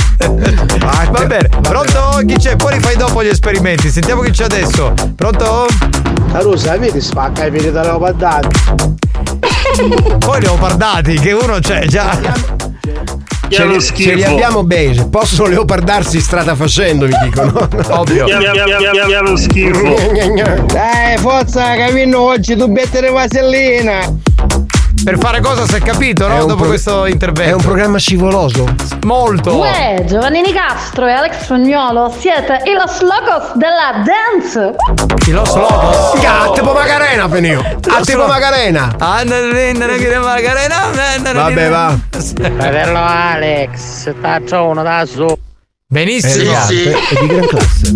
[0.78, 2.20] Va bene, pronto?
[2.26, 2.56] Chi c'è?
[2.56, 3.90] Poi rifai dopo gli esperimenti.
[3.90, 4.94] Sentiamo chi c'è adesso.
[5.16, 5.66] Pronto?
[6.32, 8.48] Caruso, vedi spacca i piedi da leopardati.
[10.18, 12.18] Poi leopardati, che uno c'è già.
[13.48, 17.68] Ce li, ce li abbiamo bene, possono leopardarsi strada facendo, mi dicono.
[17.98, 18.26] Ovvio.
[19.22, 19.96] lo schifo.
[20.72, 24.68] Dai, forza, capino oggi tu mettere vasellina.
[25.02, 26.34] Per fare cosa si è capito, no?
[26.34, 27.50] È un Dopo pro- questo intervento.
[27.50, 28.66] È un programma scivoloso.
[29.04, 29.56] Molto.
[29.56, 34.74] Uè, Giovannini Castro e Alex Spagnolo siete i los locos della dance.
[35.16, 35.66] Chi lo so?
[35.66, 37.60] A tipo Macarena, Penio.
[37.88, 38.94] A tipo Macarena.
[41.32, 41.98] Vabbè, va.
[42.10, 45.26] Fratello Alex, taccio uno da su.
[45.92, 46.54] Benissimo.
[46.68, 46.74] Sì,
[47.08, 47.16] sì.
[47.20, 47.94] Di gran classe.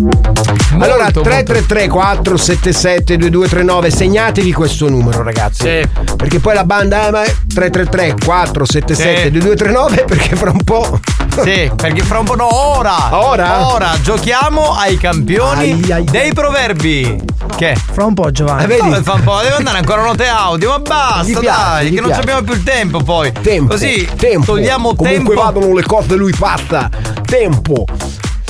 [0.80, 5.62] Allora, Molto, 333 477 2239 segnatevi questo numero, ragazzi.
[5.62, 5.88] Sì.
[6.16, 9.30] Perché poi la banda, ma è 333 477 Sì.
[9.30, 10.98] 2239 perché fra un po'.
[11.44, 12.34] Sì, perché fra un po'.
[12.34, 13.16] No, ora!
[13.16, 13.68] Ora?
[13.72, 17.22] Ora giochiamo ai campioni Ai, ai, dei proverbi.
[17.56, 17.76] Che?
[17.92, 18.64] Fra un po' Giovanni.
[18.64, 18.80] Eh, vedi?
[18.80, 19.38] Come fa un po'?
[19.40, 22.20] Deve andare ancora note audio, ma basta, piace, dai, che non piace.
[22.22, 23.30] abbiamo più il tempo poi.
[23.40, 23.70] Tempo.
[23.74, 24.46] Così tempo.
[24.54, 25.52] togliamo Comunque tempo.
[25.52, 26.90] vadano le cose lui fatta.
[27.24, 27.83] Tempo.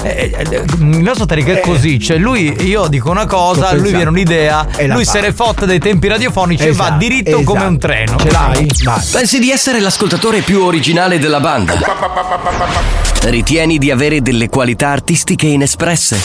[0.02, 4.10] Eh, eh, il nostro Tariq è così, cioè lui, io dico una cosa, lui viene
[4.10, 7.70] un'idea, E lui se ne fotte dei tempi radiofonici e va Esatto, diritto come esatto.
[7.70, 8.16] un treno.
[8.18, 8.66] Ce l'hai?
[8.82, 9.00] Vai.
[9.12, 11.78] Pensi di essere l'ascoltatore più originale della banda?
[13.22, 16.20] Ritieni di avere delle qualità artistiche inespresse?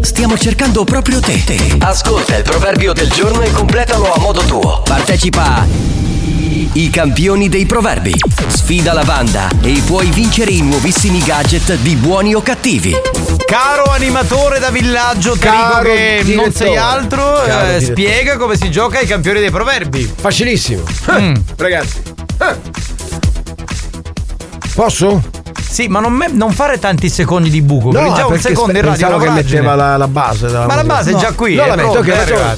[0.00, 1.34] Stiamo cercando proprio te.
[1.80, 4.82] Ascolta il proverbio del giorno e completalo a modo tuo.
[4.84, 5.66] Partecipa a
[6.72, 8.14] I campioni dei proverbi.
[8.46, 12.94] Sfida la banda e puoi vincere i nuovissimi gadget di buoni o cattivi.
[13.44, 16.52] Caro animatore da villaggio, Caro che non direttore.
[16.52, 20.12] sei altro, eh, spiega come si gioca ai campioni dei proverbi.
[20.16, 20.82] Facilissimo.
[21.10, 21.34] Mm.
[21.56, 22.02] Ragazzi.
[22.38, 22.56] Eh.
[24.74, 25.22] Posso?
[25.68, 28.78] Sì, ma non, me- non fare tanti secondi di buco, perché già un perché secondo
[28.78, 30.46] in radio è pensavo che metteva la, la base.
[30.48, 31.18] Ma la base è No.
[31.18, 31.54] già qui.
[31.56, 32.56] No, è la metto, ok, è arrivata.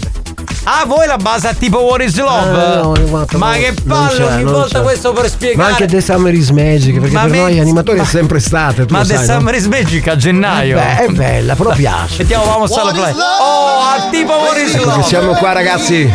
[0.65, 2.51] Ah, voi la base a tipo What is Love?
[2.51, 4.85] Eh, no, guarda, ma no, che palle ogni non volta c'è.
[4.85, 5.57] questo per spiegare.
[5.59, 8.39] Ma anche The Summer is Magic, perché Ma per me- noi animatori ma- è sempre
[8.39, 8.87] estate.
[8.89, 9.33] Ma lo The sai, no?
[9.35, 10.77] Summer is Magic a gennaio.
[10.77, 12.15] Beh, è bella, però piace.
[12.19, 13.13] Mettiamo vamos alla play.
[13.13, 15.03] Oh, a tipo What is Ecco che Love.
[15.03, 16.13] siamo qua, ragazzi.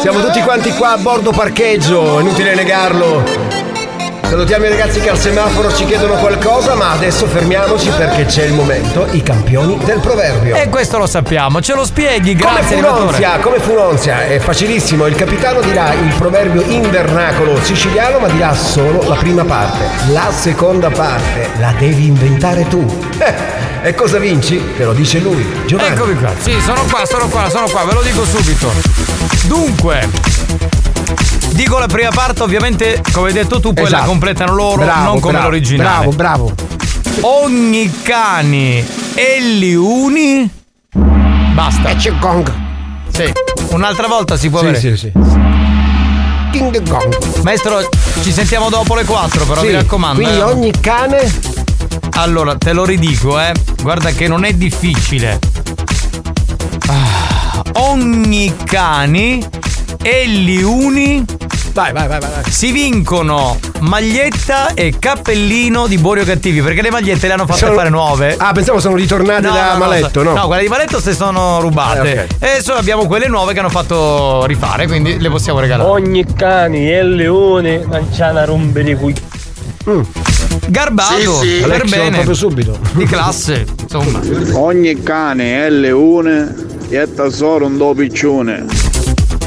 [0.00, 3.47] Siamo tutti quanti qua a bordo parcheggio, inutile negarlo.
[4.28, 8.52] Salutiamo i ragazzi che al semaforo ci chiedono qualcosa, ma adesso fermiamoci perché c'è il
[8.52, 10.54] momento, i campioni del proverbio.
[10.54, 13.40] E questo lo sappiamo, ce lo spieghi, Come grazie funonzia, animatore.
[13.42, 19.02] come funonzia, è facilissimo, il capitano dirà il proverbio in vernacolo siciliano ma dirà solo
[19.08, 22.84] la prima parte, la seconda parte la devi inventare tu.
[23.18, 23.34] Eh,
[23.88, 24.62] e cosa vinci?
[24.76, 25.94] Te lo dice lui, Giovanni.
[25.94, 28.70] Eccomi qua, sì, sono qua, sono qua, sono qua, ve lo dico subito.
[29.46, 30.06] Dunque,
[31.58, 34.06] dico la prima parte, ovviamente, come hai detto tu, poi la Esatto.
[34.10, 36.06] completano loro, Bravo, non come bravo, l'originale.
[36.06, 36.54] Bravo, bravo.
[37.22, 40.48] Ogni cani e li uni.
[40.92, 41.88] Basta.
[41.88, 42.52] E gong.
[43.12, 43.32] Sì.
[43.70, 44.80] Un'altra volta si può Sì, avere.
[44.80, 45.12] sì, sì.
[46.52, 47.42] King Gong.
[47.42, 47.88] Maestro,
[48.22, 50.20] ci sentiamo dopo le 4, però Sì, mi raccomando.
[50.22, 50.42] Quindi eh.
[50.42, 51.30] ogni cane
[52.12, 53.52] Allora, te lo ridico, eh.
[53.82, 55.38] Guarda che non è difficile.
[56.86, 59.44] Ah, ogni cani
[60.02, 61.24] e li uni.
[61.78, 62.30] Vai, vai, vai, vai.
[62.50, 66.60] Si vincono maglietta e cappellino di Borio Cattivi.
[66.60, 68.34] Perché le magliette le hanno fatte Sono- fare nuove.
[68.36, 70.32] Ah, pensavo sono ritornate da Maletto, no?
[70.34, 72.14] No, quelle di Maletto se sono rubate.
[72.14, 72.26] Eh, ok.
[72.40, 75.88] E adesso abbiamo quelle nuove che hanno fatto rifare, quindi le possiamo regalare.
[75.88, 79.14] Ogni cani e leone non c'è una rompe di cui.
[80.66, 81.60] Garbato, Sì, sì.
[81.60, 82.10] per Alex, bene.
[82.10, 82.76] proprio subito.
[82.90, 84.20] Di classe, insomma.
[84.54, 86.54] Ogni cane è leone
[86.88, 88.64] e tesoro un do piccione.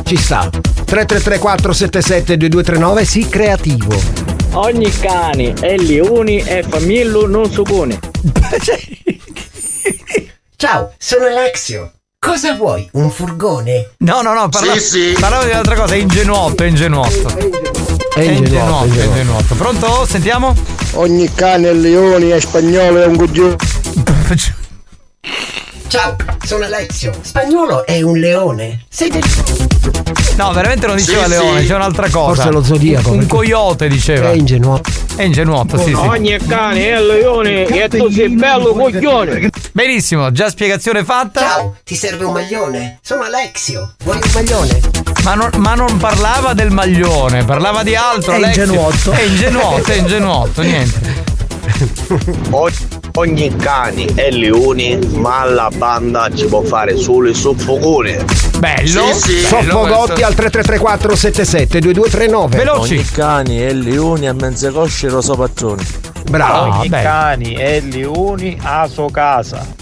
[0.06, 0.50] Ci sta.
[0.92, 3.96] 3334772239, sì, creativo.
[4.56, 7.98] Ogni cani e leoni e famiglia non suppone.
[10.58, 11.94] Ciao, sono Alexio.
[12.20, 12.90] Cosa vuoi?
[12.92, 13.92] Un furgone?
[14.00, 15.16] No, no, no, parla- Sì, sì.
[15.18, 17.38] parlavo di un'altra cosa, è ingenuotto, è ingenuotto.
[18.14, 19.56] È ingenuotto, è ingenuotto.
[19.56, 20.06] Pronto?
[20.06, 20.54] Sentiamo?
[20.96, 23.56] Ogni cane e leone è spagnolo è un coglione.
[25.92, 26.16] Ciao,
[26.46, 27.12] sono Alexio.
[27.22, 28.86] Spagnolo è un leone.
[28.88, 29.12] Sei
[30.38, 31.68] No, veramente non diceva Sì, leone, sì.
[31.68, 32.44] c'è un'altra cosa.
[32.44, 34.32] Forse lo zodiaco, Un, coyote diceva.
[34.32, 34.90] È ingenuotto.
[35.18, 35.94] È ingenuotto, sì, sì.
[35.96, 39.50] Ogni cane e leone e tu sei bello coglione.
[39.74, 41.42] Benissimo, già spiegazione fatta.
[41.42, 43.00] Ciao, ti serve un maglione?
[43.02, 43.96] Sono Alexio.
[44.06, 44.80] Vuoi un maglione?
[45.24, 48.32] Ma non, ma non parlava del maglione, parlava di altro.
[48.32, 48.64] È Alexio.
[48.64, 49.12] ingenuotto.
[49.12, 51.30] È ingenuotto, è ingenuotto, niente.
[53.14, 58.24] Ogni cani e leoni, ma alla banda ci può fare solo il soffocone.
[58.58, 59.14] Bello.
[59.14, 62.70] Soffogotti al 3334 77 2239.
[62.70, 65.84] Ogni cani e leoni a mezze cosce rosa patrone.
[66.30, 66.80] Bravo.
[66.80, 69.81] Ogni cani e leoni a sua casa.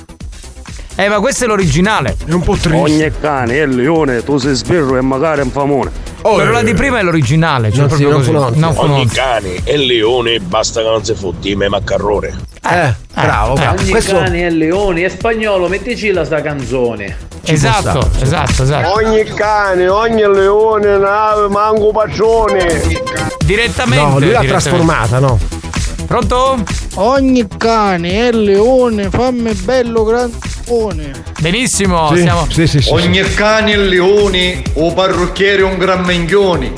[1.00, 2.18] Eh, ma questo è l'originale.
[2.26, 5.90] È un po' Ogni cane e leone, tu sei sbirro e magari un famone.
[6.22, 8.32] Quello là di prima è l'originale, cioè Non si- proprio non così.
[8.32, 8.60] funonzia.
[8.84, 12.28] Non Ogni cane e leone basta che non si fotti me maccarrone.
[12.70, 13.80] Eh, bravo, bravo.
[13.80, 17.16] Ogni Questo cane e leoni e spagnolo, mettici la sta canzone.
[17.46, 18.92] Esatto, esatto, esatto.
[18.96, 22.82] Ogni cane, ogni leone, nave, manco pacione.
[23.46, 24.04] Direttamente.
[24.04, 24.48] No, lui l'ha direttamente.
[24.48, 25.40] trasformata, no?
[26.10, 26.64] Pronto?
[26.96, 31.12] Ogni cane e leone, fammi bello grandone.
[31.40, 32.48] Benissimo, Sì, siamo.
[32.50, 32.90] sì, sì, sì.
[32.92, 36.74] Ogni cane e leoni, o parrucchiere un gran minchioni.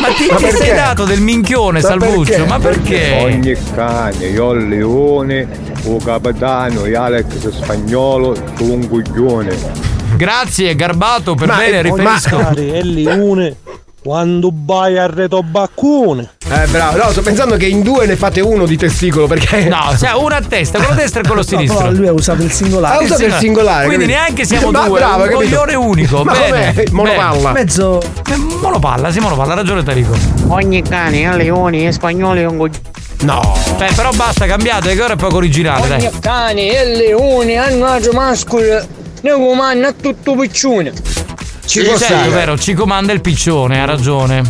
[0.00, 2.30] Ma ti, Ma ti sei dato del minchione, Ma Salvuccio?
[2.30, 2.46] perché?
[2.46, 3.18] Ma perché?
[3.20, 5.48] Ogni cane, io il leone,
[5.86, 9.56] o capitano, e Alex spagnolo, tu un coglione.
[10.16, 12.50] Grazie, Garbato, per Ma- bene, ma- riferisco.
[12.54, 13.56] e leone
[14.02, 16.28] quando vai a reto baccone.
[16.48, 16.96] Eh, bravo.
[16.96, 19.64] No, sto pensando che in due ne fate uno di testicolo perché.
[19.68, 21.86] No, cioè una a testa, quello destro e quello sinistro.
[21.86, 22.96] No, lui ha usato il singolare.
[22.96, 23.86] Ha usato il singolare.
[23.86, 24.20] Quindi capito?
[24.20, 26.24] neanche siamo Ma due, bravo, un coglione unico.
[26.24, 26.84] Ma bene?
[26.90, 27.52] Monopalla.
[27.52, 28.00] Mezzo.
[28.28, 30.14] Eh, Monopalla, sì, monopalla, ha ragione Tarico.
[30.48, 32.80] Ogni cane e leoni e spagnoli è un coglione.
[33.22, 33.54] No.
[33.76, 36.06] Beh, però basta, cambiate, che ora è poco originale, dai.
[36.06, 38.62] Ogni cane e leoni hanno agio mascolo,
[39.20, 40.92] ne comanda a tutto piccione.
[41.70, 44.42] Ci può certo, vero, ci comanda il piccione, ha ragione.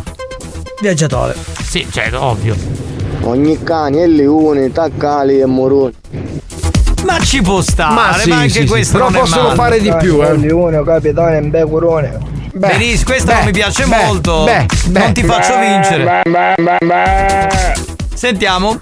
[0.81, 1.37] Viaggiatore.
[1.63, 2.57] Sì, cioè, ovvio.
[3.25, 5.95] Ogni cane e leone, taccali e moroni.
[7.05, 9.43] Ma ci può stare, Ma ma, sì, anche sì, sì, questo però non è possono
[9.43, 9.55] male.
[9.55, 10.35] fare di più, eh.
[10.35, 12.19] leone, capitano e becurone.
[12.55, 14.45] Benissimo, questa non mi piace beh, molto.
[14.45, 14.99] beh, beh.
[15.01, 16.23] non ti faccio vincere.
[18.15, 18.79] Sentiamo.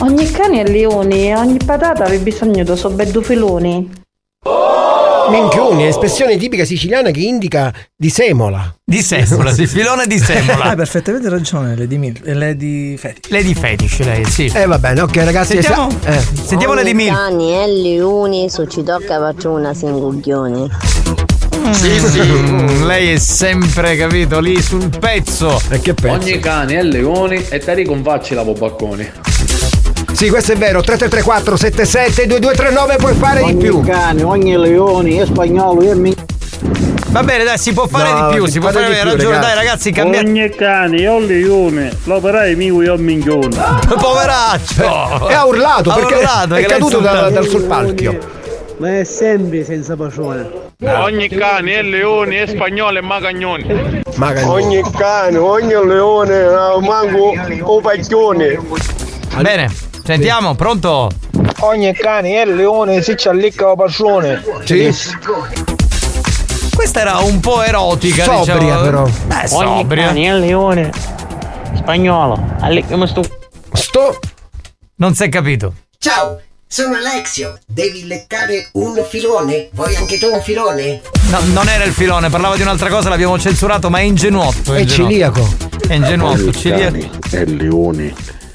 [0.00, 4.04] Ogni cane è leone, ogni patata aveva bisogno di sobeddu filoni.
[5.30, 8.74] Minchioni, espressione tipica siciliana che indica di semola.
[8.84, 10.64] Di semola, sì, filone di semola.
[10.64, 13.30] Hai perfettamente ragione, Lady, Mil- eh, Lady Fetish.
[13.30, 14.50] Lady Fetish, lei, sì.
[14.54, 15.60] Eh va bene, ok ragazzi.
[15.60, 16.20] Sentiamo, sa- eh.
[16.44, 17.12] sentiamo Lady Mil.
[17.12, 20.68] cani e leoni, su ci tocca faccio una singuglione.
[21.72, 22.84] Sì, sì.
[22.84, 25.60] lei è sempre, capito, lì sul pezzo.
[25.68, 26.14] E che pezzo?
[26.14, 29.12] Ogni cane e leoni e Tarico un facci la baccone.
[30.16, 30.80] Sì, questo è vero.
[30.80, 33.82] 3334 77 2239 puoi fare di più.
[33.82, 36.14] cane, ogni leone e spagnolo e mi...
[37.08, 39.10] Va bene, dai, si può fare No, di più, si può fare di hai più,
[39.10, 39.46] ragione, ragazzi.
[39.46, 40.20] dai ragazzi, cambia.
[40.20, 43.48] Ogni cane, io leone, l'operai mio io minchione.
[43.86, 45.28] Poveraccio!
[45.28, 48.18] E ha urlato Ha perché urlato, è l'ha caduto da- dal sul palchio.
[48.78, 50.48] Ma è sempre senza pacione.
[50.82, 54.02] Ogni cane è leone, è spagnolo e magagnone.
[54.44, 57.32] Ogni cane, ogni leone, eh, manco
[57.74, 58.58] un paglione.
[59.40, 59.70] Bene,
[60.06, 61.10] sentiamo, pronto?
[61.60, 64.42] Ogni cane è leone se ci allicca la pacione.
[64.64, 64.90] Sì.
[66.74, 68.80] Questa era un po' erotica, Sobria, diciamo.
[68.82, 69.06] però.
[69.06, 70.06] Eh, Ogni sobria.
[70.06, 70.90] cane è leone.
[71.74, 72.54] Spagnolo.
[72.60, 73.22] Allicchami sto.
[73.72, 74.18] Sto.
[74.96, 75.74] Non si è capito.
[75.98, 77.58] Ciao, sono Alexio.
[77.66, 79.70] Devi leccare un filone?
[79.72, 81.00] Vuoi anche tu un filone?
[81.30, 84.74] No, non era il filone, parlava di un'altra cosa, l'abbiamo censurato, ma è ingenuotto.
[84.74, 85.10] È ingenuotto.
[85.10, 85.48] ciliaco.
[85.88, 86.92] È ingenuotto, ciliaco.
[86.92, 88.14] cani e leoni,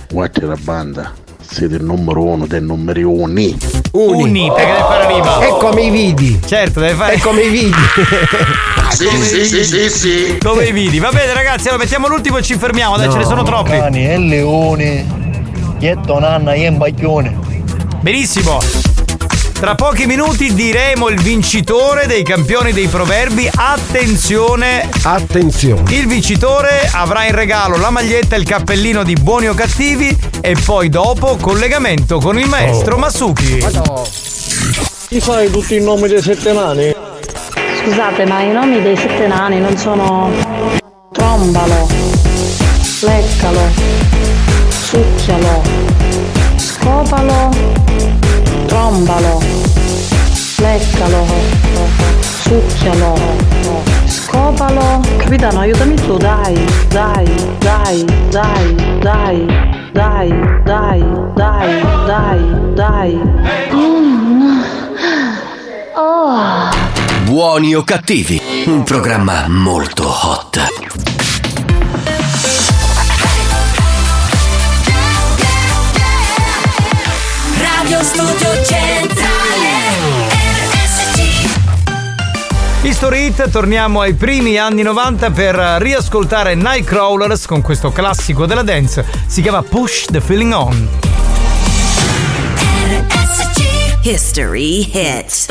[0.09, 1.13] guarda la banda,
[1.51, 3.57] siete il numero uno dei numeri uni.
[3.91, 5.39] Uni, perché deve fare rima.
[5.39, 6.39] È come i vidi.
[6.45, 7.13] Certo, deve fare.
[7.13, 7.71] È come i vidi.
[8.91, 10.37] Sì, sì, sì, sì, sì.
[10.43, 10.99] Come i vidi.
[10.99, 12.97] Va bene, ragazzi, allora mettiamo l'ultimo e ci fermiamo.
[12.97, 13.69] Dai, ce ne sono troppi.
[13.71, 15.05] Cani è leone.
[15.79, 17.37] Ietto nanna è un baglione.
[18.01, 18.59] Benissimo.
[19.61, 23.47] Tra pochi minuti diremo il vincitore dei campioni dei proverbi.
[23.53, 24.89] Attenzione!
[25.03, 25.83] Attenzione!
[25.93, 30.17] Il vincitore avrà in regalo la maglietta e il cappellino di buoni o cattivi.
[30.41, 32.97] E poi dopo collegamento con il maestro Oh.
[32.97, 33.63] Masuki.
[35.07, 36.95] Ti sai tutti i nomi dei sette nani?
[37.83, 40.31] Scusate, ma i nomi dei sette nani non sono
[41.11, 41.87] trombalo,
[43.01, 43.69] leccalo,
[44.69, 45.61] succhialo,
[46.55, 47.49] scopalo,
[48.71, 49.41] trombalo,
[50.59, 51.25] leccalo,
[52.21, 53.15] succhialo,
[54.05, 55.01] scopalo.
[55.17, 56.55] Capitano, aiutami tu, dai,
[56.87, 57.25] dai,
[57.59, 59.45] dai, dai, dai,
[59.91, 60.29] dai,
[60.63, 61.03] dai,
[61.35, 62.39] dai, dai,
[62.73, 63.19] dai.
[63.73, 64.61] Mm.
[65.95, 66.69] Oh.
[67.25, 71.30] Buoni o cattivi, un programma molto hot.
[78.01, 79.69] Studio Centrale
[80.71, 81.21] RSC
[82.81, 89.05] History Hit, torniamo ai primi anni 90 per riascoltare Nightcrawlers con questo classico della dance.
[89.27, 90.89] Si chiama Push the Feeling On.
[94.01, 95.47] History Hits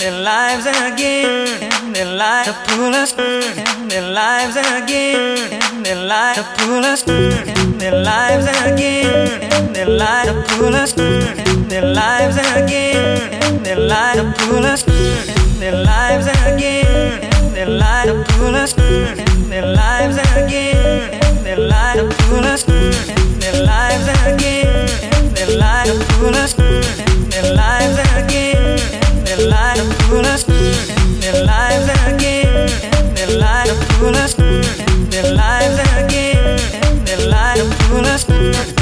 [0.00, 1.92] their lives again.
[1.92, 3.12] Their lives to pull us.
[3.12, 5.82] Their lives again.
[5.82, 7.02] Their lives to pull us.
[7.04, 9.72] Their lives again.
[9.72, 11.59] Their lives to pull us.
[11.70, 13.32] Their lives again.
[13.32, 14.82] And their lives to pull us.
[14.82, 17.30] Their lives again.
[17.54, 18.72] Their lives to pull us.
[18.72, 21.14] Their lives again.
[21.14, 22.64] And their lives to pull us.
[22.64, 24.88] Their lives again.
[25.14, 26.54] And their lives to pull us.
[26.54, 28.80] Their lives again.
[29.06, 30.42] And their lives to pull us.
[30.42, 32.68] Their lives again.
[32.82, 34.34] And their lives to pull us.
[34.34, 37.04] Their lives again.
[37.04, 38.79] Their lives to pull us.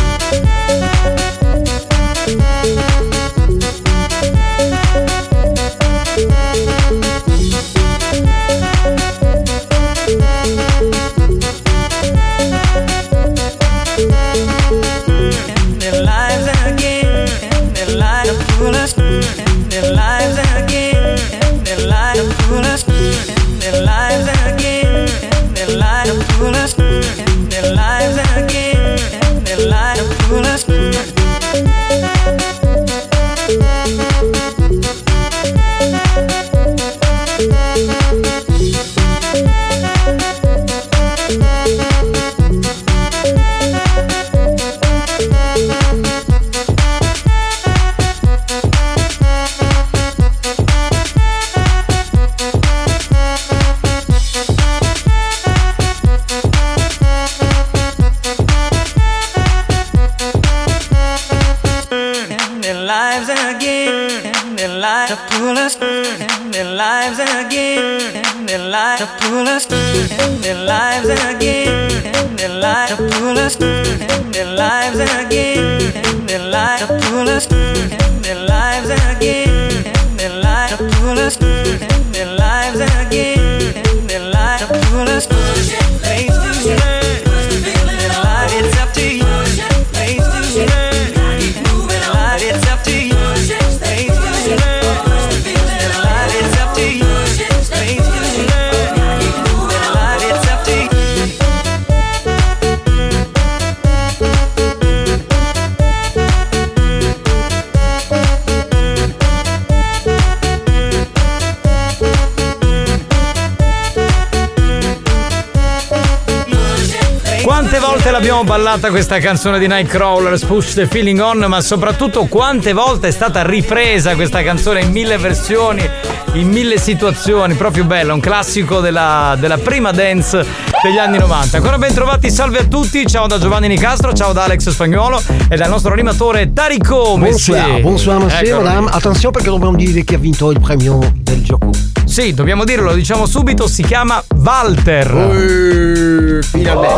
[118.68, 123.42] Ballata questa canzone di Nightcrawler, Push the Feeling On, ma soprattutto quante volte è stata
[123.42, 125.88] ripresa questa canzone in mille versioni,
[126.34, 130.44] in mille situazioni, proprio bella, un classico della, della prima dance
[130.82, 131.56] degli anni 90.
[131.56, 135.56] Ancora ben trovati, salve a tutti, ciao da Giovanni Nicastro, ciao da Alex Spagnuolo e
[135.56, 137.52] dal nostro animatore Tarico Messi.
[137.52, 138.64] Bonsoir, bonsoir monsieur, Eccolo.
[138.64, 138.90] madame.
[138.92, 141.70] Attenzione perché dobbiamo dire chi ha vinto il premio del gioco.
[142.04, 146.40] Sì, dobbiamo dirlo, lo diciamo subito, si chiama Walter.
[146.42, 146.96] finalmente.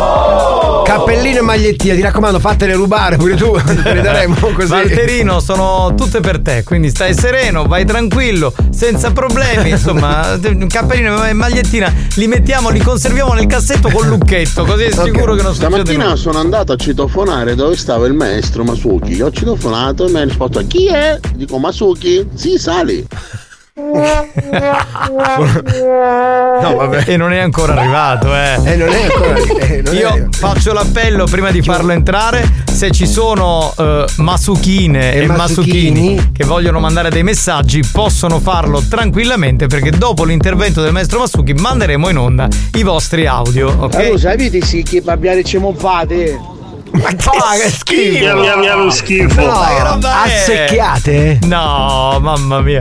[0.85, 3.51] Cappellino e magliettina, ti raccomando, fatele rubare pure tu,
[3.83, 4.69] te le daremo così.
[4.69, 9.71] Valterino, sono tutte per te, quindi stai sereno, vai tranquillo, senza problemi.
[9.71, 15.35] Insomma, cappellino e magliettina li mettiamo, li conserviamo nel cassetto col lucchetto, così è sicuro
[15.35, 16.15] che non succede Stamattina nulla.
[16.15, 19.21] sono andato a citofonare dove stava il maestro Masuki.
[19.21, 21.19] Ho citofonato e mi ha risposto chi è?
[21.35, 22.27] Dico Masuki?
[22.33, 23.05] Sì, sali.
[26.61, 27.03] No, vabbè.
[27.07, 28.53] E non è ancora arrivato, eh.
[28.63, 30.37] Eh, non è ancora- eh, non è Io arrivato.
[30.37, 32.59] faccio l'appello prima di farlo entrare.
[32.71, 36.31] Se ci sono eh, Masukine E e, Masuchini.
[36.31, 42.09] Che vogliono mandare dei messaggi, possono farlo tranquillamente perché dopo l'intervento del maestro Masuki manderemo
[42.09, 43.95] in onda i vostri audio, ok?
[43.95, 46.39] Allora, sapete sì che babbiare ci fate?
[46.91, 48.19] Ma che schifo!
[48.19, 49.41] Via, via, via lo schifo.
[49.41, 50.37] No, che è?
[50.37, 51.39] Assecchiate?
[51.43, 52.79] No, mamma mia.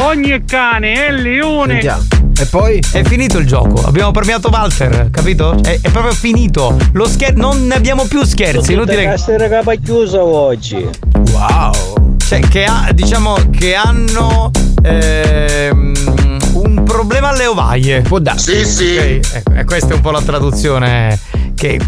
[0.00, 1.80] Ogni cane è leone.
[1.80, 2.02] Sentiamo.
[2.38, 2.82] E poi?
[2.92, 5.56] È finito il gioco, abbiamo premiato Walter, capito?
[5.62, 6.76] È, è proprio finito.
[6.92, 9.04] Lo scher- non ne abbiamo più scherzi, inutile.
[9.04, 10.86] Essere capa chiusa oggi.
[11.32, 12.16] Wow.
[12.18, 14.50] Cioè, che ha, diciamo che hanno
[14.82, 15.94] ehm,
[16.54, 18.02] un problema alle ovaie.
[18.02, 18.64] Può darsi.
[18.64, 18.96] Sì, sì.
[18.96, 21.18] ecco, e questa è un po' la traduzione
[21.54, 21.80] che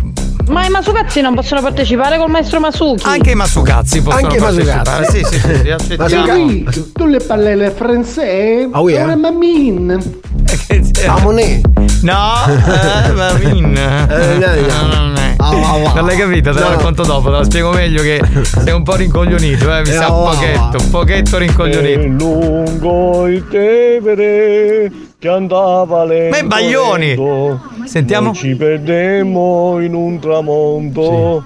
[0.49, 3.05] Ma i Masukazzi non possono partecipare col maestro Masuki?
[3.07, 4.91] anche i masukazzi possono Anche i partecipare.
[4.91, 5.25] masukazzi.
[5.25, 6.45] Sì, sì, sì, sì, accettiamo.
[6.45, 8.69] Oui, tu le parli le francese?
[8.71, 9.03] Ah oui, eh?
[9.03, 10.21] Ora mammin.
[11.07, 11.61] Ah, Monet.
[12.03, 12.13] No,
[12.47, 13.77] eh, Marin.
[13.77, 15.05] Eh, no, no.
[15.05, 15.35] Non è.
[15.39, 15.93] Ah.
[15.95, 16.75] Non l'hai capita, te la No.
[16.77, 20.11] racconto dopo, te la spiego meglio che sei un po' rincoglionito, eh, mi Eh, sa
[20.13, 22.01] un pochetto, un pochetto rincoglionito.
[22.25, 26.31] lungo il Tevere che andava lento.
[26.31, 27.17] Ma è Baglioni!
[27.85, 28.33] Sentiamo.
[28.35, 31.43] Ci perdemmo in un tramonto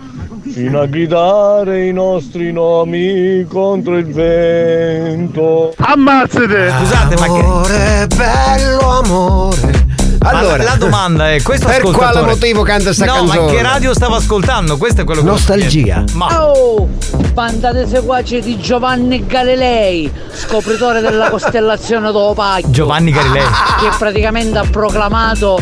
[0.50, 5.72] fino a gridare i nostri nomi contro il vento.
[5.76, 6.72] Ammazzate!
[6.78, 7.40] Scusate, ma che.
[7.40, 9.90] Amore, bello amore.
[10.24, 13.40] Allora, la, la domanda è: questo per quale motivo canta sta no, canzone?
[13.40, 14.76] ma che radio stava ascoltando?
[14.76, 16.04] Questo è quello che Nostalgia.
[16.12, 16.88] Ma Oh,
[17.32, 22.70] banda di seguaci di Giovanni Galilei, scopritore della costellazione d'Opacchio.
[22.70, 23.42] Giovanni Galilei.
[23.42, 25.58] Che praticamente ha proclamato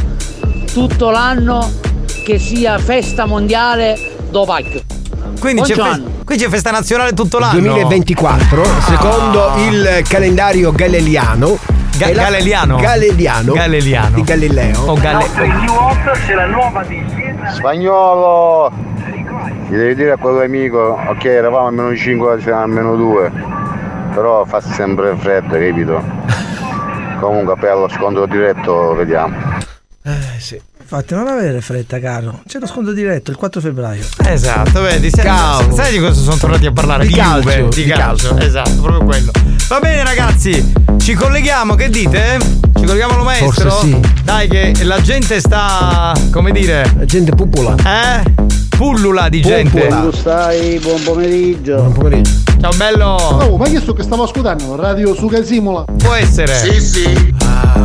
[0.72, 1.72] tutto l'anno
[2.24, 4.80] che sia festa mondiale d'Opacchio.
[5.38, 7.58] quindi c'è, fe- qui c'è festa nazionale tutto l'anno.
[7.60, 11.58] 2024, secondo il calendario galeliano.
[11.96, 12.76] Ga- è la- Galeliano?
[12.76, 13.52] Galeliano.
[13.52, 14.14] Galeliano.
[14.14, 14.80] Di Galileo.
[14.86, 15.26] O Galle-
[17.52, 18.70] Spagnolo!
[19.68, 23.30] Gli devi dire a quell'amico, ok, eravamo a meno 5, siamo a meno 2.
[24.14, 26.02] Però fa sempre fretta, capito?
[27.20, 29.36] Comunque per lo scontro diretto vediamo.
[30.40, 30.60] Sì.
[30.80, 32.40] Infatti non avere fretta, caro.
[32.48, 34.02] C'è lo sconto diretto il 4 febbraio.
[34.26, 35.74] Esatto, vedi, Cavolo.
[35.76, 37.06] sai di cosa sono tornati a parlare?
[37.06, 38.28] Di Di, calcio, Juve, di, di calcio.
[38.30, 38.44] calcio.
[38.46, 39.30] esatto, proprio quello.
[39.68, 42.38] Va bene ragazzi, ci colleghiamo, che dite?
[42.74, 43.70] Ci colleghiamo allo maestro?
[43.70, 44.00] Forse sì.
[44.24, 46.90] Dai che la gente sta, come dire...
[46.96, 47.74] La gente pupola.
[47.76, 48.32] Eh?
[48.76, 49.86] Pullula di gente.
[49.86, 50.78] Come stai?
[50.80, 51.76] Buon pomeriggio.
[51.76, 52.30] Buon pomeriggio.
[52.60, 53.14] Ciao bello.
[53.14, 55.84] Oh, ma io so che stavo ascoltando Radio Suga Simola.
[55.96, 56.54] Può essere.
[56.54, 57.34] Sì, sì.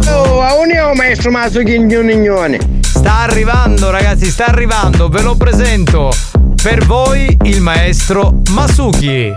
[0.09, 2.59] Oh, a unione maestro Maso Chignone.
[2.81, 6.11] Sta arrivando ragazzi, sta arrivando, ve lo presento.
[6.61, 9.31] Per voi il maestro Masuki.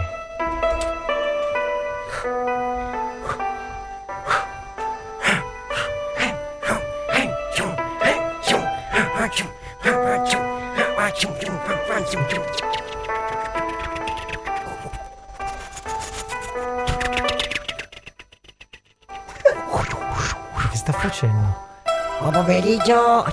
[22.49, 23.27] Pomeriggio.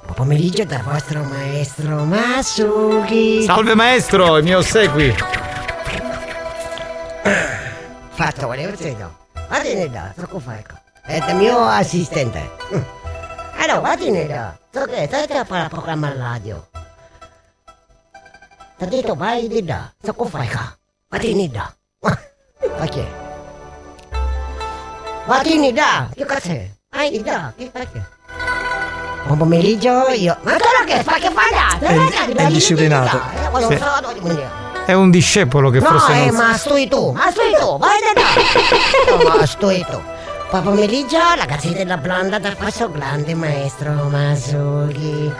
[0.00, 3.42] Buon pomeriggio dal vostro maestro Masuki.
[3.42, 5.14] Salve maestro, i miei ossequi.
[8.12, 9.10] Fatto, volevo dire.
[9.46, 10.64] Vatti da, so che fai.
[11.02, 12.50] È il mio assistente.
[13.58, 14.58] Allora, vatti da.
[14.72, 16.66] So che stai a fare programma radio.
[18.78, 20.74] Detto vai di là, so che fai qua.
[21.08, 21.70] Vatti da.
[22.78, 23.29] Perché?
[25.26, 26.56] Vatti da, che cazzo?
[26.90, 28.04] Vai di là, che cazzo?
[29.26, 30.36] Buon pomeriggio, io.
[30.42, 31.78] Ma tu non che fai che fai là?
[31.78, 32.60] È.
[33.60, 34.38] Sì.
[34.86, 37.98] È un discepolo che No, forse eh, non ma stai tu, ma stai tu, vai
[38.14, 39.12] da.
[39.16, 40.02] No, ma stai tu.
[40.50, 45.32] Buon pomeriggio, ragazzi della blonda da questo grande maestro Masuki.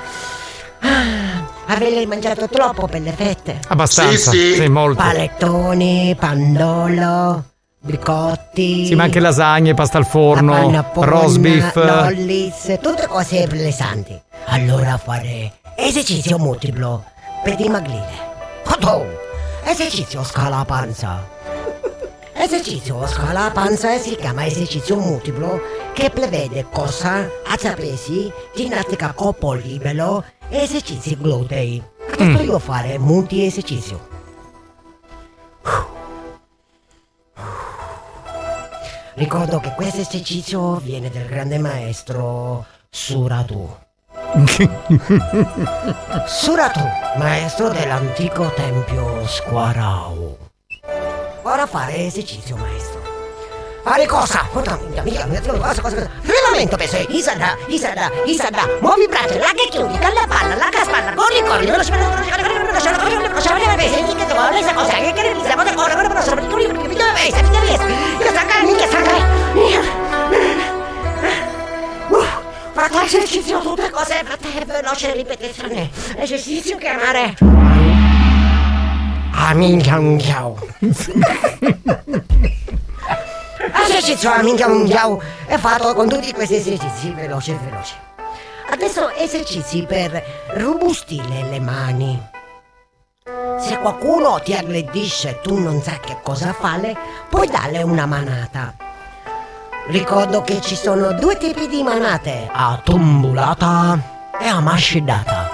[0.83, 3.59] Ah, avete mangiato troppo per le fette?
[3.69, 4.31] Abbastanza.
[4.31, 4.69] Sì, sì.
[4.69, 5.03] molto.
[5.03, 7.45] Palettoni, pandolo,
[7.81, 8.87] bicotti.
[8.87, 11.75] Sì, ma anche lasagne, pasta al forno, roast beef.
[11.75, 14.21] lollis, tutte cose pesanti.
[14.47, 17.05] Allora fare esercizio multiplo
[17.43, 18.29] per dimagrire.
[18.65, 19.05] Cotò,
[19.65, 21.39] esercizio scala panza.
[22.33, 25.61] Esercizio scala panza si chiama esercizio multiplo
[25.93, 31.83] che prevede cosa, alza pesi, ginnastica corpo libero e esercizi glutei.
[32.13, 32.49] Adesso Mm.
[32.49, 34.09] io fare multi esercizio.
[39.21, 43.69] Ricordo che questo esercizio viene dal grande maestro Suratu.
[46.27, 46.81] Suratu,
[47.19, 50.39] maestro dell'antico tempio Squarao.
[51.43, 53.00] Ora fare esercizio, maestro.
[53.83, 54.47] Fare cosa?
[54.53, 56.11] Cosa, mica, mica, mica, cosa, cosa, cosa.
[56.27, 61.41] Allenamento peso, Isada, Isada, Isada, muovi braccia, la che chiudi, calla palla, la caspalla, corri,
[61.43, 65.13] corri, veloce, veloce, veloce, veloce, veloce, veloce, veloce, veloce, veloce, mica, tu, questa cosa, che
[65.13, 68.31] che ne pisa, cosa, cosa, cosa, cosa, cosa, corri, corri, mica, veloce, mica, veloce, mica,
[68.31, 69.17] stanca, mica, stanca.
[72.11, 72.25] Uh,
[72.73, 75.91] Fate esercizio, tutte cose, fate veloce ripetizione.
[76.17, 77.35] Esercizio chiamare.
[79.33, 80.59] Aminca un chiao.
[83.73, 87.95] Esercizio aminca un chiao è fatto con tutti questi esercizi veloce veloce.
[88.71, 90.23] Adesso esercizi per
[90.55, 92.29] robustire le mani.
[93.59, 96.97] Se qualcuno ti aggredisce e tu non sai che cosa fare,
[97.29, 98.75] puoi darle una manata.
[99.89, 103.99] Ricordo che ci sono due tipi di manate, a tombulata
[104.41, 105.51] e a mascidata.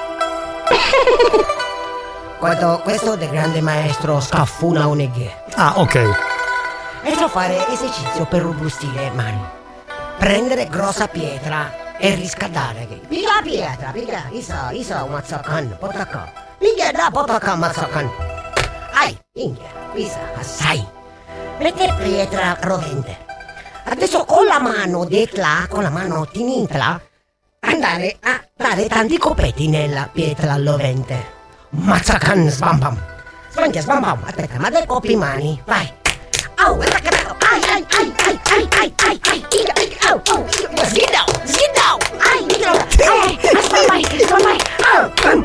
[2.38, 5.44] questo, questo del grande maestro Scaffuna Oneghe.
[5.54, 6.35] Ah, ok.
[7.06, 9.40] Adesso fare esercizio per robustire le mani.
[10.18, 12.84] Prendere grossa pietra e riscaldare.
[13.06, 16.28] Piga la pietra, piga, isa, isa, mazzacan, potacan.
[16.58, 18.10] Piga da potacan, mazzacan.
[18.92, 20.84] Ai, inghia, isa, assai.
[21.60, 23.16] Mette pietra rovente.
[23.84, 27.00] Adesso con la mano detla, con la mano tinitla,
[27.60, 31.24] andare a dare tanti copetti nella pietra lovente.
[31.70, 33.00] Mazzacan, sbam bam.
[33.52, 34.22] Sbanchia, sbam bam.
[34.26, 36.04] Aspetta, ma dai coppi mani, vai.
[36.58, 36.80] Au.
[36.80, 40.40] Ai, ai, ai, ai, ai, ai, ai, ai, inga, inga, au, au,
[40.84, 41.10] sit
[41.74, 42.00] down.
[42.18, 44.58] Ai, inga, ai, aspetta, vai, aspetta, vai.
[44.94, 45.44] Au, pam.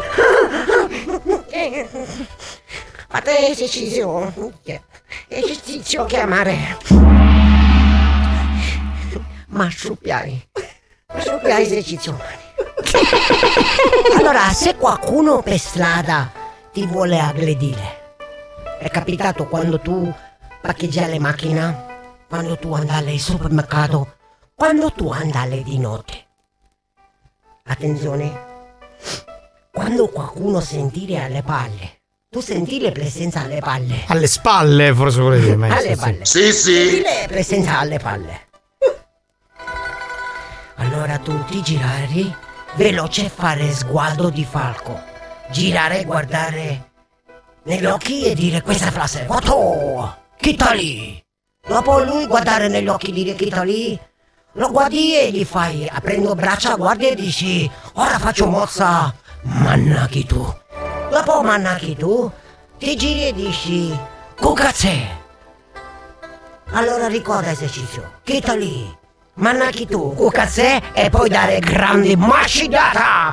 [3.09, 4.33] Fate esercizio.
[5.27, 6.77] Esercizio chiamare.
[9.47, 10.47] Masciupiai.
[11.13, 12.17] Masciupiai esercizio
[14.17, 16.31] Allora, se qualcuno per strada
[16.71, 18.15] ti vuole aggredire,
[18.79, 20.13] è capitato quando tu
[20.61, 21.85] parcheggiai le macchine,
[22.29, 24.15] quando tu andavi al supermercato,
[24.55, 26.25] quando tu andavi di notte.
[27.65, 28.49] Attenzione,
[29.71, 34.03] quando qualcuno sentire alle palle, tu senti le presenza alle palle.
[34.07, 35.55] Alle spalle, forse vuole dire.
[35.67, 36.25] Alle palle.
[36.25, 38.47] Senti le presenza alle palle.
[40.75, 42.38] Allora tu ti girare,
[42.75, 44.97] veloce fare sguardo di falco.
[45.49, 46.91] Girare, guardare
[47.63, 49.25] negli occhi e dire questa frase.
[49.27, 50.20] Otto!
[50.41, 51.23] Chi sta lì?
[51.68, 53.97] Dopo lui guardare negli occhi e dire chi sta lì?
[54.53, 59.13] Lo guardi e gli fai, aprendo braccia, guardi e dici, ora faccio mossa,
[59.43, 60.43] mannaki tu.
[61.11, 62.31] Dopo mannaki tu,
[62.80, 63.95] ti giri e dici,
[64.35, 65.19] cucazze.
[66.72, 68.91] Allora ricorda esercizio, chi sta lì?
[69.35, 73.30] Mannaki tu, cucazze e poi dare grandi mascidata.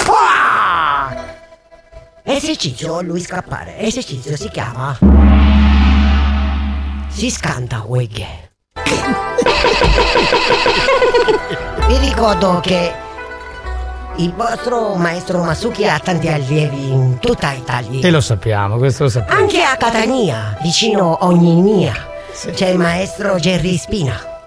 [2.22, 3.78] Esercizio, lui scappare.
[3.78, 5.18] Esercizio si chiama...
[7.19, 8.53] Si scanta Weghe.
[11.89, 12.93] Vi ricordo che
[14.19, 18.07] il vostro maestro Masuki ha tanti allievi in tutta Italia.
[18.07, 19.40] E lo sappiamo, questo lo sappiamo.
[19.40, 21.93] Anche a Catania, vicino a Ogninia,
[22.55, 24.38] c'è il maestro Jerry Spina.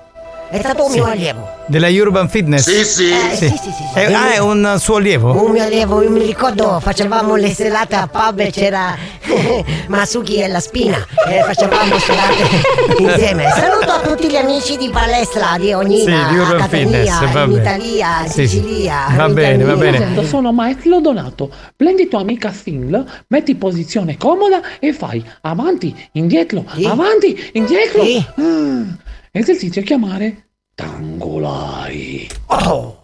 [0.52, 1.48] È stato un mio allievo.
[1.68, 2.70] Della Urban Fitness?
[2.70, 3.10] Sì, sì.
[3.10, 3.84] Eh, sì, sì, sì, sì.
[4.00, 5.32] È- ah, è un suo allievo?
[5.46, 8.98] Un mio allievo, io mi ricordo, facevamo le serate a pub e c'era
[9.88, 10.98] Masuki e la Spina
[11.30, 12.44] e facevamo serate
[13.00, 13.50] insieme.
[13.56, 17.44] Saluto a tutti gli amici di palestra di Ognina, Sì, di Urban Catania, Fitness, va
[17.44, 17.52] in.
[17.52, 18.08] Italia.
[18.28, 18.98] Sicilia.
[19.16, 20.26] Va bene, va bene.
[20.28, 21.50] Sono Maestro Donato.
[21.78, 28.04] Prendi tua amica Singla, metti in posizione comoda e fai avanti, indietro, avanti, indietro.
[28.42, 28.90] Mm.
[29.34, 32.30] Esercizio a chiamare Tangolai.
[32.48, 32.98] Oh.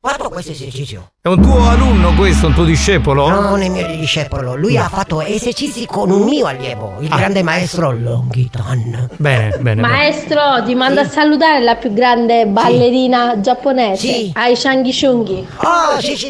[0.00, 1.10] fatto questo esercizio.
[1.20, 3.28] È un tuo alunno questo, un tuo discepolo?
[3.28, 7.16] Non è mio discepolo, lui ha fatto esercizi con un mio allievo, il Ah.
[7.16, 9.08] grande maestro Longitan.
[9.16, 9.58] Bene, bene.
[9.58, 9.80] bene.
[9.80, 15.46] Maestro, ti mando a salutare la più grande ballerina giapponese, Ai Shanghi Shungi.
[15.56, 16.28] Oh, sì, sì.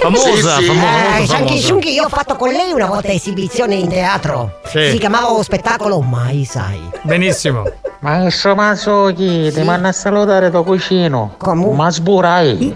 [0.00, 1.66] Famosa, famosa, Eh, molto Shanky famosa.
[1.66, 4.58] Shunki, io ho fatto con lei una volta esibizione in teatro.
[4.64, 4.90] Sì.
[4.90, 6.80] Si chiamava lo spettacolo Mai Sai.
[7.02, 7.64] Benissimo.
[8.02, 11.36] Maestro Masuki, ti mando a salutare tuo cugino.
[11.72, 12.74] Ma sburai.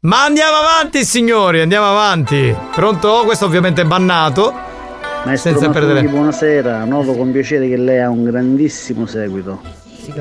[0.00, 2.56] Ma andiamo avanti, signori, andiamo avanti.
[2.74, 3.24] Pronto?
[3.26, 4.50] Questo ovviamente è bannato.
[5.24, 6.08] Maestro Senza Masuki, perdere.
[6.08, 6.84] buonasera.
[6.84, 9.60] Noto con piacere che lei ha un grandissimo seguito.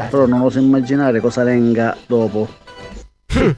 [0.09, 2.45] Però non oso immaginare cosa venga dopo.
[3.29, 3.55] Sì,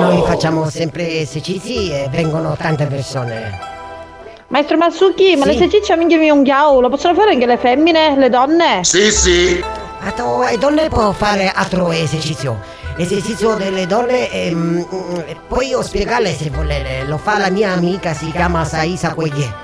[0.00, 3.71] noi facciamo sempre esercizi e vengono tante persone.
[4.52, 8.28] Maestro Masuki, ma l'esercizio minchia mi un ghiau, lo possono fare anche le femmine, le
[8.28, 8.84] donne?
[8.84, 9.64] Sì, sì.
[10.00, 12.60] Altro, e donne può fare altro esercizio.
[12.96, 14.86] L'esercizio delle donne, ehm,
[15.48, 17.04] poi io spiegarle se volete.
[17.06, 19.54] Lo fa la mia amica, si chiama Saisa Queglie.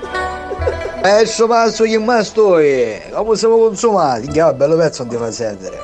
[1.03, 4.25] Adesso passo che ma stoi, come siamo consumati?
[4.25, 5.79] Che bello pezzo non ti fa sentire.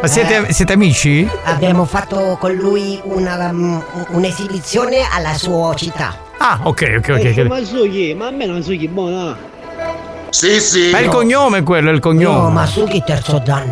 [0.00, 1.30] Ma siete, siete amici?
[1.44, 3.78] Abbiamo fatto con lui una, mm,
[4.08, 6.26] un'esibizione alla sua città.
[6.38, 7.32] Ah, ok, ok, ok.
[7.36, 7.46] ok.
[7.46, 9.36] Masuki, ma a me non so chi buona.
[10.30, 10.90] Sì, sì.
[10.90, 12.38] Ma il cognome è quello, è il cognome.
[12.38, 13.70] No, Masuki terzo dan.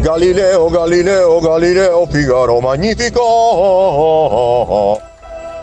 [0.00, 3.20] Galileo, Galileo, Galileo, Figaro magnifico.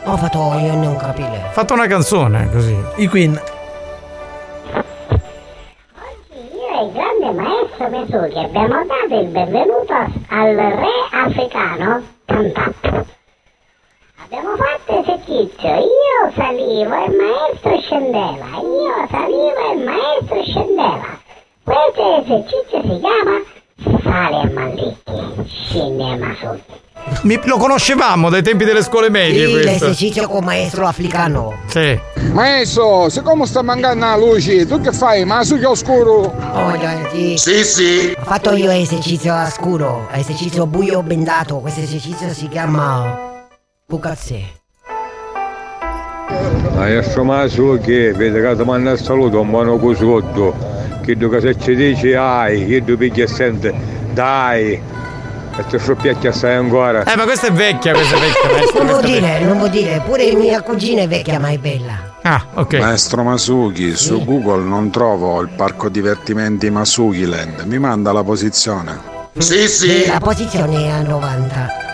[0.05, 1.49] Ho fatto io non capire.
[1.51, 2.76] Fatto una canzone così.
[2.97, 3.41] I Queen.
[6.34, 9.93] Io e il grande maestro Mesuki abbiamo dato il benvenuto
[10.27, 13.05] al re africano Tantat.
[14.35, 21.19] Abbiamo fatto esercizio, io salivo e il maestro scendeva, io salivo e il maestro scendeva.
[21.64, 26.57] Questo esercizio si chiama Sale a Mallicchi, scende a.
[27.22, 29.69] Mi- lo conoscevamo dai tempi delle scuole medie Sì, questo.
[29.69, 31.53] l'esercizio con maestro africano.
[31.68, 31.99] Sì.
[32.31, 35.26] Maestro, siccome sta mancando la luce, tu che fai?
[35.26, 36.34] Ma su che oscuro?
[36.53, 36.73] Oh,
[37.11, 37.38] sì.
[37.38, 38.15] Sì, sì.
[38.19, 41.57] Ho fatto io esercizio a scuro, esercizio buio bendato.
[41.60, 43.30] Questo esercizio si chiama
[43.94, 44.44] Pucazze.
[46.74, 50.56] Maestro Masuki, vede che ti manda il saluto, un buono cusotto.
[51.03, 53.72] Che tu cosa ci dici ai, che tu pigli e sente,
[54.11, 54.72] dai.
[54.72, 57.03] E ti scioppiacchi assai ancora.
[57.03, 58.84] Eh, ma questa è vecchia, questa è vecchia, maestro.
[58.84, 59.45] Non vuol è dire, vecchia.
[59.45, 62.15] non vuol dire, pure mia cugina è vecchia ma è bella.
[62.24, 62.74] Ah, ok.
[62.80, 67.60] Maestro Masuki, su Google non trovo il parco divertimenti Masuki Land.
[67.65, 69.11] Mi manda la posizione.
[69.38, 71.91] Sì, La posizione è a 90.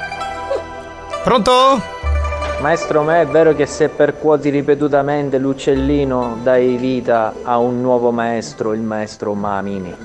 [1.24, 1.82] Pronto?
[2.62, 8.74] Maestro, ma è vero che se percuoti ripetutamente l'uccellino dai vita a un nuovo maestro,
[8.74, 9.96] il maestro Mamini?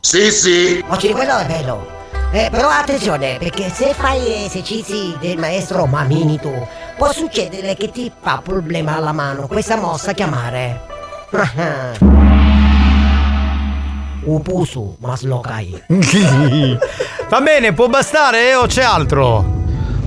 [0.00, 0.82] Sì, sì.
[0.88, 1.98] Oggi quello è bello.
[2.32, 6.52] Eh, però attenzione, perché se fai esercizi del maestro Mamini tu,
[6.96, 10.80] può succedere che ti fa problema alla mano questa mossa chiamare.
[14.22, 15.84] Upusu Maslokai.
[17.28, 19.59] Va bene, può bastare o c'è altro?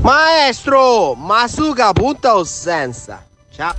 [0.04, 3.24] Maestro, Masuka punta o senza?
[3.56, 3.74] Ciao.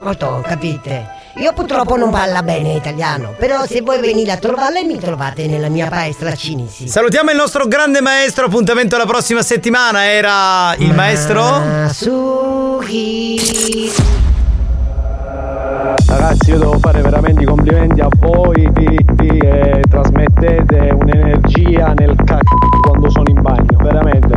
[0.00, 1.06] Molto, capite?
[1.36, 5.70] Io purtroppo non parlo bene italiano, però se voi venite a trovarle mi trovate nella
[5.70, 6.88] mia palestra cinesi.
[6.88, 10.04] Salutiamo il nostro grande maestro, appuntamento la prossima settimana.
[10.04, 11.40] Era il maestro?
[11.40, 13.40] Masuki.
[16.06, 23.08] Ragazzi, io devo fare veramente i complimenti a voi che trasmettete un'energia nel cazzo quando
[23.08, 23.78] sono in bagno.
[23.80, 24.31] Veramente.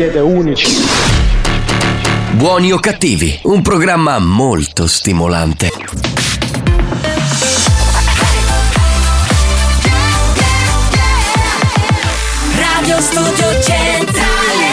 [0.00, 0.82] Siete unici.
[2.30, 5.70] Buoni o cattivi, un programma molto stimolante.
[12.56, 14.68] Radio Studio Centrale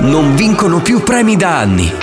[0.00, 1.94] Non vincono più premi da anni.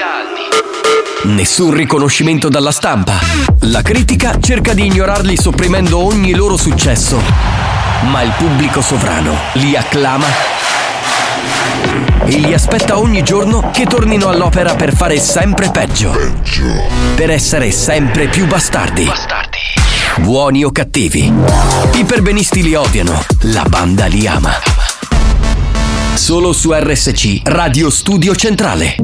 [1.24, 3.20] Nessun riconoscimento dalla stampa.
[3.64, 7.55] La critica cerca di ignorarli sopprimendo ogni loro successo.
[8.04, 10.26] Ma il pubblico sovrano li acclama
[12.26, 16.14] e li aspetta ogni giorno che tornino all'opera per fare sempre peggio.
[17.16, 19.10] Per essere sempre più bastardi.
[20.18, 21.32] Buoni o cattivi.
[21.94, 24.52] I perbenisti li odiano, la banda li ama.
[26.14, 28.96] Solo su RSC, Radio Studio Centrale.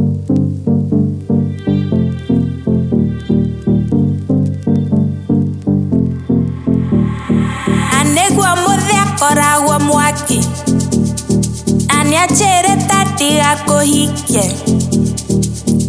[12.37, 14.43] quiere tati ako hikye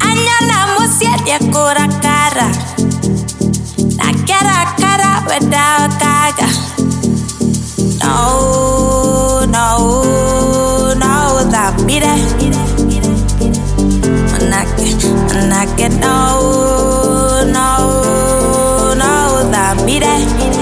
[0.02, 2.48] Anyala musiete kora cara
[3.98, 6.48] Na cara cara weda kaga
[8.02, 12.14] No, no, no, that mire.
[14.32, 14.88] Manake,
[15.30, 20.61] manake, no, no, no, that mire.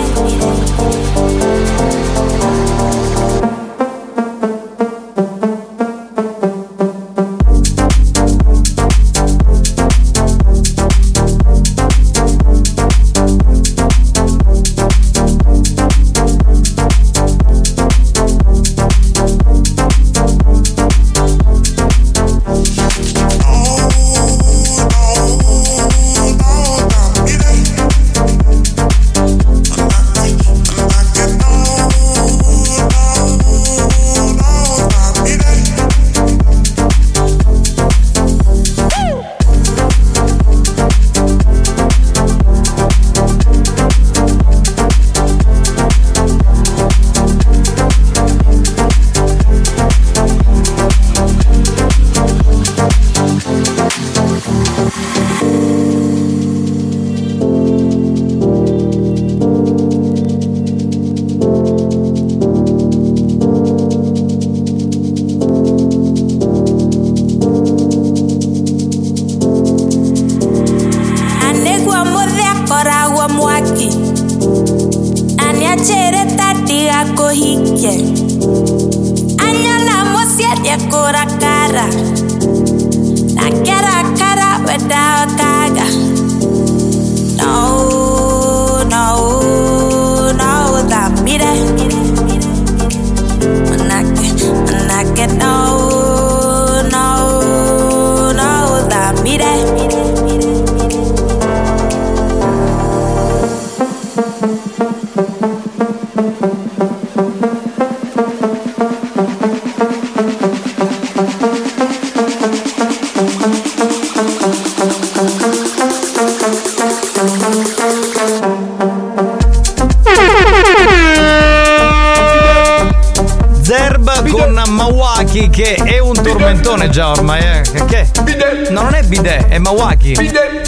[129.50, 130.14] È Mawaki.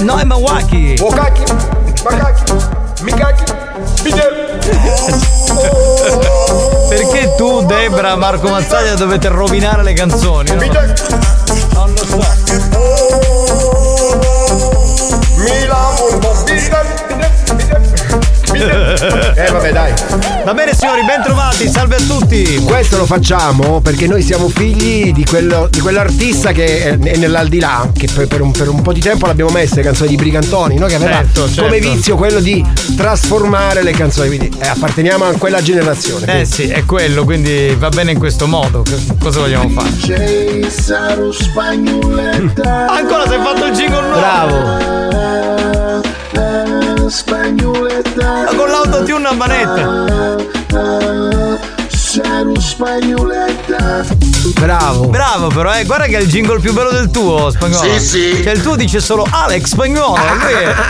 [0.01, 0.97] No, è Mawaki.
[0.99, 1.43] Wakaki,
[2.03, 2.53] Makaki,
[3.03, 3.45] Mikaki,
[6.89, 10.51] Perché tu, Debra, Marco Mazzaglia dovete rovinare le canzoni?
[10.51, 11.32] No?
[19.35, 19.93] Eh vabbè dai.
[20.45, 22.57] Va bene signori, ben trovati, salve a tutti.
[22.65, 28.09] Questo lo facciamo perché noi siamo figli di, quello- di quell'artista che è nell'aldilà, che
[28.13, 30.87] per, per un, per un po' di tempo l'abbiamo messa le canzoni di Brigantoni, no?
[30.87, 31.63] che aveva Certo, certo.
[31.65, 32.65] come vizio quello di
[32.97, 36.41] trasformare le canzoni, quindi eh, apparteniamo a quella generazione.
[36.41, 38.85] Eh sì, è quello, quindi va bene in questo modo.
[39.21, 39.91] Cosa vogliamo fare?
[42.89, 44.21] Ancora si è fatto il jingle nuovo.
[44.21, 44.91] Bravo.
[48.23, 50.31] Ma Con l'autotune a manetta.
[54.59, 55.07] Bravo.
[55.07, 55.85] Bravo però, eh.
[55.85, 57.99] Guarda che è il jingle più bello del tuo, spagnolo.
[57.99, 58.43] Sì, sì.
[58.43, 60.15] Cioè il tuo dice solo Alex spagnolo.
[60.15, 60.39] Ah,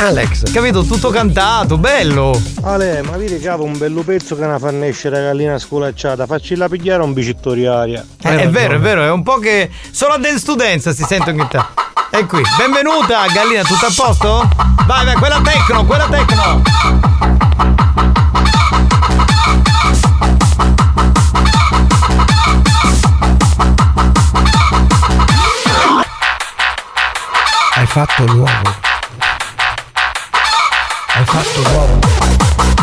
[0.01, 0.51] ah, Alex.
[0.53, 0.83] Capito?
[0.83, 2.41] Tutto cantato, bello.
[2.63, 6.69] Ale, ma vedi capo un bello pezzo che ne fa nascere la gallina scolacciata, faccila
[6.69, 8.05] pigliare un bicittolaria.
[8.23, 9.71] Eh, è vero, è vero, è un po' che.
[9.91, 11.82] Solo a Dance Studenza si sente ogni tanto.
[12.15, 14.47] E qui, benvenuta, Gallina, tutto a posto?
[14.85, 16.63] Vai, vai, quella tecno, quella tecno!
[27.77, 28.77] Hai fatto l'uovo.
[31.15, 32.82] Hai fatto l'uovo.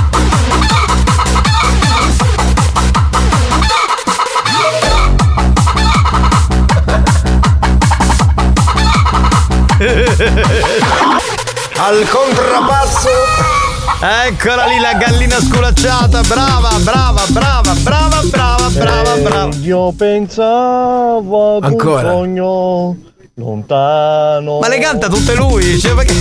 [10.21, 13.09] Al contrappasso.
[14.01, 19.55] Eccola lì la gallina sculacciata, brava, brava, brava, brava, brava, brava, brava.
[19.61, 22.11] Io pensavo ad Ancora?
[22.13, 22.97] un sogno
[23.35, 24.59] lontano.
[24.59, 26.13] Ma le canta tutte lui, cioè perché.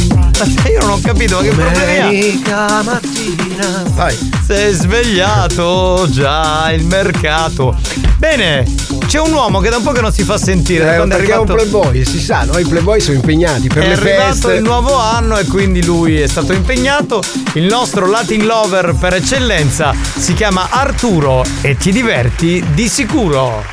[0.70, 1.50] Io non ho capito, ma che?
[1.50, 3.82] Domenica mattina.
[3.94, 4.16] Vai.
[4.46, 7.74] Sei svegliato già il mercato.
[8.16, 8.64] Bene,
[9.08, 10.92] c'è un uomo che da un po' che non si fa sentire.
[10.92, 12.58] Eh, quando perché è un arrivato- playboy, si sa, no?
[12.58, 14.52] I playboy sono impegnati per è le arrivato feste.
[14.52, 17.22] il nuovo anno e quindi lui è stato impegnato.
[17.54, 23.64] Il nostro Latin lover per eccellenza si chiama Arturo e ti diverti di sicuro.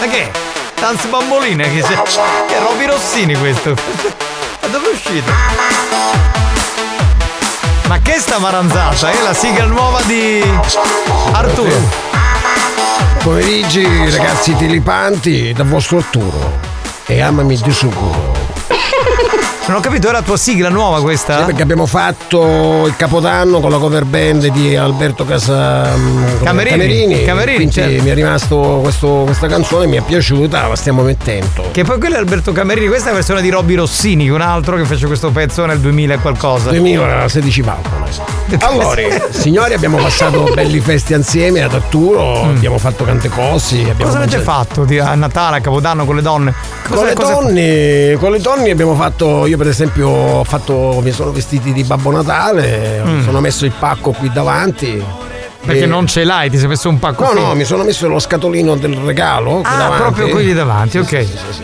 [0.00, 0.30] Ma che?
[0.80, 1.94] Dance bamboline che, se...
[2.48, 3.74] che è Roby Rossini questo.
[4.62, 5.30] Ma dove è uscito?
[7.86, 9.10] Ma che sta maranzata?
[9.10, 10.42] È la sigla nuova di
[11.32, 12.15] Arturo.
[13.26, 16.60] Pomeriggi, ragazzi tilipanti, da vostro Arturo.
[17.06, 18.35] E amami di sicuro.
[19.68, 21.38] Non ho capito, è la tua sigla nuova questa?
[21.40, 27.24] Sì, perché abbiamo fatto il capodanno con la cover band di Alberto Casa mm, Camerini,
[27.24, 28.02] Camerini, quindi certo.
[28.04, 31.64] mi è rimasto questo- questa canzone, mi è piaciuta, la stiamo mettendo.
[31.72, 34.76] Che poi quello è Alberto Camerini, questa è la versione di Robby Rossini, un altro
[34.76, 36.70] che fece questo pezzo nel 2000 e qualcosa.
[36.70, 38.34] 2016 valvole.
[38.60, 43.78] Allora, signori, abbiamo passato belli festi insieme ad Arturo, abbiamo fatto tante cose.
[43.78, 43.98] Mm.
[43.98, 46.54] Cosa avete mangiato- fatto a Natale, a Capodanno con le donne?
[46.88, 51.10] Cosa- Con le, donne, con le donne abbiamo fatto, io per esempio ho fatto, mi
[51.12, 53.24] sono vestiti di Babbo Natale, Mm.
[53.24, 55.02] sono messo il pacco qui davanti.
[55.64, 57.40] Perché E- non ce l'hai, ti sei messo un pacco No, qui.
[57.40, 59.54] no, mi sono messo lo scatolino del regalo.
[59.56, 60.02] qui Ah, davanti.
[60.02, 61.08] proprio quelli davanti, ok.
[61.08, 61.62] Sì, sì, sì, sì.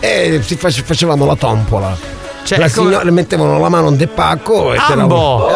[0.00, 0.42] E
[0.84, 1.96] facevamo la tompola.
[2.44, 5.48] Cioè, la come- signora mettevano la mano nel pacco e Ambo!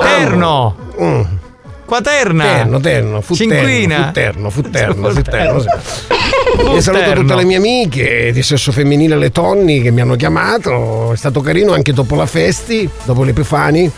[0.00, 0.76] Terno!
[1.00, 1.22] Mm.
[1.88, 2.44] Quaterna!
[2.44, 4.10] Terno, terno, fu Cinquina!
[4.12, 5.64] terno, fu terno, fu terno,
[6.76, 11.14] E saluto tutte le mie amiche di sesso femminile, le Tonni, che mi hanno chiamato.
[11.14, 13.90] È stato carino anche dopo la festi, dopo l'Epifani.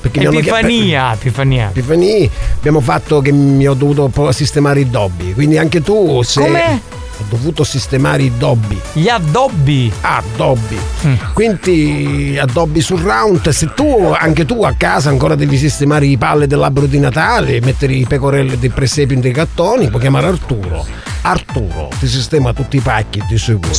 [0.00, 1.68] Perché Epifania, Epifania.
[1.68, 5.34] Epifani, abbiamo fatto che mi ho dovuto sistemare i dobbi.
[5.34, 6.40] Quindi anche tu se.
[6.40, 7.02] Come?
[7.18, 8.80] Ho dovuto sistemare i dobbi.
[8.92, 9.92] Gli addobbi.
[10.00, 10.78] Addobbi.
[11.06, 11.14] Mm.
[11.32, 13.48] Quindi addobbi sul round.
[13.48, 17.94] Se tu, anche tu a casa ancora devi sistemare i palle dell'albero di Natale, mettere
[17.94, 20.84] i pecorelle dei presepi nei gattoni, puoi chiamare Arturo.
[21.22, 23.70] Arturo ti sistema tutti i pacchi di sicuro.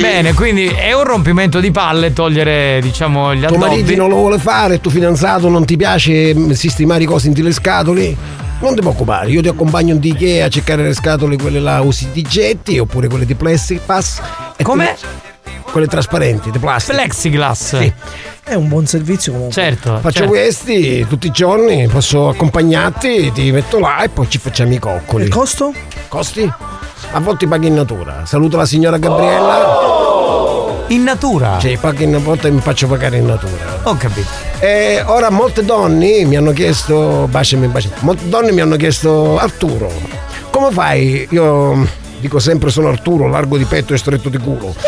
[0.00, 3.96] Bene, quindi è un rompimento di palle togliere, diciamo, gli Tuo marito addobbi.
[3.96, 7.42] non lo vuole fare, il tuo fidanzato non ti piace mm, sistemare i cosi in
[7.42, 8.48] le scatole?
[8.60, 12.10] Non ti preoccupare, io ti accompagno in Ikea a cercare le scatole, quelle là usi
[12.12, 14.20] di getti oppure quelle di plastic pass.
[14.62, 14.94] Com'è?
[15.62, 16.98] Quelle trasparenti, di plastica.
[16.98, 17.78] Plexiglass.
[17.78, 17.92] Sì.
[18.44, 19.54] È un buon servizio comunque.
[19.54, 19.98] Certo.
[19.98, 20.32] Faccio certo.
[20.32, 25.24] questi tutti i giorni, posso accompagnarti, ti metto là e poi ci facciamo i coccoli.
[25.24, 25.72] Il costo?
[26.08, 26.52] Costi?
[27.12, 28.26] A volte paghi in natura.
[28.26, 30.09] Saluto la signora Gabriella.
[30.90, 31.60] In natura?
[31.60, 33.80] Sì, paghi in, a volte mi faccio pagare in natura.
[33.84, 34.28] Ho capito.
[34.58, 39.88] E ora molte donne mi hanno chiesto, baciami, baciami, molte donne mi hanno chiesto Arturo,
[40.50, 41.28] come fai?
[41.30, 41.86] Io
[42.18, 44.74] dico sempre sono Arturo, largo di petto e stretto di culo.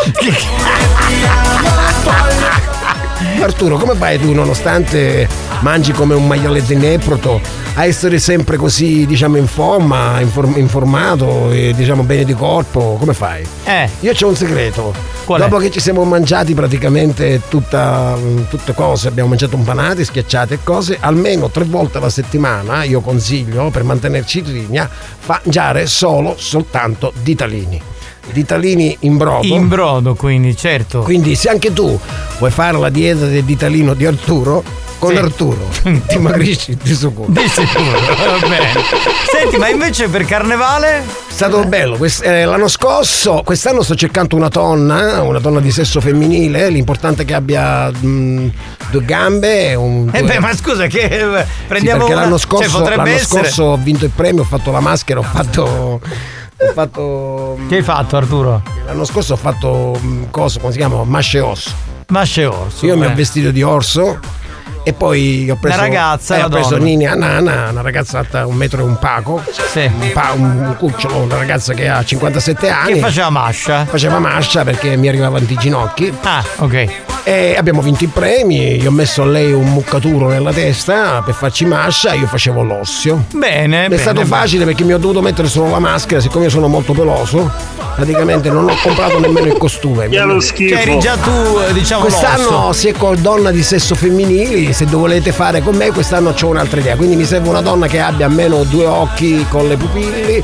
[3.41, 5.29] Arturo, come fai tu nonostante
[5.61, 7.41] mangi come un maiale di neproto
[7.75, 12.97] a essere sempre così, diciamo, in forma, inform- informato e diciamo bene di corpo?
[12.99, 13.47] Come fai?
[13.65, 13.89] Eh.
[14.01, 14.93] Io c'ho un segreto.
[15.25, 15.45] Qual è?
[15.45, 18.17] Dopo che ci siamo mangiati praticamente tutta,
[18.51, 23.71] tutte cose, abbiamo mangiato impanati, schiacciate e cose, almeno tre volte alla settimana, io consiglio,
[23.71, 24.91] per mantenerci in linea,
[25.27, 27.81] mangiare solo, soltanto ditalini.
[28.33, 29.47] Ditalini in brodo.
[29.47, 31.01] In brodo, quindi, certo.
[31.01, 31.99] Quindi se anche tu
[32.39, 34.63] vuoi fare la dieta del ditalino di Arturo,
[35.03, 35.17] con Sì.
[35.17, 37.25] Arturo ti dimagrisci di sicuro.
[37.27, 38.69] Di sicuro, va bene.
[39.33, 40.99] Senti, ma invece per carnevale?
[40.99, 46.01] È stato bello, eh, l'anno scorso, quest'anno sto cercando una donna, una donna di sesso
[46.01, 48.53] femminile, l'importante è che abbia mh,
[48.91, 52.39] due gambe, un, Eh due- beh, ma scusa, che eh, Sì, prendiamo perché una- l'anno
[52.39, 53.25] scorso, cioè, l'anno essere.
[53.43, 56.01] scorso ho vinto il premio, ho fatto la maschera, ho fatto.
[56.65, 57.59] Ho fatto.
[57.69, 58.63] Che hai fatto, Arturo?
[58.87, 59.99] L'anno scorso ho fatto
[60.31, 61.03] cosa, come si chiama?
[61.03, 61.71] Masce osso.
[62.11, 62.87] Masce orso.
[62.87, 63.15] Io mi ho eh.
[63.15, 64.21] vestito di orso
[64.85, 65.77] e poi ho preso.
[65.77, 66.85] La ragazza, eh, ho preso donna.
[66.85, 69.43] Nini Anana, una ragazza alta un metro e un paco.
[69.75, 72.95] Un, pa- un cucciolo, una ragazza che ha 57 anni.
[72.95, 73.85] Che faceva mascia?
[73.85, 76.13] Faceva mascia perché mi arrivavano i ginocchi.
[76.23, 77.12] Ah, ok.
[77.25, 81.35] E abbiamo vinto i premi, gli ho messo a lei un muccaturo nella testa per
[81.35, 83.27] farci mascia, io facevo l'ossio.
[83.33, 84.29] Bene, È bene, stato bene.
[84.29, 87.49] facile perché mi ho dovuto mettere solo la maschera, siccome io sono molto peloso,
[87.95, 90.09] praticamente non ho comprato nemmeno il costume.
[90.09, 90.75] Che è lo schifo.
[90.75, 91.31] Cioè, eri già tu,
[91.69, 92.73] eh, diciamo, Quest'anno l'osso.
[92.73, 96.97] se con donna di sesso femminili, se volete fare con me, quest'anno ho un'altra idea.
[96.97, 100.43] Quindi mi serve una donna che abbia almeno due occhi con le pupilli,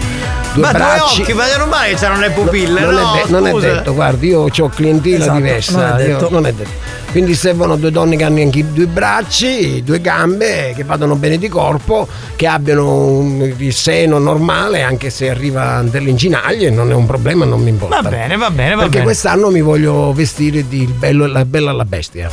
[0.55, 1.15] due Ma bracci.
[1.15, 3.15] due occhi, ma è normale che c'erano le pupille, non, no?
[3.15, 5.73] è de- non è detto, guardi, io ho clientela Esatto, diversa.
[5.79, 6.29] non è io- detto.
[6.31, 6.97] non è detto.
[7.11, 11.49] Quindi servono due donne che hanno anche due bracci, due gambe, che vadano bene di
[11.49, 12.07] corpo,
[12.37, 17.47] che abbiano un, il seno normale, anche se arriva delle inginaglie, non è un problema,
[17.47, 18.03] non mi importa.
[18.03, 19.05] Va bene, va bene, va Perché bene.
[19.05, 22.29] quest'anno mi voglio vestire di bello, la bella alla bestia.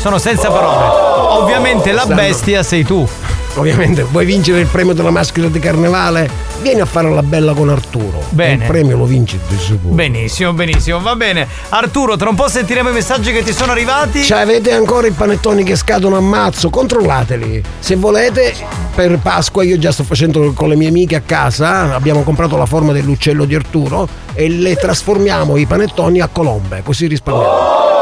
[0.00, 1.40] Sono senza parole.
[1.40, 3.08] Ovviamente la bestia sei tu.
[3.56, 6.28] Ovviamente, vuoi vincere il premio della maschera di carnevale?
[6.60, 8.24] Vieni a fare la bella con Arturo.
[8.30, 8.64] Bene.
[8.64, 9.94] Il premio lo vinci di sicuro.
[9.94, 11.46] Benissimo, benissimo, va bene.
[11.68, 14.24] Arturo, tra un po' sentiremo i messaggi che ti sono arrivati.
[14.24, 16.68] Cioè, avete ancora i panettoni che scadono a mazzo?
[16.68, 17.62] Controllateli.
[17.78, 18.54] Se volete,
[18.94, 21.94] per Pasqua io già sto facendo con le mie amiche a casa.
[21.94, 27.06] Abbiamo comprato la forma dell'uccello di Arturo e le trasformiamo i panettoni a colombe, così
[27.06, 27.92] risparmiamo.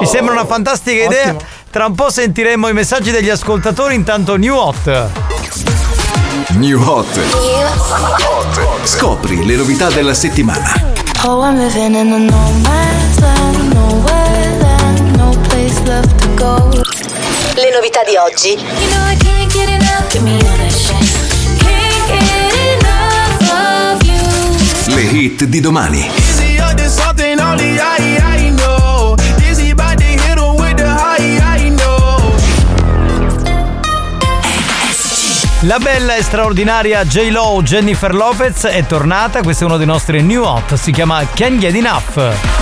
[0.00, 1.36] Mi sembra una fantastica idea.
[1.70, 5.10] Tra un po' sentiremo i messaggi degli ascoltatori, intanto New Hot.
[6.52, 7.20] New Hot.
[8.84, 10.72] Scopri le novità della settimana.
[11.24, 16.70] Oh, I'm living in a no man's land, nowhere land, no place left to go.
[16.70, 18.52] Le novità di oggi.
[18.52, 20.96] You know I can't get enough, give me all that shit.
[21.58, 24.94] Can't get enough of you.
[24.94, 26.10] Le hit di domani.
[26.10, 26.38] Is
[35.62, 40.44] La bella e straordinaria J-Lo Jennifer Lopez è tornata, questo è uno dei nostri new
[40.44, 42.57] hot, si chiama Can't Get Enough.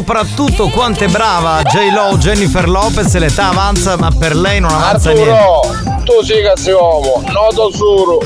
[0.00, 5.30] Soprattutto quanto è brava J-Lo Jennifer Lopez, l'età avanza, ma per lei non avanza niente.
[5.30, 8.18] Arturo, tu sei che uomo, noto solo.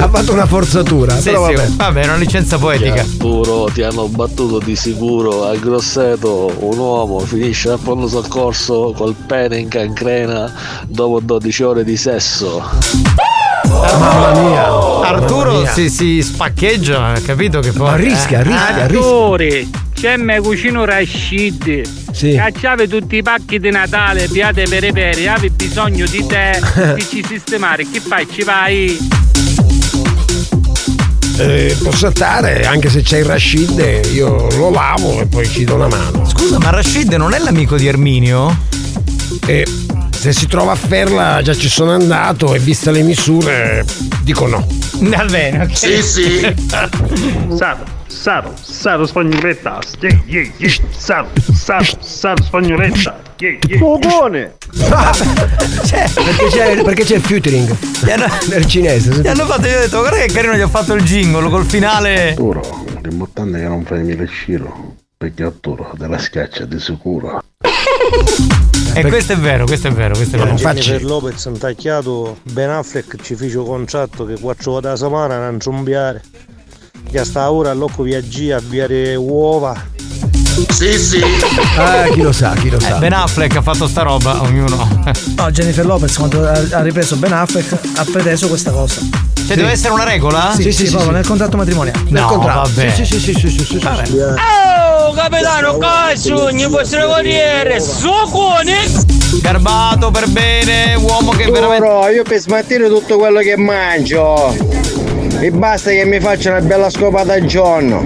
[0.00, 1.14] ha fatto una forzatura.
[1.16, 2.04] Sì, però sì, vabbè.
[2.04, 3.02] una licenza poetica.
[3.02, 9.14] Arturo, ti hanno battuto di sicuro a Grosseto un uomo finisce al pronto soccorso col
[9.14, 10.50] pene in cancrena
[10.86, 12.62] dopo 12 ore di sesso.
[13.98, 14.64] Mamma mia.
[15.08, 15.72] Arturo Mamma mia.
[15.72, 17.88] si, si spaccheggia, capito che poi.
[17.88, 18.98] Arrischia, arrischia, arrischia.
[18.98, 21.82] Attore, c'è me cucino Rashid.
[22.12, 22.34] Sì.
[22.34, 26.60] Cacciave tutti i pacchi di Natale, piate per pere, avevi bisogno di te,
[26.94, 27.86] di ci sistemare.
[27.90, 28.26] Che fai?
[28.30, 28.98] Ci vai?
[31.36, 35.74] Eh, posso stare, anche se c'è il Rashid, io lo lavo e poi ci do
[35.74, 36.24] una mano.
[36.24, 38.56] Scusa, ma Rashid non è l'amico di Erminio?
[39.44, 39.66] E
[40.24, 43.84] se si trova a Ferla, già ci sono andato e viste le misure,
[44.22, 44.66] dico no.
[45.00, 45.76] Va bene, ok.
[45.76, 46.54] Sì, sì.
[47.54, 49.80] Saro, Saro, Saro spagnoletta.
[50.00, 50.72] Yeah, yeah, yeah.
[50.96, 53.20] Saro, Saro, Saro spagnoletta.
[53.36, 53.78] Yeah, yeah.
[53.78, 54.54] Fogone!
[56.24, 57.76] perché, c'è, perché c'è il featuring
[58.48, 59.20] nel cinese.
[59.20, 61.66] Gli hanno fatto, io ho detto, guarda che carino, gli ho fatto il jingle col
[61.66, 62.30] finale.
[62.30, 64.94] Arturo, l'importante è che non fai mille sciro.
[65.24, 67.42] Perché Arturo della schiaccia di sicuro.
[68.94, 70.54] E questo è vero, questo è vero, questo è vero.
[70.54, 75.38] Jennifer Lopez un tacchiato Ben Affleck ci fece un contratto che quattro volte a settimana
[75.38, 76.22] non ciumbiare
[77.10, 79.92] che sta ora all'occo viaggia a avviare uova
[80.70, 81.20] sì sì
[81.76, 82.96] Ah, chi lo sa, chi lo Eh, sa.
[82.98, 85.02] ben Affleck ha fatto sta roba, ognuno.
[85.36, 89.00] No, Jennifer Lopez quando ha ha ripreso Ben Affleck ha preteso questa cosa.
[89.46, 90.52] Cioè, deve essere una regola?
[90.56, 91.98] Sì, sì, proprio nel contratto matrimoniale.
[92.04, 92.70] No, nel contratto.
[92.74, 92.90] vabbè.
[92.94, 93.86] Sì, sì, sì, sì, sì, sì, sì.
[93.86, 98.74] Oh, capitano, cazzo, il vostro corriere, suocone!
[99.42, 101.78] Garbato per bene, uomo che veramente.
[101.84, 104.54] Bro, io per smattire tutto quello che mangio
[105.40, 108.02] e basta che mi faccia una bella scopata al giorno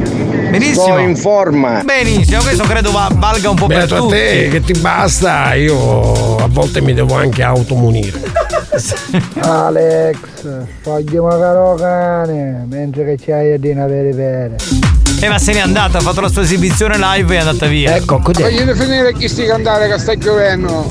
[0.50, 0.82] Benissimo.
[0.86, 4.14] sto in forma Benissimo, questo credo va- valga un po' per Beato a tutti.
[4.16, 8.18] te che ti basta, io a volte mi devo anche automunire.
[9.40, 10.16] Alex,
[10.80, 14.56] fagli una caro cane, mentre che c'hai a dina vere vere.
[15.20, 17.96] Eh, ma se n'è andata, ha fatto la sua esibizione live e è andata via.
[17.96, 20.86] Ecco, Voglio finire chi sti cantare che sta giovendo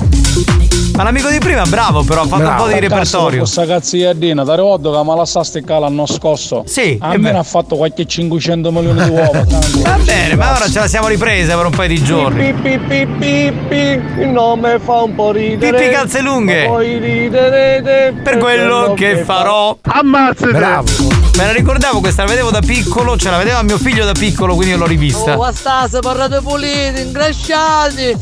[0.96, 3.40] Ma l'amico di prima, bravo, però, ha fatto un po' di repertorio.
[3.40, 6.64] Questa cazzia te ricordo che me la sta sticcare l'anno scorso.
[6.66, 9.46] Sì, almeno ha fatto qualche 500 milioni di uova.
[9.48, 12.54] Va bene, ma ora ce la siamo ripresa per un paio di giorni.
[12.54, 15.78] Pi, pi, pi, pi, pi, il nome fa un po' ridere.
[15.78, 16.66] Pippi calze lunghe.
[16.66, 19.78] Poi riderete Per quello che farò.
[19.84, 20.52] Ammazzate!
[20.52, 21.27] Bravo.
[21.36, 24.56] Me la ricordavo questa, la vedevo da piccolo, ce la vedeva mio figlio da piccolo,
[24.56, 25.38] quindi io l'ho rivista.
[25.38, 28.16] Oh, sta, se parlate puliti, ingrasciati!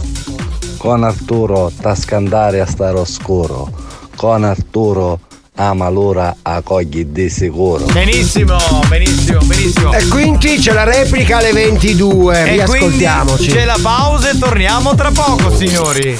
[0.77, 3.69] Con Arturo tascandare a stare oscuro.
[4.17, 5.19] Con Arturo
[5.55, 7.85] ama l'ora a cogli di sicuro.
[7.85, 8.57] Benissimo,
[8.89, 9.93] benissimo, benissimo.
[9.93, 13.35] E quindi c'è la replica alle 22, E riascoltiamoci.
[13.37, 16.17] quindi c'è la pausa e torniamo tra poco, signori.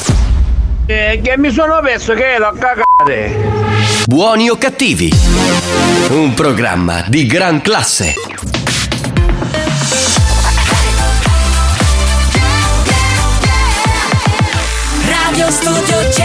[0.86, 3.65] Eh, che mi sono perso che l'ho cagate!
[4.06, 5.12] Buoni o cattivi?
[6.10, 8.14] Un programma di gran classe.
[15.08, 16.25] Radio Studio Centrale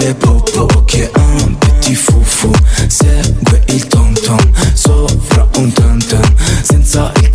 [0.00, 1.20] Bussano le popo Ok ah,
[1.58, 2.50] Petit fufu
[2.88, 3.39] Segue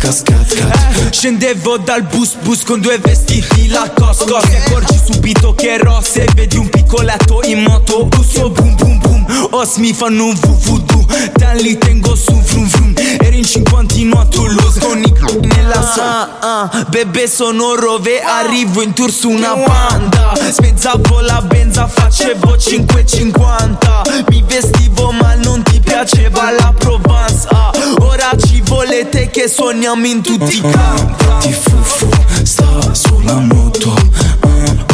[0.06, 5.00] Senza il cascat cat Scendevo dal bus bus con due vestiti la cosco Ti accorgi
[5.04, 8.04] subito che è rossa E vedi un piccoletto in moto.
[8.04, 11.04] Busso boom boom boom Os mi fanno un vuvudu
[11.34, 12.94] Dan li tengo su vrum vrum.
[13.20, 16.38] Eri in cinquantino a Toulouse Con i nella sua.
[16.40, 18.20] ah, ah, Bebe sono rove.
[18.20, 20.34] Arrivo in tour su una banda.
[20.50, 27.46] Spezzavo la benza Facevo 5,50 Mi vestivo ma non ti piaceva la Provence.
[27.50, 27.70] Ah,
[28.00, 32.08] Ora ci volete che suoniamo in tutti i campi Ti fufu
[32.42, 33.94] sta sulla moto.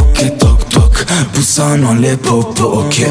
[0.00, 2.62] Ok toc toc Bussano alle popo.
[2.78, 3.08] Ok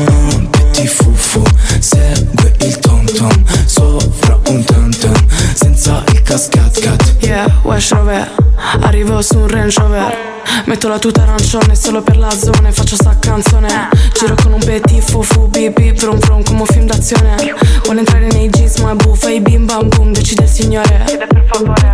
[0.49, 1.43] Petit fufu
[1.79, 5.13] Segue il tom tom Sopra un tam tam
[5.53, 7.15] Senza il cascat cat.
[7.19, 8.29] Yeah, West Rover
[8.81, 10.29] Arrivo su un Range Rover.
[10.65, 13.89] Metto la tuta arancione solo per la zona e faccio sta canzone.
[14.13, 17.35] Giro con un petit fufu bip bip vrum vrum come un film d'azione.
[17.83, 21.05] Vuole entrare nei jeans ma è buffa e bim bam boom decide il signore.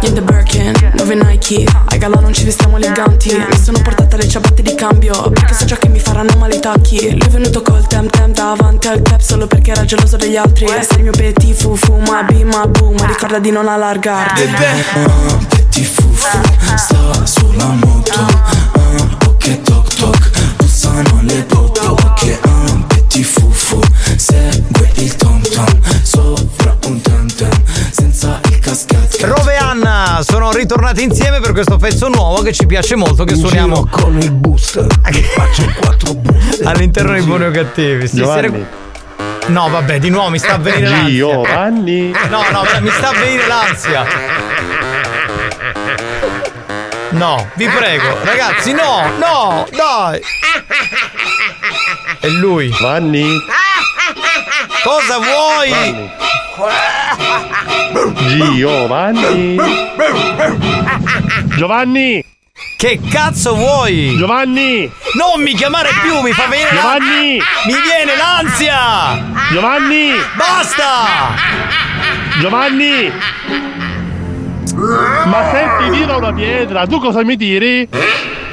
[0.02, 1.65] Niente Birkin, nuove Nike?
[1.88, 3.35] Ai gala non ci vestiamo eleganti.
[3.35, 6.60] Mi sono portata le ciabatte di cambio Perché so già che mi faranno male i
[6.60, 7.11] tacchi.
[7.11, 10.57] Lui è venuto col tem tem davanti al club Solo perché era geloso degli altri
[10.58, 15.38] Sei il mio petit fufu ma bim ma boom Ma ricorda di non allargarti Ah,
[15.50, 16.28] Petit fufu
[16.76, 23.80] sta sulla moto ah, Ok toc toc Bussano le popo Ok ah, Petit fufu
[24.16, 27.50] Segue il tom tom Sopra un tam tam
[27.92, 32.66] Senza il cascat Rove e Anna sono ritornati insieme per questo pezzo nuovo che ci
[32.66, 33.24] piace molto.
[33.24, 34.88] Che suoniamo con il booster.
[35.36, 36.66] faccio quattro booster.
[36.68, 38.08] all'interno dei buoni o cattivi.
[38.08, 38.86] Sì, Giovanni.
[39.48, 41.18] No, vabbè, di nuovo mi sta a venire l'ansia.
[41.18, 42.11] Giovanni.
[42.30, 44.06] No, no, mi sta a venire l'ansia.
[47.11, 50.22] No, vi prego, ragazzi, no, no, dai.
[52.19, 52.76] È lui.
[52.80, 53.40] Vanni.
[54.84, 56.11] Cosa vuoi?
[58.56, 59.57] Giovanni.
[61.56, 62.27] Giovanni.
[62.78, 64.16] Che cazzo vuoi?
[64.18, 64.88] Giovanni.
[65.16, 67.41] Non mi chiamare più, mi fa venire Giovanni.
[67.66, 69.49] Mi viene l'ansia!
[69.52, 70.12] Giovanni.
[70.36, 71.34] Basta!
[72.40, 73.12] Giovanni!
[74.76, 77.90] Ma se ti tiro una pietra, tu cosa mi tiri?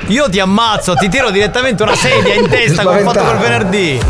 [0.07, 4.01] Io ti ammazzo, ti tiro direttamente una sedia in testa come ho fatto quel venerdì.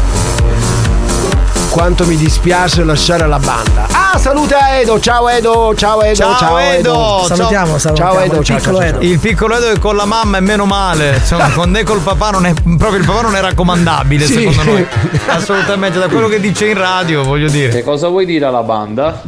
[1.74, 3.88] Quanto mi dispiace lasciare la banda.
[3.90, 5.00] Ah, salute a Edo.
[5.00, 5.74] Ciao Edo.
[5.74, 6.14] Ciao Edo.
[6.14, 7.24] Ciao, Edo.
[7.26, 8.36] Salutiamo, salutiamo Ciao Edo.
[8.38, 8.96] il Ciao, piccolo ciao, ciao.
[9.00, 9.04] Edo.
[9.12, 11.16] Il piccolo Edo è con la mamma è meno male.
[11.16, 12.52] Insomma, con te col papà non è.
[12.52, 14.34] Proprio il papà non è raccomandabile, Sì.
[14.34, 14.86] secondo noi.
[15.26, 17.70] Assolutamente, da quello che dice in radio, voglio dire.
[17.70, 19.20] Che cosa vuoi dire alla banda?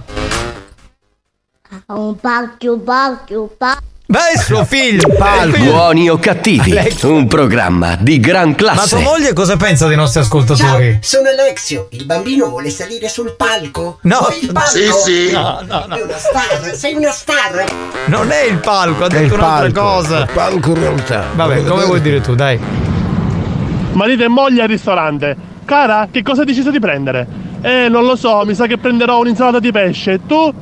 [1.87, 3.83] Un pacchio, pacchio, pacchio.
[4.09, 5.09] Beh, è suo figlio.
[5.19, 5.59] Palco.
[5.59, 8.91] Buoni o cattivi, un programma di gran Ma classe.
[8.91, 10.99] tua moglie cosa pensa dei nostri Ciao, ascoltatori?
[11.03, 11.89] sono Alexio.
[11.91, 13.99] Il bambino vuole salire sul palco.
[14.03, 14.19] No.
[14.21, 14.69] Vuoi il palco?
[14.71, 15.33] Sì, sì.
[15.33, 15.95] No, no, no.
[15.97, 17.65] Sei una star, sei una star.
[18.07, 20.19] Non è il palco, ha È detto un'altra palco, cosa.
[20.21, 21.25] il palco in realtà.
[21.35, 22.59] Vabbè, come vuoi dire tu, dai.
[23.93, 25.37] Marito e moglie al ristorante.
[25.65, 27.27] Cara, che cosa hai deciso di prendere?
[27.61, 30.21] Eh, non lo so, mi sa che prenderò un'insalata di pesce.
[30.29, 30.53] Tu?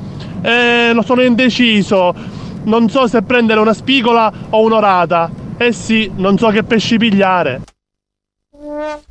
[0.41, 2.33] Eh, lo sono indeciso.
[2.65, 5.29] Non so se prendere una spigola o un'orata.
[5.57, 7.61] Eh sì, non so che pesci pigliare.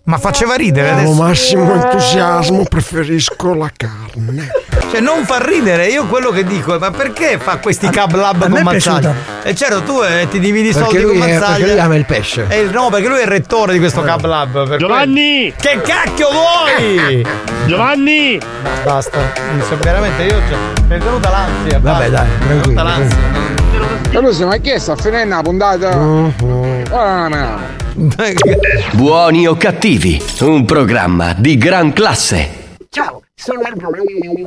[0.05, 1.23] Ma faceva ridere Con adesso.
[1.23, 4.51] massimo entusiasmo preferisco la carne.
[4.95, 8.49] Cioè, non fa ridere, io quello che dico, è, ma perché fa questi cab lab
[8.49, 9.13] con è Mazzaglia?
[9.43, 11.57] E certo, tu eh, ti dividi i Perché soldi lui, con è, Mazzaglia.
[11.57, 12.47] perché lui ama il pesce.
[12.49, 14.69] Eh, no, perché lui è il rettore di questo cab lab.
[14.69, 15.53] per Giovanni!
[15.61, 15.81] quello.
[15.83, 17.27] Che cacchio vuoi?
[17.67, 18.39] Giovanni!
[18.85, 19.19] Basta,
[19.53, 20.57] mi so- veramente io cioè,
[20.87, 21.79] mi è venuta l'ansia.
[21.81, 22.11] Vabbè, basta.
[22.11, 24.11] dai, Mi è venuta tranquillo, l'ansia.
[24.13, 25.99] Caruso, ma che sta finendo la puntata?
[25.99, 27.59] Ora no,
[28.93, 32.77] Buoni o cattivi, un programma di gran classe.
[32.91, 33.61] Ciao, sono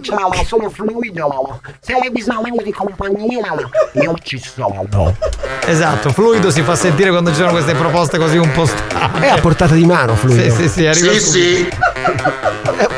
[0.02, 1.60] Ciao, sono fluido.
[1.80, 3.54] Se hai bisogno di compagnia,
[3.94, 5.16] io ci sono.
[5.68, 9.28] Esatto, fluido si fa sentire quando ci sono queste proposte così un po' strane.
[9.28, 10.42] È a portata di mano, fluido.
[10.56, 11.70] Sì, sì, sì, Sì, sì.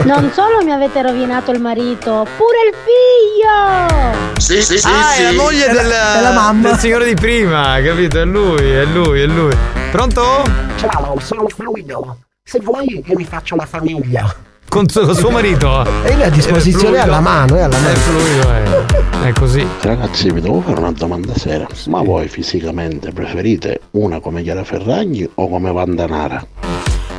[0.03, 4.39] Non solo mi avete rovinato il marito, pure il figlio!
[4.39, 6.69] Sì, sì, sì, ah, è la moglie È del, è la mamma.
[6.69, 8.19] del signore di prima, capito?
[8.19, 9.55] È lui, è lui, è lui.
[9.91, 10.43] Pronto?
[10.77, 12.19] Ciao, sono fluido.
[12.43, 14.33] Se vuoi io mi faccio la famiglia.
[14.69, 15.83] Con suo, marito?
[16.03, 17.95] E lui a disposizione È è alla mano, è alla È mano.
[17.95, 19.65] fluido, è, è così.
[19.81, 21.67] Ragazzi, vi devo fare una domanda seria.
[21.87, 26.45] Ma voi fisicamente preferite una come Chiara Ferragni o come Vandanara?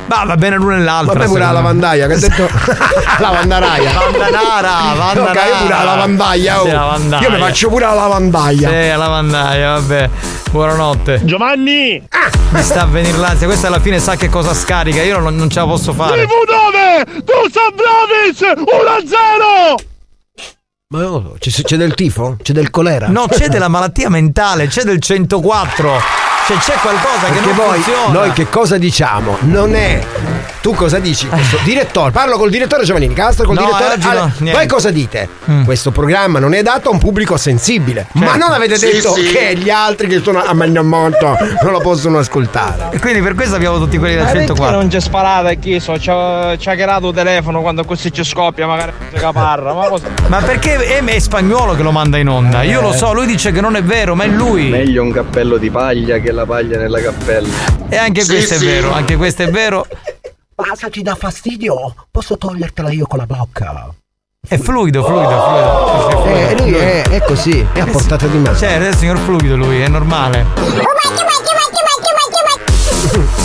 [0.07, 1.13] Ma va bene l'una e l'altra.
[1.13, 2.49] Vabbè pure la lavandaia che ha detto
[3.19, 3.91] la vandaraia.
[3.93, 5.21] Vandanara, Vandanara.
[5.21, 6.61] Ok, io pure la lavandaia.
[6.61, 6.65] oh.
[6.65, 7.21] Sì, lavandaia.
[7.27, 8.69] Io mi faccio pure la lavandaia.
[8.69, 10.09] Sì, la lavandaia, vabbè.
[10.51, 11.21] Buonanotte.
[11.23, 12.03] Giovanni!
[12.49, 15.49] Mi sta a venire l'ansia, questa alla fine sa che cosa scarica, io non, non
[15.49, 16.25] ce la posso fare.
[16.25, 17.23] TV9!
[17.23, 18.59] Tu Sabrovic!
[18.59, 19.89] 1-0!
[20.89, 22.35] Ma oh, c'è, c'è del tifo?
[22.41, 23.07] C'è del colera?
[23.07, 26.01] No, c'è della malattia mentale, c'è del 104.
[26.47, 28.11] Cioè c'è qualcosa che Perché non poi funziona.
[28.19, 29.37] noi che cosa diciamo?
[29.41, 30.30] Non è.
[30.61, 31.27] Tu cosa dici?
[31.27, 33.93] Questo direttore, parlo col direttore Giovannini, Castro col No, direttore.
[33.95, 34.51] oggi no, Ale- niente.
[34.59, 35.27] voi cosa dite?
[35.65, 38.05] Questo programma non è adatto a un pubblico sensibile.
[38.13, 38.37] Ma Certo.
[38.37, 39.23] non avete Sì, detto sì.
[39.23, 42.89] che gli altri che sono a Magnamonto non lo possono ascoltare.
[42.91, 44.77] E quindi per questo abbiamo tutti quelli da Ma perché 104.
[44.77, 48.91] non c'è sparata chi so, ci ha creato il telefono quando così ci scoppia, magari
[49.11, 50.09] si caparra, ma cosa?
[50.27, 52.61] Ma perché è, è spagnolo che lo manda in onda?
[52.61, 54.69] Io lo so, lui dice che non è vero, ma è lui.
[54.69, 57.47] Meglio un cappello di paglia che la paglia nella cappella.
[57.89, 58.63] E anche Sì, questo sì.
[58.67, 59.87] è vero, anche questo è vero.
[60.55, 63.93] Ma se ti dà fastidio, posso togliertela io con la bocca.
[64.47, 66.25] È fluido, fluido, sì, fluido.
[66.25, 68.57] Eh, lui è, è così, è a portata di mano.
[68.57, 70.45] Cioè, è il signor fluido lui, è normale.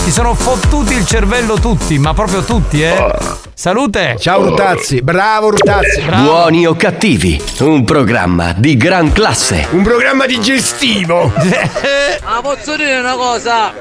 [0.04, 3.35] Si sono fottuti il cervello tutti, ma proprio tutti, eh.
[3.58, 4.16] Salute!
[4.18, 6.02] Ciao Rutazzi, bravo Rutazzi.
[6.02, 9.68] Buoni o cattivi, un programma di gran classe.
[9.70, 11.32] Un programma digestivo.
[12.22, 13.72] Ma posso dire una cosa?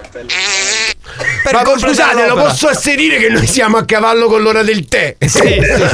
[1.52, 5.18] Ma scusate, lo posso asserire che noi siamo a cavallo con l'ora del tè.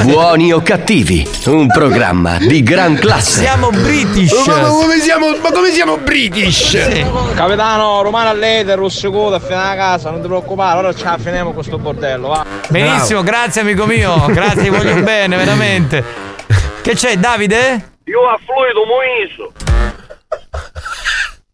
[0.02, 3.40] Buoni o cattivi, un programma di gran classe.
[3.40, 4.46] Siamo british.
[4.46, 6.78] Ma, ma come siamo, ma come siamo british?
[7.34, 11.46] Capitano Romano all'Ether, Rosso a fino alla casa, non ti preoccupare, ora ce la finiamo
[11.46, 12.46] con questo bordello, va.
[12.68, 16.04] Benissimo, grazie amico mio, grazie, voglio bene, veramente.
[16.82, 17.90] Che c'è, Davide?
[18.04, 19.52] Io a fluido muiso.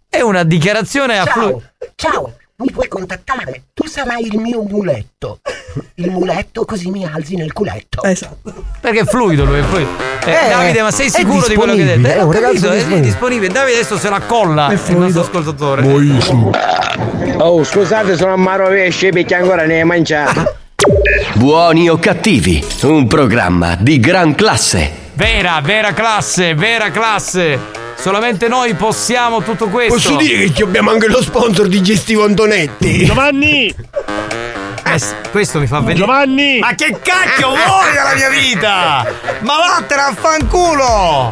[0.08, 1.60] È una dichiarazione a flu.
[1.94, 3.64] Ciao, ciao, mi puoi contattare?
[3.74, 5.40] Tu sarai il mio muletto.
[5.94, 8.02] Il muletto così mi alzi nel culetto.
[8.02, 8.52] Esatto.
[8.80, 9.90] Perché è fluido lui, è fluido.
[10.24, 12.08] Eh, Eh, Davide, ma sei è sicuro di quello che hai detto?
[12.08, 13.00] Eh, è ho un ragazzo capito, è disponibile.
[13.00, 13.52] disponibile.
[13.52, 15.82] Davide adesso se la colla il nostro ascoltatore.
[17.36, 20.56] Oh, scusate, sono a Marovesce perché ancora ne hai mangiato.
[21.34, 25.06] Buoni o cattivi, un programma di gran classe.
[25.14, 27.58] Vera, vera classe, vera classe.
[27.96, 29.94] Solamente noi possiamo tutto questo.
[29.94, 33.04] Posso dire che abbiamo anche lo sponsor digestivo Antonetti?
[33.04, 33.66] Giovanni!
[33.66, 33.74] Eh,
[34.82, 35.98] Questo, questo mi fa venire.
[35.98, 36.58] Giovanni!
[36.60, 39.06] Ma che cacchio vuoi dalla mia vita?
[39.40, 41.30] Ma vattene a fanculo!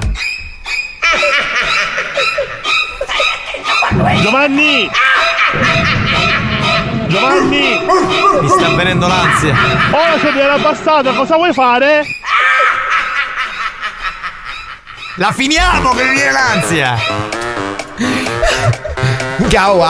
[4.22, 4.90] Giovanni!
[7.08, 7.78] Giovanni!
[8.40, 9.54] Mi sta venendo l'ansia.
[9.90, 12.02] Ora sei viene abbassata, cosa vuoi fare?
[15.16, 16.96] La finiamo che viene l'ansia!
[19.48, 19.82] Ciao,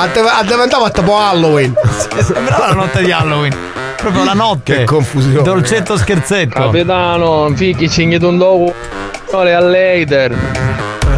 [0.44, 1.74] diventava tipo Halloween.
[2.22, 3.56] Sembrava la notte di Halloween.
[3.96, 4.76] Proprio la notte.
[4.76, 5.42] Che confusione.
[5.42, 6.60] Dolcetto scherzetto.
[6.60, 8.74] Capitano, fichi cinghi un dopo.
[9.32, 10.36] Ore a later.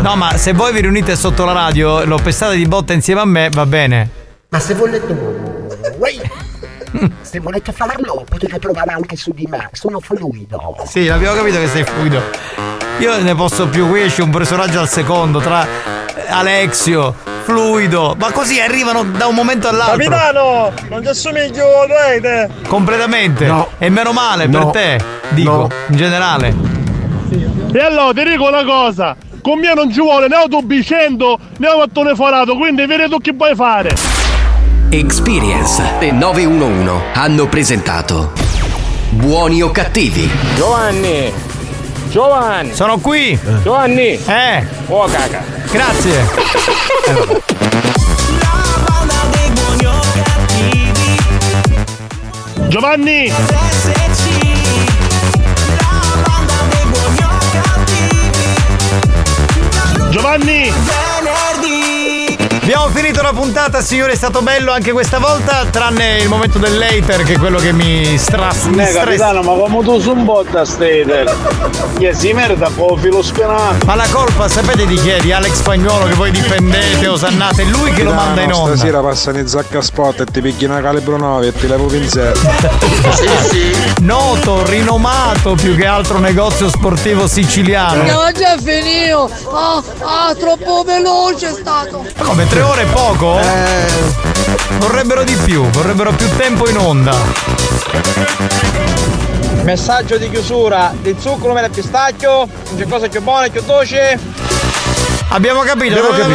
[0.01, 3.27] No, ma se voi vi riunite sotto la radio, lo pestate di botta insieme a
[3.27, 4.09] me, va bene.
[4.49, 5.13] Ma se volete.
[5.13, 5.48] Uè,
[7.21, 9.69] Se volete farlo, potete provare anche su di me.
[9.73, 10.77] Sono fluido.
[10.87, 12.21] Sì, abbiamo capito che sei fluido.
[12.99, 15.67] Io ne posso più, qui esce un personaggio al secondo tra
[16.31, 19.97] Alexio, fluido, ma così arrivano da un momento all'altro.
[19.99, 22.51] Capitano, non ti assomiglio, dovete.
[22.67, 23.47] Completamente.
[23.47, 23.69] No.
[23.79, 24.71] E meno male No.
[24.71, 26.55] per te, dico, in generale.
[27.73, 32.15] E allora ti dico una cosa, con me non ci vuole né autobicendo né mattone
[32.15, 33.91] forato, quindi vedi tu che puoi fare.
[34.91, 38.33] Experience e 911 hanno presentato
[39.11, 40.31] Buoni o cattivi?
[40.57, 41.31] Giovanni!
[42.09, 42.75] Giovanni!
[42.75, 43.39] Sono qui!
[43.63, 44.19] Giovanni!
[44.25, 44.67] Eh!
[44.87, 45.43] Oh caca!
[45.71, 46.27] Grazie!
[52.69, 53.33] Giovanni!
[60.11, 61.08] Giovanni!
[62.71, 66.77] Abbiamo finito la puntata, signori, è stato bello anche questa volta, tranne il momento del
[66.77, 69.05] later, che è quello che mi stras- mi Ne stressa.
[69.05, 71.35] capitano, ma come tu su un botta stater?
[71.99, 72.31] Che si
[72.77, 73.87] con il filo spenato.
[73.87, 75.19] Ma la colpa sapete di chi è?
[75.19, 78.77] Di Alex Spagnuolo che voi difendete, osannate, è lui che lo manda in onda.
[78.77, 82.41] Stasera passano in zacca spot e ti picchi una calibro 9 e ti levo pinzetto.
[84.01, 88.03] Noto, rinomato più che altro negozio sportivo siciliano.
[88.03, 89.31] Abbiamo già finito!
[89.51, 92.05] Ah, ah, troppo veloce è stato!
[92.15, 93.41] Ma Come tre ore è poco?
[94.79, 97.17] Vorrebbero di più, vorrebbero più tempo in onda.
[99.63, 104.19] Messaggio di chiusura di zucchero mele pistacchio, non c'è cosa più buona e più dolce.
[105.31, 106.35] Abbiamo capito, Abbiamo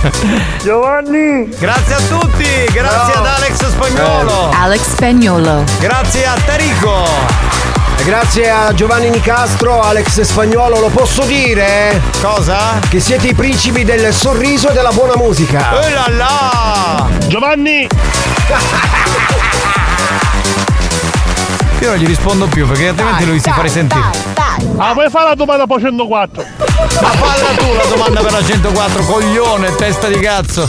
[0.62, 1.48] Giovanni!
[1.58, 4.50] Grazie a tutti, grazie ad Alex Spagnuolo.
[4.50, 5.64] Alex Spagnolo.
[5.78, 7.57] Grazie a Tarico.
[7.98, 12.00] E Grazie a Giovanni Nicastro, Alex Spagnuolo, lo posso dire?
[12.22, 12.78] Cosa?
[12.88, 15.76] Che siete i principi del sorriso e della buona musica.
[15.76, 17.08] Oh là là!
[17.26, 17.86] Giovanni!
[21.80, 24.10] Io non gli rispondo più perché altrimenti lui si fa risentire.
[24.76, 26.44] Ah, puoi fare la domanda poi 104.
[27.00, 30.68] Ma falla tu la domanda per la 104, coglione, testa di cazzo.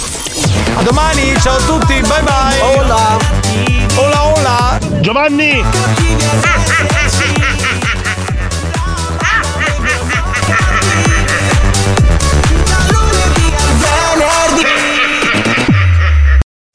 [0.75, 2.59] A domani, ciao a tutti, bye bye.
[2.61, 3.38] Hola.
[4.01, 5.01] Hola hola.
[5.01, 5.61] Giovanni!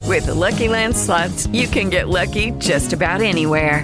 [0.07, 3.83] With the Lucky Land slots, you can get lucky just about anywhere.